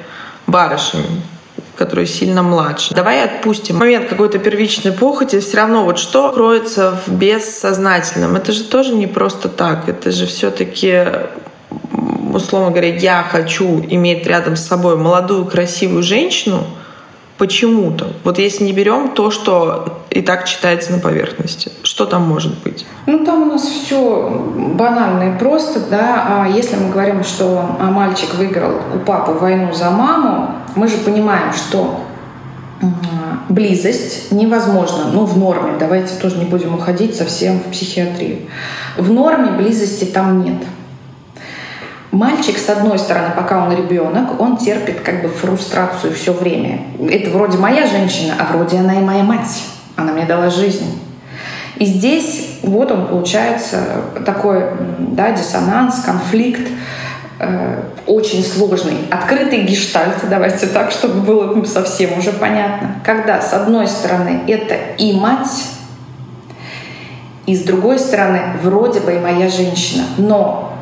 барышень, 0.49 1.23
которые 1.77 2.07
сильно 2.07 2.43
младше. 2.43 2.93
Давай 2.93 3.25
отпустим 3.25 3.77
момент 3.77 4.09
какой-то 4.09 4.39
первичной 4.41 4.93
похоти. 4.93 5.39
Все 5.39 5.59
равно 5.59 5.85
вот 5.85 5.99
что 5.99 6.33
кроется 6.33 6.99
в 7.07 7.13
бессознательном? 7.13 8.35
Это 8.35 8.53
же 8.53 8.65
тоже 8.65 8.95
не 8.95 9.07
просто 9.07 9.49
так. 9.49 9.89
Это 9.89 10.11
же 10.11 10.27
все-таки 10.27 11.05
условно 12.33 12.71
говоря, 12.71 12.97
я 12.97 13.23
хочу 13.23 13.81
иметь 13.89 14.27
рядом 14.27 14.57
с 14.57 14.67
собой 14.67 14.97
молодую 14.97 15.45
красивую 15.45 16.03
женщину— 16.03 16.67
почему-то. 17.39 18.13
Вот 18.23 18.39
если 18.39 18.65
не 18.65 18.73
берем 18.73 19.11
то, 19.11 19.31
что 19.31 20.03
и 20.11 20.23
так 20.23 20.47
читается 20.47 20.93
на 20.93 20.99
поверхности, 20.99 21.73
что 21.83 22.07
там 22.07 22.23
может 22.23 22.63
быть? 22.63 22.87
Ну, 23.07 23.25
там 23.25 23.43
у 23.43 23.47
нас 23.47 23.63
все 23.63 24.31
банально 24.75 25.35
и 25.35 25.39
просто, 25.39 25.81
да. 25.91 26.25
А 26.29 26.49
если 26.49 26.77
мы 26.77 26.91
говорим, 26.91 27.25
что 27.25 27.77
мальчик 27.81 28.35
выиграл 28.35 28.81
у 28.95 28.99
папы 28.99 29.33
войну 29.33 29.73
за 29.73 29.91
маму, 29.91 30.55
мы 30.77 30.89
же 30.89 30.99
понимаем, 30.99 31.53
что 31.53 32.01
близость 33.49 34.31
невозможна, 34.31 35.07
ну, 35.13 35.25
в 35.25 35.39
норме, 35.39 35.75
давайте 35.79 36.15
тоже 36.17 36.37
не 36.37 36.45
будем 36.45 36.75
уходить 36.75 37.17
совсем 37.17 37.59
в 37.61 37.65
психиатрию. 37.71 38.43
В 38.97 39.11
норме 39.11 39.53
близости 39.53 40.05
там 40.05 40.43
нет. 40.43 40.63
Мальчик, 42.15 42.59
с 42.59 42.69
одной 42.69 42.97
стороны, 43.01 43.31
пока 43.37 43.67
он 43.67 43.77
ребенок, 43.77 44.41
он 44.41 44.57
терпит 44.57 45.01
как 45.01 45.21
бы 45.21 45.29
фрустрацию 45.29 46.15
все 46.15 46.33
время. 46.33 46.83
Это 47.11 47.31
вроде 47.31 47.59
моя 47.59 47.89
женщина, 47.89 48.35
а 48.39 48.53
вроде 48.53 48.79
она 48.79 48.95
и 48.95 49.01
моя 49.01 49.25
мать. 49.25 49.65
Она 49.97 50.13
мне 50.13 50.25
дала 50.25 50.49
жизнь. 50.49 51.01
И 51.77 51.85
здесь 51.85 52.61
вот 52.63 52.93
он 52.93 53.09
получается 53.09 53.81
такой 54.25 54.63
да, 54.99 55.33
диссонанс, 55.33 56.05
конфликт, 56.05 56.69
э, 57.41 57.83
очень 58.07 58.45
сложный. 58.45 59.09
Открытый 59.11 59.63
гештальт, 59.63 60.15
давайте 60.31 60.69
так, 60.69 60.93
чтобы 60.93 61.21
было 61.21 61.65
совсем 61.65 62.17
уже 62.17 62.31
понятно. 62.31 62.95
Когда 63.05 63.41
с 63.41 63.53
одной 63.53 63.89
стороны 63.89 64.43
это 64.47 64.77
и 64.99 65.19
мать, 65.19 65.65
и 67.47 67.57
с 67.57 67.65
другой 67.65 67.99
стороны 67.99 68.41
вроде 68.63 69.01
бы 69.01 69.15
и 69.15 69.19
моя 69.19 69.49
женщина, 69.49 70.05
но 70.17 70.74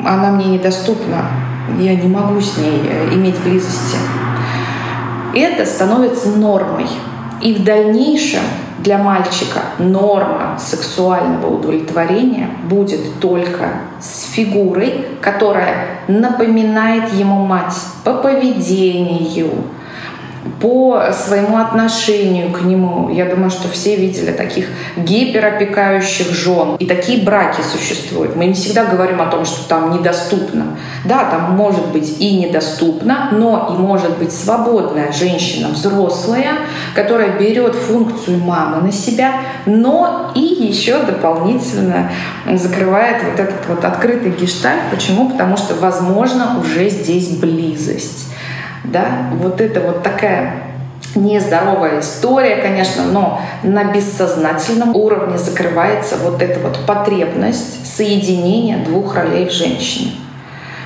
она 0.00 0.30
мне 0.30 0.46
недоступна, 0.46 1.24
я 1.78 1.94
не 1.94 2.08
могу 2.08 2.40
с 2.40 2.56
ней 2.58 2.82
э, 2.84 3.14
иметь 3.14 3.38
близости. 3.40 3.96
Это 5.34 5.66
становится 5.66 6.28
нормой. 6.28 6.86
И 7.40 7.54
в 7.54 7.64
дальнейшем 7.64 8.42
для 8.78 8.98
мальчика 8.98 9.60
норма 9.78 10.58
сексуального 10.58 11.56
удовлетворения 11.56 12.50
будет 12.68 13.18
только 13.20 13.68
с 14.00 14.30
фигурой, 14.30 15.06
которая 15.20 16.00
напоминает 16.06 17.12
ему 17.12 17.44
мать 17.44 17.74
по 18.04 18.14
поведению, 18.14 19.64
по 20.60 21.02
своему 21.12 21.58
отношению 21.58 22.52
к 22.52 22.62
нему. 22.62 23.10
Я 23.10 23.26
думаю, 23.26 23.50
что 23.50 23.68
все 23.68 23.96
видели 23.96 24.30
таких 24.30 24.66
гиперопекающих 24.96 26.30
жен. 26.32 26.76
И 26.78 26.86
такие 26.86 27.22
браки 27.22 27.60
существуют. 27.62 28.36
Мы 28.36 28.46
не 28.46 28.54
всегда 28.54 28.84
говорим 28.84 29.20
о 29.20 29.26
том, 29.26 29.44
что 29.44 29.68
там 29.68 29.92
недоступно. 29.92 30.76
Да, 31.04 31.24
там 31.30 31.52
может 31.52 31.88
быть 31.92 32.20
и 32.20 32.36
недоступно, 32.36 33.28
но 33.32 33.74
и 33.74 33.80
может 33.80 34.18
быть 34.18 34.32
свободная 34.32 35.12
женщина, 35.12 35.68
взрослая, 35.68 36.54
которая 36.94 37.38
берет 37.38 37.74
функцию 37.74 38.38
мамы 38.38 38.82
на 38.82 38.92
себя, 38.92 39.32
но 39.66 40.32
и 40.34 40.40
еще 40.40 41.00
дополнительно 41.00 42.10
закрывает 42.54 43.22
вот 43.22 43.40
этот 43.40 43.66
вот 43.68 43.84
открытый 43.84 44.30
гештальт. 44.30 44.82
Почему? 44.90 45.30
Потому 45.30 45.56
что, 45.56 45.74
возможно, 45.74 46.58
уже 46.60 46.88
здесь 46.88 47.28
близость 47.30 48.23
да, 48.84 49.30
вот 49.32 49.60
это 49.60 49.80
вот 49.80 50.02
такая 50.02 50.62
нездоровая 51.14 52.00
история, 52.00 52.56
конечно, 52.56 53.04
но 53.04 53.40
на 53.62 53.84
бессознательном 53.84 54.94
уровне 54.96 55.38
закрывается 55.38 56.16
вот 56.16 56.42
эта 56.42 56.60
вот 56.60 56.78
потребность 56.86 57.86
соединения 57.96 58.84
двух 58.84 59.14
ролей 59.14 59.48
в 59.48 59.52
женщине. 59.52 60.12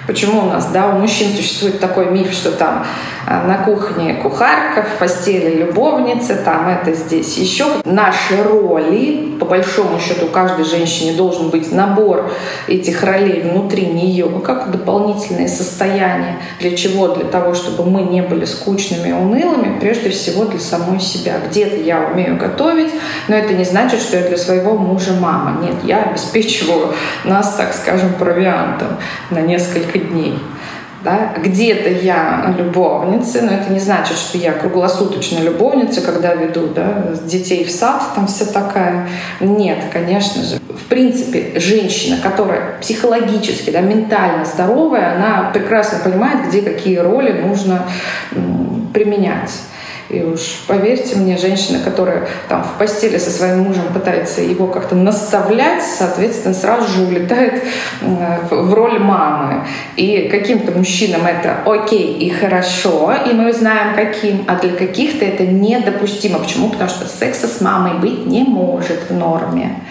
Почему 0.08 0.40
у 0.40 0.46
нас, 0.46 0.70
да, 0.72 0.88
у 0.88 0.92
мужчин 0.92 1.28
существует 1.30 1.80
такой 1.80 2.06
миф, 2.06 2.32
что 2.32 2.50
там 2.50 2.86
а, 3.26 3.44
на 3.46 3.58
кухне 3.58 4.14
кухарка, 4.14 4.82
в 4.82 4.98
постели 4.98 5.56
любовница, 5.56 6.34
там 6.34 6.66
это 6.66 6.94
здесь 6.94 7.36
еще. 7.36 7.66
Наши 7.84 8.42
роли, 8.42 9.36
по 9.38 9.44
большому 9.44 10.00
счету, 10.00 10.24
у 10.24 10.28
каждой 10.30 10.64
женщине 10.64 11.12
должен 11.12 11.50
быть 11.50 11.70
набор 11.72 12.32
этих 12.68 13.02
ролей 13.04 13.42
внутри 13.42 13.84
нее, 13.84 14.30
как 14.42 14.70
дополнительное 14.70 15.46
состояние. 15.46 16.38
Для 16.58 16.74
чего? 16.74 17.08
Для 17.08 17.26
того, 17.26 17.52
чтобы 17.52 17.84
мы 17.84 18.00
не 18.00 18.22
были 18.22 18.46
скучными 18.46 19.10
и 19.10 19.12
унылыми, 19.12 19.78
прежде 19.78 20.08
всего 20.08 20.46
для 20.46 20.58
самой 20.58 21.00
себя. 21.00 21.34
Где-то 21.50 21.76
я 21.76 22.08
умею 22.10 22.38
готовить, 22.38 22.94
но 23.28 23.36
это 23.36 23.52
не 23.52 23.64
значит, 23.64 24.00
что 24.00 24.16
я 24.16 24.26
для 24.26 24.38
своего 24.38 24.72
мужа 24.72 25.12
мама. 25.20 25.60
Нет, 25.62 25.74
я 25.84 26.04
обеспечиваю 26.04 26.94
нас, 27.24 27.56
так 27.56 27.74
скажем, 27.74 28.14
провиантом 28.14 28.96
на 29.28 29.40
несколько 29.40 29.97
дней. 30.00 30.38
Да? 31.04 31.32
Где-то 31.36 31.88
я 31.88 32.54
любовница, 32.58 33.42
но 33.42 33.52
это 33.52 33.72
не 33.72 33.78
значит, 33.78 34.16
что 34.16 34.36
я 34.36 34.52
круглосуточная 34.52 35.42
любовница, 35.42 36.00
когда 36.00 36.34
веду 36.34 36.68
да, 36.74 37.14
детей 37.24 37.64
в 37.64 37.70
сад, 37.70 38.02
там 38.16 38.26
вся 38.26 38.46
такая. 38.46 39.08
Нет, 39.40 39.78
конечно 39.92 40.42
же. 40.42 40.56
В 40.56 40.88
принципе, 40.88 41.60
женщина, 41.60 42.18
которая 42.20 42.78
психологически, 42.80 43.70
да, 43.70 43.80
ментально 43.80 44.44
здоровая, 44.44 45.14
она 45.14 45.50
прекрасно 45.52 45.98
понимает, 46.02 46.48
где 46.48 46.62
какие 46.62 46.96
роли 46.96 47.32
нужно 47.32 47.84
применять. 48.92 49.52
И 50.10 50.22
уж 50.22 50.64
поверьте 50.66 51.16
мне, 51.16 51.36
женщина, 51.36 51.80
которая 51.80 52.28
там 52.48 52.64
в 52.64 52.78
постели 52.78 53.18
со 53.18 53.30
своим 53.30 53.58
мужем 53.60 53.92
пытается 53.92 54.40
его 54.40 54.66
как-то 54.66 54.94
наставлять, 54.94 55.82
соответственно, 55.82 56.54
сразу 56.54 56.88
же 56.90 57.02
улетает 57.02 57.62
в 58.00 58.72
роль 58.72 58.98
мамы. 58.98 59.64
И 59.96 60.28
каким-то 60.30 60.72
мужчинам 60.72 61.26
это 61.26 61.58
окей 61.66 62.14
и 62.14 62.30
хорошо, 62.30 63.12
и 63.30 63.34
мы 63.34 63.52
знаем 63.52 63.94
каким, 63.94 64.44
а 64.48 64.56
для 64.56 64.74
каких-то 64.74 65.26
это 65.26 65.46
недопустимо. 65.46 66.38
Почему? 66.38 66.70
Потому 66.70 66.88
что 66.88 67.06
секса 67.06 67.46
с 67.46 67.60
мамой 67.60 67.98
быть 67.98 68.24
не 68.24 68.44
может 68.44 69.10
в 69.10 69.12
норме. 69.12 69.82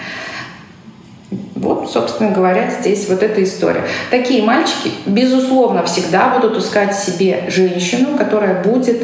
Вот, 1.53 1.91
собственно 1.91 2.31
говоря, 2.31 2.71
здесь 2.79 3.07
вот 3.09 3.21
эта 3.21 3.43
история. 3.43 3.83
Такие 4.09 4.41
мальчики, 4.41 4.91
безусловно, 5.05 5.83
всегда 5.83 6.29
будут 6.29 6.57
искать 6.57 6.95
себе 6.95 7.43
женщину, 7.49 8.17
которая 8.17 8.63
будет 8.63 9.03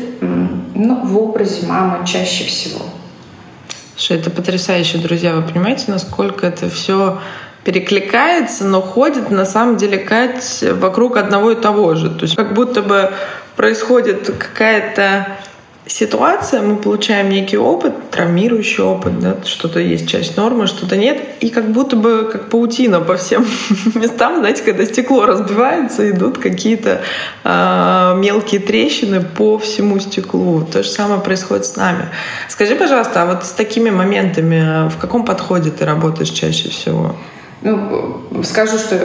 ну, 0.76 1.06
в 1.06 1.18
образе 1.18 1.66
мамы 1.68 2.06
чаще 2.06 2.46
всего. 2.46 2.86
Что 3.96 4.16
это 4.16 4.30
потрясающе, 4.30 4.98
друзья. 4.98 5.36
Вы 5.36 5.44
понимаете, 5.44 5.86
насколько 5.88 6.48
это 6.48 6.70
все 6.70 7.20
перекликается, 7.64 8.66
но 8.66 8.82
ходит 8.82 9.32
на 9.32 9.46
самом 9.46 9.78
деле 9.78 9.98
Кать 9.98 10.64
вокруг 10.74 11.18
одного 11.18 11.52
и 11.52 11.56
того 11.56 11.96
же. 11.96 12.10
То 12.10 12.24
есть 12.24 12.36
как 12.36 12.54
будто 12.54 12.82
бы 12.82 13.12
происходит 13.56 14.34
какая-то 14.38 15.38
ситуация, 15.86 16.62
мы 16.62 16.78
получаем 16.78 17.30
некий 17.30 17.58
опыт, 17.58 18.12
травмирующий 18.12 18.84
опыт, 18.84 19.20
да, 19.20 19.38
что-то 19.44 19.80
есть 19.80 20.08
часть 20.08 20.38
нормы, 20.38 20.68
что-то 20.68 20.96
нет, 20.96 21.22
и 21.42 21.50
как 21.50 21.72
будто 21.72 21.96
бы 21.96 22.30
как 22.32 22.50
паутина 22.50 23.02
по 23.02 23.18
всем 23.18 23.46
местам, 23.96 24.38
знаете, 24.38 24.64
когда 24.64 24.86
стекло 24.86 25.26
разбивается, 25.26 26.10
идут 26.10 26.38
какие-то 26.38 27.02
э, 27.44 28.14
мелкие 28.18 28.62
трещины 28.62 29.22
по 29.22 29.58
всему 29.58 30.00
стеклу. 30.00 30.66
То 30.72 30.84
же 30.84 30.90
самое 30.90 31.22
происходит 31.22 31.66
с 31.66 31.76
нами. 31.76 32.10
Скажи, 32.48 32.76
пожалуйста, 32.76 33.24
а 33.24 33.26
вот 33.26 33.46
с 33.46 33.52
такими 33.52 33.90
моментами 33.90 34.90
в 34.90 34.98
каком 34.98 35.26
подходе 35.26 35.72
ты 35.72 35.86
работаешь 35.86 36.30
чаще 36.30 36.70
всего? 36.70 37.16
Ну, 37.64 38.44
скажу, 38.44 38.78
что 38.78 39.00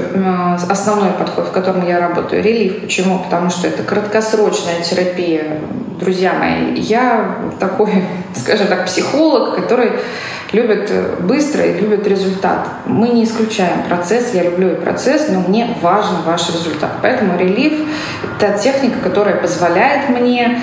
основной 0.69 1.13
подход, 1.13 1.47
в 1.47 1.53
котором 1.53 1.87
я 1.87 2.01
работаю, 2.01 2.43
релиф. 2.43 2.81
Почему? 2.81 3.21
Потому 3.21 3.51
что 3.51 3.69
это 3.69 3.85
краткосрочная 3.85 4.83
терапия. 4.83 5.61
Друзья 6.01 6.33
мои, 6.33 6.75
я 6.75 7.37
такой, 7.61 8.05
скажем 8.35 8.67
так, 8.67 8.87
психолог, 8.87 9.55
который 9.55 9.93
любит 10.53 10.91
быстро 11.21 11.65
и 11.65 11.79
любит 11.81 12.07
результат. 12.07 12.69
Мы 12.87 13.09
не 13.09 13.25
исключаем 13.25 13.83
процесс, 13.89 14.35
я 14.35 14.45
люблю 14.45 14.73
и 14.73 14.75
процесс, 14.75 15.29
но 15.29 15.41
мне 15.41 15.77
важен 15.83 16.17
ваш 16.25 16.49
результат. 16.49 16.91
Поэтому 17.03 17.39
релиф— 17.39 17.81
это 18.41 18.59
техника, 18.59 18.99
которая 19.03 19.37
позволяет 19.37 20.09
мне 20.09 20.61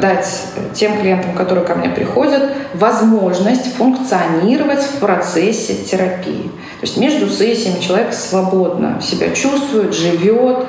дать 0.00 0.48
тем 0.74 0.98
клиентам, 1.00 1.34
которые 1.34 1.64
ко 1.64 1.74
мне 1.74 1.88
приходят, 1.88 2.52
возможность 2.74 3.74
функционировать 3.76 4.80
в 4.80 4.98
процессе 4.98 5.74
терапии. 5.84 6.50
То 6.80 6.86
есть 6.86 6.96
между 6.96 7.28
сессиями 7.28 7.80
человек 7.80 8.12
свободно 8.12 9.00
себя 9.00 9.30
чувствует, 9.30 9.94
живет, 9.94 10.66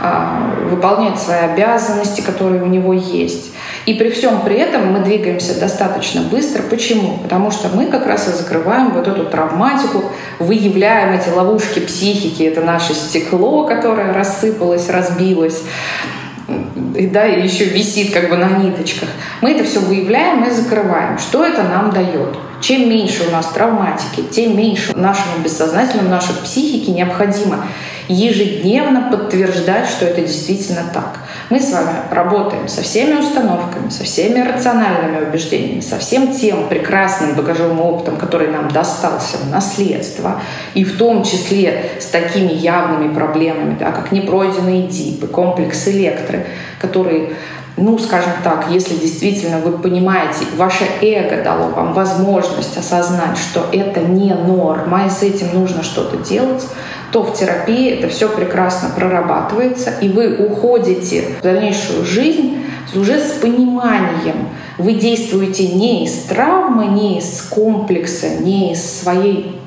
а, 0.00 0.54
выполняет 0.70 1.18
свои 1.18 1.38
обязанности, 1.38 2.20
которые 2.20 2.62
у 2.62 2.66
него 2.66 2.92
есть. 2.92 3.52
И 3.86 3.94
при 3.94 4.10
всем 4.10 4.42
при 4.42 4.56
этом 4.56 4.92
мы 4.92 5.00
двигаемся 5.00 5.58
достаточно 5.58 6.22
быстро. 6.22 6.62
Почему? 6.62 7.18
Потому 7.18 7.50
что 7.50 7.68
мы 7.68 7.86
как 7.86 8.06
раз 8.06 8.28
и 8.28 8.32
закрываем 8.32 8.92
вот 8.92 9.08
эту 9.08 9.24
травматику, 9.24 10.04
выявляем 10.38 11.18
эти 11.18 11.28
ловушки 11.28 11.80
психики. 11.80 12.44
Это 12.44 12.60
наше 12.60 12.94
стекло, 12.94 13.66
которое 13.66 14.12
рассыпалось, 14.12 14.88
разбилось 14.88 15.62
и, 16.96 17.06
да, 17.06 17.26
и 17.26 17.42
еще 17.42 17.64
висит 17.64 18.12
как 18.12 18.28
бы 18.28 18.36
на 18.36 18.58
ниточках. 18.58 19.08
Мы 19.40 19.52
это 19.52 19.64
все 19.64 19.80
выявляем 19.80 20.44
и 20.44 20.50
закрываем. 20.50 21.18
Что 21.18 21.44
это 21.44 21.62
нам 21.62 21.90
дает? 21.90 22.36
Чем 22.60 22.88
меньше 22.88 23.26
у 23.28 23.30
нас 23.30 23.48
травматики, 23.48 24.22
тем 24.30 24.56
меньше 24.56 24.96
нашему 24.96 25.38
бессознательному, 25.42 26.10
нашей 26.10 26.34
психике 26.36 26.92
необходимо 26.92 27.66
ежедневно 28.08 29.10
подтверждать, 29.10 29.88
что 29.88 30.04
это 30.04 30.20
действительно 30.20 30.84
так. 30.92 31.20
Мы 31.50 31.60
с 31.60 31.72
вами 31.72 31.90
работаем 32.10 32.68
со 32.68 32.82
всеми 32.82 33.18
установками, 33.18 33.90
со 33.90 34.04
всеми 34.04 34.40
рациональными 34.40 35.26
убеждениями, 35.26 35.80
со 35.80 35.98
всем 35.98 36.32
тем 36.32 36.68
прекрасным 36.68 37.34
багажевым 37.34 37.80
опытом, 37.80 38.16
который 38.16 38.48
нам 38.48 38.68
достался 38.68 39.38
в 39.38 39.50
наследство, 39.50 40.40
и 40.74 40.84
в 40.84 40.96
том 40.96 41.24
числе 41.24 41.90
с 42.00 42.06
такими 42.06 42.52
явными 42.52 43.12
проблемами, 43.12 43.76
да, 43.78 43.92
как 43.92 44.12
непройденные 44.12 44.86
дипы, 44.86 45.26
комплекс 45.26 45.88
электры, 45.88 46.46
которые 46.80 47.32
ну, 47.76 47.98
скажем 47.98 48.32
так, 48.44 48.66
если 48.70 48.94
действительно 48.94 49.58
вы 49.58 49.78
понимаете, 49.78 50.44
ваше 50.56 50.84
эго 51.00 51.42
дало 51.42 51.68
вам 51.68 51.94
возможность 51.94 52.76
осознать, 52.76 53.38
что 53.38 53.66
это 53.72 54.00
не 54.00 54.34
норма, 54.34 55.06
и 55.06 55.10
с 55.10 55.22
этим 55.22 55.54
нужно 55.54 55.82
что-то 55.82 56.18
делать, 56.18 56.66
то 57.12 57.22
в 57.22 57.34
терапии 57.34 57.90
это 57.90 58.08
все 58.08 58.28
прекрасно 58.28 58.90
прорабатывается, 58.96 59.92
и 60.00 60.08
вы 60.08 60.34
уходите 60.36 61.24
в 61.38 61.42
дальнейшую 61.42 62.04
жизнь 62.04 62.64
уже 62.94 63.18
с 63.18 63.32
пониманием. 63.32 64.48
Вы 64.78 64.94
действуете 64.94 65.68
не 65.68 66.04
из 66.04 66.12
травмы, 66.24 66.86
не 66.86 67.18
из 67.18 67.42
комплекса, 67.42 68.28
не 68.40 68.72
из 68.72 69.00
своей 69.00 69.58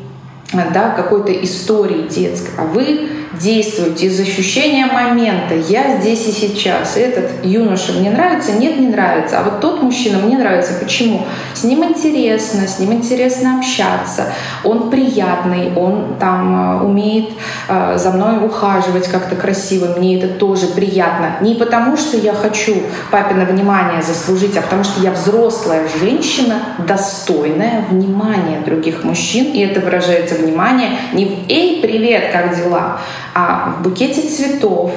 да, 0.51 0.89
какой-то 0.89 1.31
истории 1.43 2.07
детской, 2.07 2.51
а 2.57 2.65
вы 2.65 3.09
действуете 3.39 4.07
из 4.07 4.19
ощущения 4.19 4.85
момента 4.85 5.55
«я 5.55 5.99
здесь 5.99 6.27
и 6.27 6.31
сейчас». 6.31 6.97
Этот 6.97 7.43
юноша 7.43 7.93
мне 7.93 8.09
нравится? 8.09 8.53
Нет, 8.53 8.79
не 8.79 8.87
нравится. 8.87 9.39
А 9.39 9.43
вот 9.43 9.59
тот 9.61 9.81
мужчина 9.81 10.19
мне 10.19 10.37
нравится. 10.37 10.73
Почему? 10.79 11.25
С 11.53 11.63
ним 11.63 11.83
интересно, 11.83 12.67
с 12.67 12.79
ним 12.79 12.93
интересно 12.93 13.57
общаться. 13.59 14.33
Он 14.63 14.89
приятный, 14.89 15.73
он 15.75 16.15
там 16.19 16.81
э, 16.81 16.85
умеет 16.85 17.29
э, 17.67 17.97
за 17.97 18.11
мной 18.11 18.45
ухаживать 18.45 19.07
как-то 19.07 19.35
красиво. 19.35 19.95
Мне 19.97 20.17
это 20.19 20.27
тоже 20.27 20.67
приятно. 20.67 21.37
Не 21.41 21.55
потому, 21.55 21.97
что 21.97 22.17
я 22.17 22.33
хочу 22.33 22.83
папина 23.11 23.45
внимание 23.45 24.01
заслужить, 24.01 24.57
а 24.57 24.61
потому 24.61 24.83
что 24.83 25.01
я 25.01 25.11
взрослая 25.11 25.87
женщина, 25.99 26.59
достойная 26.87 27.85
внимания 27.89 28.61
других 28.65 29.03
мужчин. 29.03 29.45
И 29.53 29.59
это 29.59 29.79
выражается 29.79 30.35
внимание 30.35 30.91
не 31.13 31.25
в 31.25 31.49
«Эй, 31.49 31.81
привет, 31.81 32.31
как 32.31 32.55
дела?», 32.55 32.99
а 33.35 33.75
в 33.77 33.83
букете 33.83 34.21
цветов, 34.21 34.91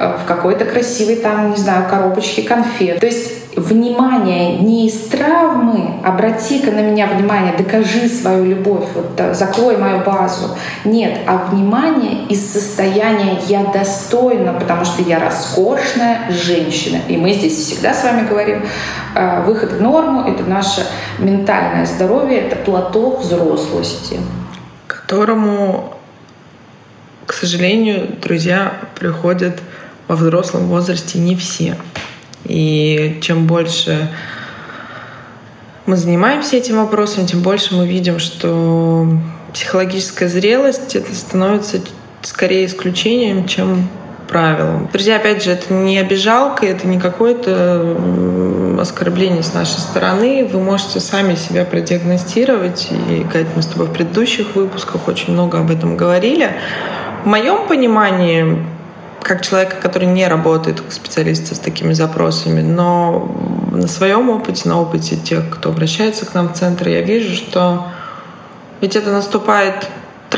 э, 0.00 0.18
в 0.18 0.26
какой-то 0.26 0.64
красивой 0.64 1.16
там, 1.16 1.52
не 1.52 1.56
знаю, 1.56 1.88
коробочке 1.88 2.42
конфет. 2.42 2.98
То 2.98 3.06
есть 3.06 3.56
внимание 3.56 4.58
не 4.58 4.88
из 4.88 5.08
травмы, 5.08 6.00
обрати-ка 6.04 6.72
на 6.72 6.80
меня 6.80 7.06
внимание, 7.06 7.54
докажи 7.56 8.08
свою 8.08 8.44
любовь, 8.44 8.84
вот, 8.94 9.36
закрой 9.36 9.76
мою 9.76 10.00
базу. 10.00 10.56
Нет, 10.84 11.18
а 11.28 11.46
внимание 11.50 12.26
из 12.28 12.52
состояния 12.52 13.38
«я 13.46 13.62
достойна», 13.64 14.54
потому 14.54 14.84
что 14.84 15.02
я 15.02 15.20
роскошная 15.20 16.30
женщина. 16.30 16.98
И 17.06 17.16
мы 17.16 17.32
здесь 17.32 17.56
всегда 17.56 17.94
с 17.94 18.02
вами 18.02 18.26
говорим, 18.26 18.66
э, 19.14 19.42
выход 19.44 19.72
в 19.74 19.80
норму— 19.80 20.22
это 20.28 20.42
наше 20.42 20.84
ментальное 21.20 21.86
здоровье, 21.86 22.40
это 22.40 22.56
платок 22.56 23.20
взрослости. 23.20 24.18
Которому 24.88 25.97
к 27.28 27.34
сожалению, 27.34 28.08
друзья 28.22 28.80
приходят 28.98 29.60
во 30.08 30.16
взрослом 30.16 30.68
возрасте 30.68 31.18
не 31.18 31.36
все. 31.36 31.76
И 32.46 33.18
чем 33.20 33.46
больше 33.46 34.10
мы 35.84 35.98
занимаемся 35.98 36.56
этим 36.56 36.78
вопросом, 36.78 37.26
тем 37.26 37.42
больше 37.42 37.74
мы 37.74 37.86
видим, 37.86 38.18
что 38.18 39.06
психологическая 39.52 40.26
зрелость 40.26 40.96
это 40.96 41.14
становится 41.14 41.80
скорее 42.22 42.64
исключением, 42.64 43.46
чем 43.46 43.90
правилом. 44.26 44.88
Друзья, 44.90 45.16
опять 45.16 45.44
же, 45.44 45.50
это 45.50 45.74
не 45.74 45.98
обижалка, 45.98 46.64
это 46.64 46.88
не 46.88 46.98
какое-то 46.98 47.94
оскорбление 48.80 49.42
с 49.42 49.52
нашей 49.52 49.80
стороны. 49.80 50.48
Вы 50.50 50.60
можете 50.60 50.98
сами 51.00 51.34
себя 51.34 51.66
продиагностировать. 51.66 52.88
И, 52.90 53.22
Катя, 53.30 53.50
мы 53.54 53.60
с 53.60 53.66
тобой 53.66 53.86
в 53.86 53.92
предыдущих 53.92 54.56
выпусках 54.56 55.08
очень 55.08 55.34
много 55.34 55.58
об 55.58 55.70
этом 55.70 55.94
говорили. 55.94 56.52
Моем 57.28 57.68
понимании, 57.68 58.64
как 59.22 59.42
человека, 59.42 59.76
который 59.82 60.08
не 60.08 60.26
работает 60.26 60.80
как 60.80 60.90
специалист 60.92 61.54
с 61.54 61.58
такими 61.58 61.92
запросами, 61.92 62.62
но 62.62 63.30
на 63.70 63.86
своем 63.86 64.30
опыте, 64.30 64.66
на 64.66 64.80
опыте 64.80 65.16
тех, 65.16 65.50
кто 65.50 65.68
обращается 65.68 66.24
к 66.24 66.32
нам 66.32 66.48
в 66.48 66.54
центр, 66.54 66.88
я 66.88 67.02
вижу, 67.02 67.34
что 67.34 67.88
ведь 68.80 68.96
это 68.96 69.12
наступает 69.12 69.86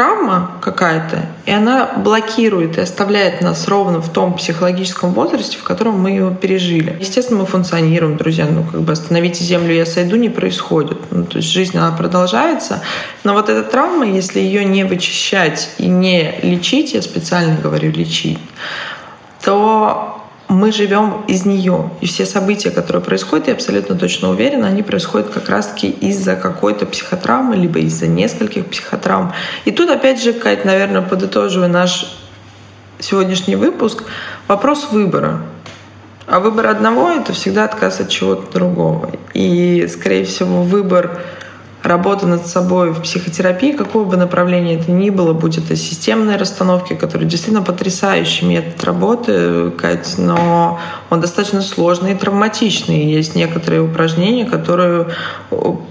травма 0.00 0.52
какая-то, 0.62 1.26
и 1.44 1.50
она 1.50 1.90
блокирует 1.98 2.78
и 2.78 2.80
оставляет 2.80 3.42
нас 3.42 3.68
ровно 3.68 4.00
в 4.00 4.08
том 4.08 4.32
психологическом 4.32 5.12
возрасте, 5.12 5.58
в 5.58 5.62
котором 5.62 6.00
мы 6.00 6.12
его 6.12 6.30
пережили. 6.30 6.96
Естественно, 6.98 7.40
мы 7.40 7.44
функционируем, 7.44 8.16
друзья, 8.16 8.46
ну 8.46 8.64
как 8.64 8.80
бы 8.80 8.92
остановите 8.92 9.44
землю, 9.44 9.74
я 9.74 9.84
сойду, 9.84 10.16
не 10.16 10.30
происходит. 10.30 10.96
Ну, 11.10 11.26
то 11.26 11.36
есть 11.36 11.50
жизнь, 11.50 11.76
она 11.76 11.92
продолжается. 11.92 12.80
Но 13.24 13.34
вот 13.34 13.50
эта 13.50 13.62
травма, 13.62 14.06
если 14.06 14.40
ее 14.40 14.64
не 14.64 14.84
вычищать 14.84 15.68
и 15.76 15.86
не 15.86 16.34
лечить, 16.42 16.94
я 16.94 17.02
специально 17.02 17.60
говорю 17.60 17.92
лечить, 17.92 18.38
то 19.44 20.19
мы 20.50 20.72
живем 20.72 21.22
из 21.28 21.46
нее. 21.46 21.90
И 22.00 22.06
все 22.06 22.26
события, 22.26 22.70
которые 22.70 23.02
происходят, 23.02 23.46
я 23.46 23.54
абсолютно 23.54 23.94
точно 23.94 24.30
уверена, 24.30 24.66
они 24.66 24.82
происходят 24.82 25.30
как 25.30 25.48
раз-таки 25.48 25.88
из-за 25.88 26.34
какой-то 26.34 26.86
психотравмы, 26.86 27.56
либо 27.56 27.78
из-за 27.78 28.08
нескольких 28.08 28.66
психотравм. 28.66 29.32
И 29.64 29.70
тут, 29.70 29.88
опять 29.88 30.20
же, 30.20 30.32
Кать, 30.32 30.64
наверное, 30.64 31.02
подытоживая 31.02 31.68
наш 31.68 32.16
сегодняшний 32.98 33.54
выпуск, 33.54 34.02
вопрос 34.48 34.88
выбора. 34.90 35.42
А 36.26 36.40
выбор 36.40 36.66
одного— 36.66 37.10
это 37.10 37.32
всегда 37.32 37.64
отказ 37.64 38.00
от 38.00 38.08
чего-то 38.08 38.52
другого. 38.52 39.12
И, 39.34 39.86
скорее 39.88 40.24
всего, 40.24 40.62
выбор 40.62 41.20
работа 41.82 42.26
над 42.26 42.46
собой 42.46 42.92
в 42.92 43.02
психотерапии, 43.02 43.72
какого 43.72 44.04
бы 44.04 44.16
направления 44.16 44.78
это 44.78 44.90
ни 44.90 45.10
было, 45.10 45.32
будь 45.32 45.58
это 45.58 45.76
системные 45.76 46.36
расстановки, 46.36 46.94
которые 46.94 47.28
действительно 47.28 47.64
потрясающий 47.64 48.44
метод 48.44 48.84
работы, 48.84 49.70
Кать, 49.70 50.14
но 50.18 50.78
он 51.08 51.20
достаточно 51.20 51.62
сложный 51.62 52.12
и 52.12 52.14
травматичный. 52.14 53.04
Есть 53.06 53.34
некоторые 53.34 53.82
упражнения, 53.82 54.44
которые 54.44 55.08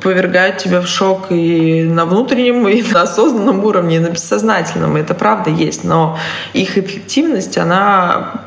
повергают 0.02 0.58
тебя 0.58 0.82
в 0.82 0.88
шок 0.88 1.32
и 1.32 1.84
на 1.84 2.06
внутреннем, 2.06 2.68
и 2.68 2.84
на 2.84 3.04
осознанном 3.04 3.64
уровне, 3.66 3.98
и 3.98 4.00
на 4.00 4.10
бессознательном. 4.10 4.96
Это 4.96 5.14
правда 5.14 5.50
есть, 5.50 5.84
но 5.84 6.18
их 6.54 6.78
эффективность, 6.78 7.58
она 7.58 8.44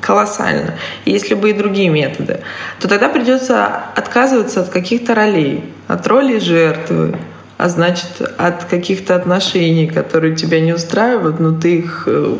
колоссально. 0.00 0.74
Есть 1.04 1.28
любые 1.30 1.54
другие 1.54 1.88
методы, 1.88 2.40
то 2.80 2.88
тогда 2.88 3.08
придется 3.08 3.66
отказываться 3.96 4.60
от 4.60 4.68
каких-то 4.68 5.14
ролей, 5.14 5.64
от 5.88 6.06
роли 6.06 6.38
жертвы, 6.38 7.18
а 7.56 7.68
значит, 7.68 8.20
от 8.36 8.64
каких-то 8.64 9.16
отношений, 9.16 9.88
которые 9.88 10.36
тебя 10.36 10.60
не 10.60 10.72
устраивают, 10.72 11.40
но 11.40 11.58
ты 11.58 11.78
их 11.78 12.04
э, 12.06 12.36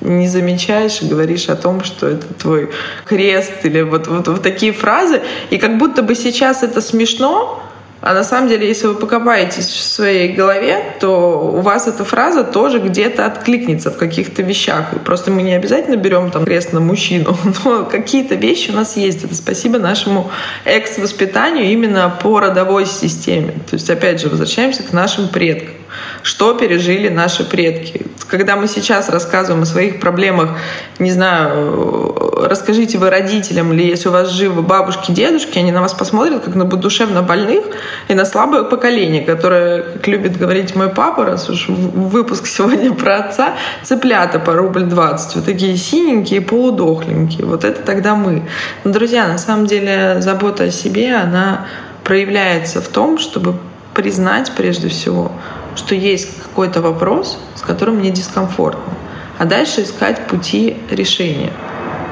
не 0.00 0.26
замечаешь 0.26 1.00
и 1.02 1.06
говоришь 1.06 1.48
о 1.48 1.54
том, 1.54 1.84
что 1.84 2.08
это 2.08 2.26
твой 2.34 2.70
крест 3.04 3.64
или 3.64 3.82
вот, 3.82 4.08
вот, 4.08 4.26
вот 4.26 4.42
такие 4.42 4.72
фразы. 4.72 5.22
И 5.50 5.58
как 5.58 5.78
будто 5.78 6.02
бы 6.02 6.14
сейчас 6.14 6.62
это 6.62 6.80
смешно, 6.80 7.62
а 8.00 8.14
на 8.14 8.22
самом 8.22 8.48
деле, 8.48 8.68
если 8.68 8.86
вы 8.86 8.94
покопаетесь 8.94 9.66
в 9.66 9.80
своей 9.80 10.32
голове, 10.32 10.96
то 11.00 11.52
у 11.54 11.60
вас 11.60 11.88
эта 11.88 12.04
фраза 12.04 12.44
тоже 12.44 12.78
где-то 12.78 13.26
откликнется 13.26 13.90
в 13.90 13.96
каких-то 13.96 14.42
вещах. 14.42 14.90
Просто 15.04 15.32
мы 15.32 15.42
не 15.42 15.52
обязательно 15.52 15.96
берем 15.96 16.30
там 16.30 16.44
крест 16.44 16.72
на 16.72 16.80
мужчину, 16.80 17.36
но 17.64 17.84
какие-то 17.84 18.36
вещи 18.36 18.70
у 18.70 18.74
нас 18.74 18.96
есть. 18.96 19.24
Это 19.24 19.34
спасибо 19.34 19.78
нашему 19.78 20.30
экс-воспитанию 20.64 21.64
именно 21.66 22.16
по 22.22 22.38
родовой 22.38 22.86
системе. 22.86 23.54
То 23.68 23.74
есть, 23.74 23.90
опять 23.90 24.20
же, 24.20 24.28
возвращаемся 24.28 24.84
к 24.84 24.92
нашим 24.92 25.28
предкам 25.28 25.74
что 26.22 26.54
пережили 26.54 27.08
наши 27.08 27.44
предки. 27.44 28.06
Когда 28.28 28.56
мы 28.56 28.68
сейчас 28.68 29.08
рассказываем 29.08 29.62
о 29.62 29.66
своих 29.66 30.00
проблемах, 30.00 30.50
не 30.98 31.10
знаю, 31.10 32.14
расскажите 32.46 32.98
вы 32.98 33.08
родителям 33.08 33.72
или 33.72 33.82
если 33.82 34.10
у 34.10 34.12
вас 34.12 34.30
живы 34.30 34.62
бабушки, 34.62 35.12
дедушки, 35.12 35.58
они 35.58 35.72
на 35.72 35.80
вас 35.80 35.94
посмотрят 35.94 36.44
как 36.44 36.54
на 36.54 36.64
душевно 36.64 37.22
больных 37.22 37.64
и 38.08 38.14
на 38.14 38.24
слабое 38.26 38.64
поколение, 38.64 39.24
которое, 39.24 39.82
как 39.82 40.06
любит 40.06 40.36
говорить 40.36 40.74
мой 40.74 40.90
папа, 40.90 41.24
раз 41.24 41.48
уж 41.48 41.68
выпуск 41.68 42.46
сегодня 42.46 42.92
про 42.92 43.16
отца, 43.16 43.54
цыплята 43.82 44.38
по 44.38 44.52
рубль 44.52 44.82
20, 44.82 45.36
вот 45.36 45.44
такие 45.44 45.76
синенькие, 45.76 46.42
полудохленькие. 46.42 47.46
Вот 47.46 47.64
это 47.64 47.80
тогда 47.82 48.14
мы. 48.14 48.42
Но, 48.84 48.92
друзья, 48.92 49.26
на 49.26 49.38
самом 49.38 49.66
деле 49.66 50.16
забота 50.20 50.64
о 50.64 50.70
себе, 50.70 51.14
она 51.14 51.66
проявляется 52.04 52.80
в 52.80 52.88
том, 52.88 53.18
чтобы 53.18 53.54
признать 53.94 54.52
прежде 54.56 54.88
всего, 54.88 55.32
что 55.78 55.94
есть 55.94 56.42
какой-то 56.42 56.82
вопрос, 56.82 57.38
с 57.54 57.62
которым 57.62 57.96
мне 57.96 58.10
дискомфортно, 58.10 58.92
а 59.38 59.44
дальше 59.44 59.84
искать 59.84 60.26
пути 60.26 60.76
решения. 60.90 61.52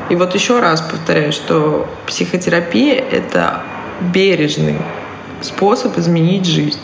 И 0.09 0.15
вот 0.15 0.35
еще 0.35 0.61
раз 0.61 0.81
повторяю, 0.81 1.33
что 1.33 1.89
психотерапия— 2.07 2.95
это 3.11 3.63
бережный 4.01 4.79
способ 5.43 5.99
изменить 5.99 6.47
жизнь. 6.47 6.79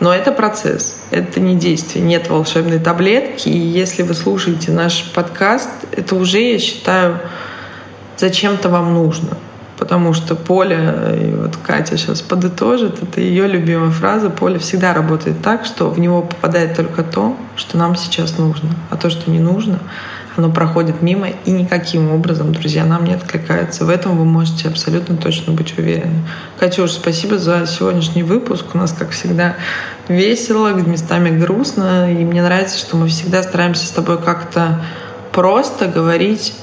Но 0.00 0.14
это 0.14 0.32
процесс, 0.32 1.02
это 1.10 1.40
не 1.40 1.56
действие, 1.56 2.02
нет 2.02 2.30
волшебной 2.30 2.78
таблетки. 2.78 3.48
И 3.48 3.58
если 3.58 4.02
вы 4.02 4.14
слушаете 4.14 4.70
наш 4.72 5.12
подкаст, 5.12 5.68
это 5.92 6.14
уже, 6.14 6.40
я 6.40 6.58
считаю, 6.58 7.20
зачем-то 8.16 8.70
вам 8.70 8.94
нужно— 8.94 9.36
потому 9.78 10.12
что 10.12 10.34
Поля, 10.34 11.14
и 11.14 11.30
вот 11.32 11.56
Катя 11.56 11.96
сейчас 11.96 12.20
подытожит, 12.20 13.02
это 13.02 13.20
ее 13.20 13.46
любимая 13.46 13.90
фраза, 13.90 14.28
Поле 14.28 14.58
всегда 14.58 14.92
работает 14.92 15.40
так, 15.40 15.64
что 15.64 15.88
в 15.88 15.98
него 15.98 16.22
попадает 16.22 16.76
только 16.76 17.02
то, 17.02 17.36
что 17.56 17.78
нам 17.78 17.96
сейчас 17.96 18.38
нужно, 18.38 18.70
а 18.90 18.96
то, 18.96 19.08
что 19.08 19.30
не 19.30 19.38
нужно, 19.38 19.78
оно 20.36 20.50
проходит 20.50 21.02
мимо 21.02 21.28
и 21.44 21.50
никаким 21.50 22.12
образом, 22.12 22.52
друзья, 22.52 22.84
нам 22.84 23.04
не 23.04 23.14
откликается. 23.14 23.84
В 23.84 23.90
этом 23.90 24.16
вы 24.16 24.24
можете 24.24 24.68
абсолютно 24.68 25.16
точно 25.16 25.52
быть 25.52 25.76
уверены. 25.76 26.22
Катюш, 26.60 26.92
спасибо 26.92 27.38
за 27.38 27.66
сегодняшний 27.66 28.22
выпуск. 28.22 28.66
У 28.72 28.78
нас, 28.78 28.92
как 28.96 29.10
всегда, 29.10 29.56
весело, 30.06 30.68
местами 30.74 31.36
грустно. 31.36 32.12
И 32.12 32.24
мне 32.24 32.40
нравится, 32.40 32.78
что 32.78 32.96
мы 32.96 33.08
всегда 33.08 33.42
стараемся 33.42 33.86
с 33.86 33.90
тобой 33.90 34.18
как-то 34.22 34.80
просто 35.32 35.86
говорить 35.86 36.54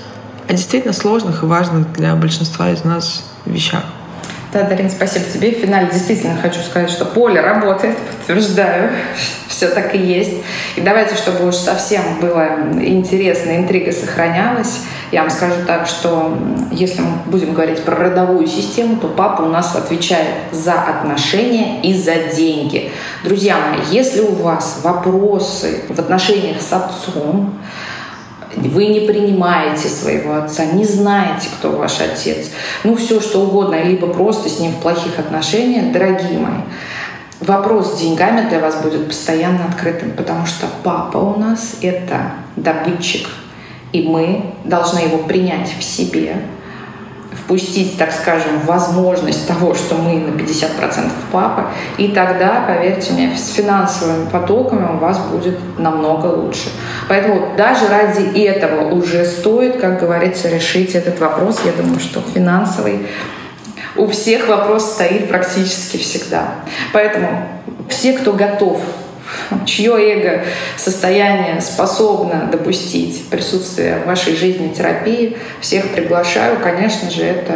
о 0.48 0.54
действительно 0.54 0.94
сложных 0.94 1.44
и 1.44 1.46
важных 1.46 1.92
для 1.94 2.16
большинства 2.16 2.70
из 2.72 2.84
нас 2.84 3.26
вещах. 3.46 3.84
Да, 4.54 4.64
Дарин, 4.64 4.90
спасибо 4.90 5.26
тебе. 5.26 5.52
В 5.52 5.60
финале 5.60 5.90
действительно 5.92 6.38
хочу 6.42 6.62
сказать, 6.62 6.90
что 6.90 7.04
поле 7.04 7.42
работает, 7.42 7.98
подтверждаю. 7.98 8.90
Все 9.50 9.68
так 9.68 9.94
и 9.94 9.98
есть. 9.98 10.44
И 10.78 10.82
давайте, 10.82 11.16
чтобы 11.16 11.48
уж 11.48 11.56
совсем 11.56 12.20
было 12.22 12.48
интересно, 12.82 13.58
интрига 13.58 13.92
сохранялась, 13.92 14.82
я 15.12 15.22
вам 15.22 15.30
скажу 15.30 15.56
так, 15.68 15.88
что 15.88 16.38
если 16.72 17.02
мы 17.02 17.18
будем 17.28 17.54
говорить 17.54 17.84
про 17.84 17.96
родовую 17.96 18.48
систему, 18.48 18.98
то 18.98 19.08
папа 19.08 19.44
у 19.44 19.50
нас 19.50 19.76
отвечает 19.76 20.36
за 20.52 20.74
отношения 20.74 21.82
и 21.82 21.94
за 21.94 22.16
деньги. 22.36 22.92
Друзья 23.24 23.58
мои, 23.58 23.80
если 23.92 24.22
у 24.22 24.34
вас 24.36 24.80
вопросы 24.84 25.84
в 25.90 26.00
отношениях 26.00 26.62
с 26.62 26.74
отцом, 26.74 27.54
вы 28.56 28.88
не 28.88 29.02
принимаете 29.02 29.88
своего 29.88 30.36
отца, 30.36 30.66
не 30.66 30.86
знаете, 30.86 31.48
кто 31.58 31.72
ваш 31.72 32.00
отец, 32.00 32.50
ну 32.84 32.96
все 32.96 33.20
что 33.20 33.42
угодно, 33.42 33.82
либо 33.84 34.08
просто 34.08 34.50
с 34.50 34.60
ним 34.60 34.72
в 34.72 34.82
плохих 34.82 35.20
отношениях, 35.20 35.92
дорогие 35.92 36.40
мои, 36.40 36.62
вопрос 37.40 37.94
с 37.96 38.00
деньгами 38.00 38.50
для 38.50 38.60
вас 38.60 38.82
будет 38.82 39.08
постоянно 39.08 39.66
открытым, 39.66 40.12
потому 40.12 40.46
что 40.46 40.68
папа 40.84 41.18
у 41.18 41.40
нас 41.40 41.78
это 41.82 42.34
добытчик, 42.56 43.28
и 43.92 44.04
мы 44.04 44.54
должны 44.64 45.00
его 45.00 45.20
принять 45.20 45.72
в 45.78 45.84
себе, 45.84 46.38
впустить, 47.46 47.98
так 47.98 48.12
скажем, 48.12 48.60
возможность 48.66 49.48
того, 49.48 49.76
что 49.76 49.96
мы 49.96 50.20
на 50.20 50.32
50% 50.32 51.12
папа, 51.32 51.68
и 51.98 52.08
тогда, 52.08 52.66
поверьте 52.68 53.14
мне, 53.14 53.38
с 53.38 53.54
финансовыми 53.54 54.28
потоками 54.30 54.96
у 54.96 54.98
вас 54.98 55.20
будет 55.32 55.58
намного 55.78 56.26
лучше. 56.28 56.70
Поэтому 57.08 57.56
даже 57.56 57.88
ради 57.88 58.38
этого 58.40 58.92
уже 58.92 59.26
стоит, 59.26 59.78
как 59.78 60.00
говорится, 60.00 60.50
решить 60.50 60.96
этот 60.96 61.20
вопрос. 61.20 61.62
Я 61.64 61.72
думаю, 61.72 62.00
что 62.00 62.22
финансовый 62.22 63.08
у 63.96 64.08
всех 64.08 64.48
вопрос 64.48 64.94
стоит 64.94 65.30
практически 65.30 65.98
всегда. 65.98 66.56
Поэтому 66.94 67.48
все, 67.90 68.14
кто 68.14 68.34
готов 68.34 68.82
чье 69.66 69.92
эго 69.92 70.44
состояние 70.78 71.62
способно 71.62 72.50
допустить 72.52 73.30
присутствие 73.30 74.00
в 74.04 74.08
вашей 74.08 74.36
жизни 74.36 74.74
терапии, 74.74 75.38
всех 75.62 75.92
приглашаю. 75.92 76.60
Конечно 76.62 77.10
же, 77.10 77.24
это, 77.24 77.54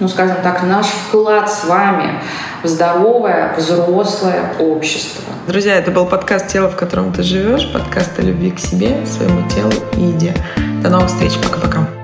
ну, 0.00 0.08
скажем 0.08 0.36
так, 0.42 0.62
наш 0.62 0.86
вклад 0.86 1.50
с 1.50 1.64
вами 1.64 2.20
в 2.62 2.68
здоровое, 2.68 3.54
взрослое 3.56 4.52
общество. 4.58 5.22
Друзья, 5.46 5.76
это 5.76 5.90
был 5.90 6.06
подкаст 6.06 6.48
«Тело, 6.48 6.68
в 6.68 6.76
котором 6.76 7.12
ты 7.12 7.22
живешь», 7.22 7.70
подкаст 7.72 8.18
о 8.18 8.22
любви 8.22 8.50
к 8.50 8.58
себе, 8.58 9.06
своему 9.06 9.48
телу 9.48 9.72
и 9.96 10.00
еде. 10.00 10.34
До 10.82 10.90
новых 10.90 11.08
встреч. 11.08 11.32
Пока-пока. 11.42 11.95